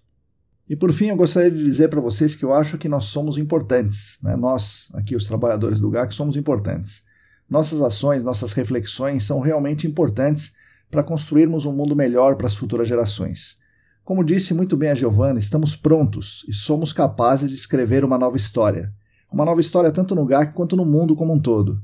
E 0.70 0.76
por 0.76 0.92
fim, 0.92 1.08
eu 1.08 1.16
gostaria 1.16 1.50
de 1.50 1.64
dizer 1.64 1.88
para 1.88 2.02
vocês 2.02 2.36
que 2.36 2.44
eu 2.44 2.54
acho 2.54 2.78
que 2.78 2.90
nós 2.90 3.06
somos 3.06 3.38
importantes. 3.38 4.20
Né? 4.22 4.36
Nós, 4.36 4.90
aqui 4.94 5.16
os 5.16 5.26
trabalhadores 5.26 5.80
do 5.80 5.90
GAC, 5.90 6.14
somos 6.14 6.36
importantes. 6.36 7.02
Nossas 7.50 7.82
ações, 7.82 8.24
nossas 8.24 8.54
reflexões 8.54 9.24
são 9.24 9.40
realmente 9.40 9.88
importantes 9.88 10.54
para 10.92 11.04
construirmos 11.04 11.66
um 11.66 11.74
mundo 11.74 11.96
melhor 11.96 12.36
para 12.36 12.48
as 12.48 12.56
futuras 12.56 12.88
gerações. 12.88 13.58
Como 14.04 14.24
disse 14.24 14.54
muito 14.54 14.78
bem 14.78 14.90
a 14.90 14.96
Giovanna, 14.96 15.40
estamos 15.40 15.76
prontos 15.76 16.46
e 16.48 16.54
somos 16.54 16.94
capazes 16.94 17.52
de 17.52 17.56
escrever 17.56 18.04
uma 18.04 18.18
nova 18.18 18.38
história. 18.38 18.94
Uma 19.32 19.46
nova 19.46 19.62
história 19.62 19.92
tanto 19.92 20.16
no 20.16 20.26
GAC 20.26 20.54
quanto 20.56 20.76
no 20.76 20.84
mundo 20.84 21.16
como 21.16 21.34
um 21.34 21.40
todo. 21.40 21.80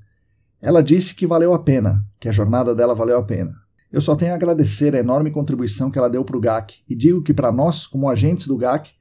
Ela 0.60 0.82
disse 0.82 1.14
que 1.14 1.28
valeu 1.28 1.54
a 1.54 1.60
pena, 1.60 2.04
que 2.20 2.28
a 2.28 2.32
jornada 2.32 2.74
dela 2.74 2.96
valeu 2.96 3.20
a 3.20 3.24
pena. 3.24 3.54
Eu 3.92 4.02
só 4.02 4.16
tenho 4.16 4.32
a 4.32 4.36
agradecer 4.36 4.96
a 4.96 5.00
enorme 5.00 5.30
contribuição 5.30 5.92
que 5.92 5.98
ela 6.00 6.10
deu 6.10 6.26
para 6.26 6.36
o 6.36 6.40
GAC 6.40 6.80
e 6.90 6.96
digo 6.96 7.22
que 7.22 7.34
para 7.34 7.52
nós, 7.52 7.86
como 7.86 8.10
agentes 8.10 8.48
do 8.48 8.58
GAC, 8.58 8.92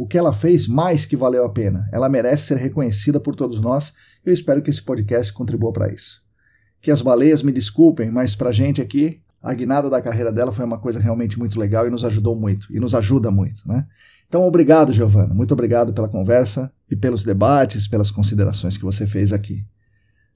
o 0.00 0.06
que 0.06 0.16
ela 0.16 0.32
fez 0.32 0.66
mais 0.66 1.04
que 1.04 1.16
valeu 1.16 1.44
a 1.44 1.50
pena. 1.50 1.86
Ela 1.92 2.08
merece 2.08 2.46
ser 2.46 2.56
reconhecida 2.56 3.20
por 3.20 3.36
todos 3.36 3.60
nós 3.60 3.92
eu 4.24 4.32
espero 4.32 4.60
que 4.60 4.70
esse 4.70 4.82
podcast 4.82 5.32
contribua 5.32 5.72
para 5.72 5.92
isso. 5.92 6.22
Que 6.80 6.90
as 6.90 7.00
baleias 7.00 7.42
me 7.42 7.52
desculpem, 7.52 8.10
mas 8.10 8.34
para 8.34 8.50
a 8.50 8.52
gente 8.52 8.80
aqui, 8.80 9.20
a 9.42 9.52
guinada 9.54 9.88
da 9.88 10.00
carreira 10.00 10.30
dela 10.30 10.52
foi 10.52 10.64
uma 10.64 10.78
coisa 10.78 11.00
realmente 11.00 11.38
muito 11.38 11.58
legal 11.58 11.86
e 11.86 11.90
nos 11.90 12.04
ajudou 12.04 12.36
muito, 12.36 12.66
e 12.74 12.78
nos 12.78 12.94
ajuda 12.94 13.30
muito, 13.30 13.66
né? 13.66 13.86
Então, 14.28 14.42
obrigado, 14.42 14.92
Giovana. 14.92 15.34
Muito 15.34 15.52
obrigado 15.52 15.92
pela 15.92 16.08
conversa 16.08 16.72
e 16.90 16.94
pelos 16.94 17.24
debates, 17.24 17.88
pelas 17.88 18.10
considerações 18.10 18.76
que 18.76 18.84
você 18.84 19.06
fez 19.06 19.32
aqui. 19.32 19.64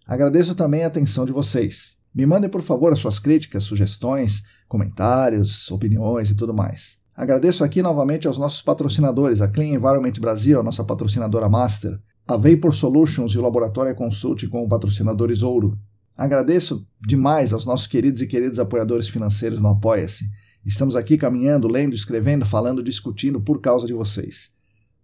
Agradeço 0.07 0.55
também 0.55 0.82
a 0.82 0.89
atenção 0.89 1.24
de 1.24 1.32
vocês. 1.32 1.97
Me 2.15 2.27
mandem, 2.27 2.51
por 2.51 2.62
favor, 2.62 2.93
as 2.93 2.99
suas 2.99 3.19
críticas, 3.19 3.65
sugestões, 3.65 4.43
comentários, 4.66 5.70
opiniões 5.70 6.31
e 6.31 6.35
tudo 6.35 6.53
mais. 6.53 7.03
Agradeço 7.16 7.62
aqui 7.62 7.81
novamente 7.81 8.27
aos 8.27 8.39
nossos 8.39 8.62
patrocinadores, 8.62 9.41
a 9.41 9.49
Clean 9.49 9.74
Environment 9.74 10.12
Brasil, 10.20 10.59
a 10.59 10.62
nossa 10.62 10.82
patrocinadora 10.82 11.49
Master, 11.49 11.99
a 12.27 12.36
Vapor 12.36 12.74
Solutions 12.74 13.32
e 13.32 13.39
o 13.39 13.43
Laboratório 13.43 13.95
Consulting 13.95 14.49
como 14.49 14.69
patrocinadores 14.69 15.43
Ouro, 15.43 15.78
Agradeço 16.16 16.86
demais 17.01 17.53
aos 17.53 17.66
nossos 17.66 17.89
queridos 17.89 18.20
e 18.20 18.27
queridos 18.27 18.61
apoiadores 18.61 19.09
financeiros 19.09 19.61
no 19.61 19.69
Apoia-se. 19.69 20.24
Estamos 20.65 20.95
aqui 20.95 21.19
caminhando, 21.19 21.66
lendo, 21.66 21.93
escrevendo, 21.93 22.47
falando, 22.47 22.85
discutindo 22.85 23.41
por 23.41 23.61
causa 23.61 23.85
de 23.86 23.93
vocês. 23.93 24.51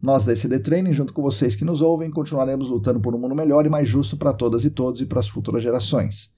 Nós 0.01 0.25
da 0.25 0.33
ECD 0.33 0.61
Training, 0.61 0.93
junto 0.93 1.13
com 1.13 1.21
vocês 1.21 1.57
que 1.57 1.65
nos 1.65 1.83
ouvem, 1.83 2.11
continuaremos 2.11 2.71
lutando 2.71 3.01
por 3.01 3.15
um 3.15 3.19
mundo 3.19 3.35
melhor 3.35 3.67
e 3.67 3.69
mais 3.69 3.89
justo 3.89 4.17
para 4.17 4.33
todas 4.33 4.65
e 4.65 4.71
todos 4.71 5.01
e 5.01 5.07
para 5.07 5.19
as 5.19 5.29
futuras 5.29 5.63
gerações. 5.63 6.31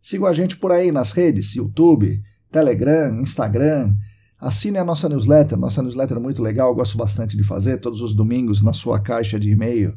Sigam 0.00 0.26
a 0.26 0.32
gente 0.32 0.56
por 0.56 0.70
aí 0.70 0.92
nas 0.92 1.10
redes, 1.10 1.56
YouTube, 1.56 2.22
Telegram, 2.50 3.20
Instagram. 3.20 3.94
Assine 4.42 4.76
a 4.76 4.84
nossa 4.84 5.08
newsletter, 5.08 5.56
nossa 5.56 5.80
newsletter 5.80 6.16
é 6.16 6.20
muito 6.20 6.42
legal, 6.42 6.70
eu 6.70 6.74
gosto 6.74 6.98
bastante 6.98 7.36
de 7.36 7.44
fazer, 7.44 7.76
todos 7.76 8.00
os 8.00 8.12
domingos 8.12 8.60
na 8.60 8.72
sua 8.72 8.98
caixa 8.98 9.38
de 9.38 9.48
e-mail. 9.48 9.96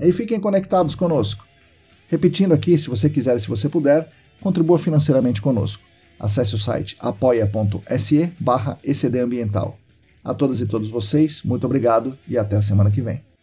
E 0.00 0.10
fiquem 0.10 0.40
conectados 0.40 0.96
conosco. 0.96 1.46
Repetindo 2.08 2.52
aqui, 2.52 2.76
se 2.76 2.88
você 2.90 3.08
quiser 3.08 3.36
e 3.36 3.40
se 3.40 3.46
você 3.46 3.68
puder, 3.68 4.10
contribua 4.40 4.78
financeiramente 4.78 5.40
conosco. 5.40 5.84
Acesse 6.18 6.56
o 6.56 6.58
site 6.58 6.96
apoia.se 6.98 8.32
barra 8.40 8.78
A 10.24 10.34
todas 10.34 10.60
e 10.60 10.66
todos 10.66 10.90
vocês, 10.90 11.44
muito 11.44 11.64
obrigado 11.64 12.18
e 12.26 12.36
até 12.36 12.56
a 12.56 12.62
semana 12.62 12.90
que 12.90 13.00
vem. 13.00 13.33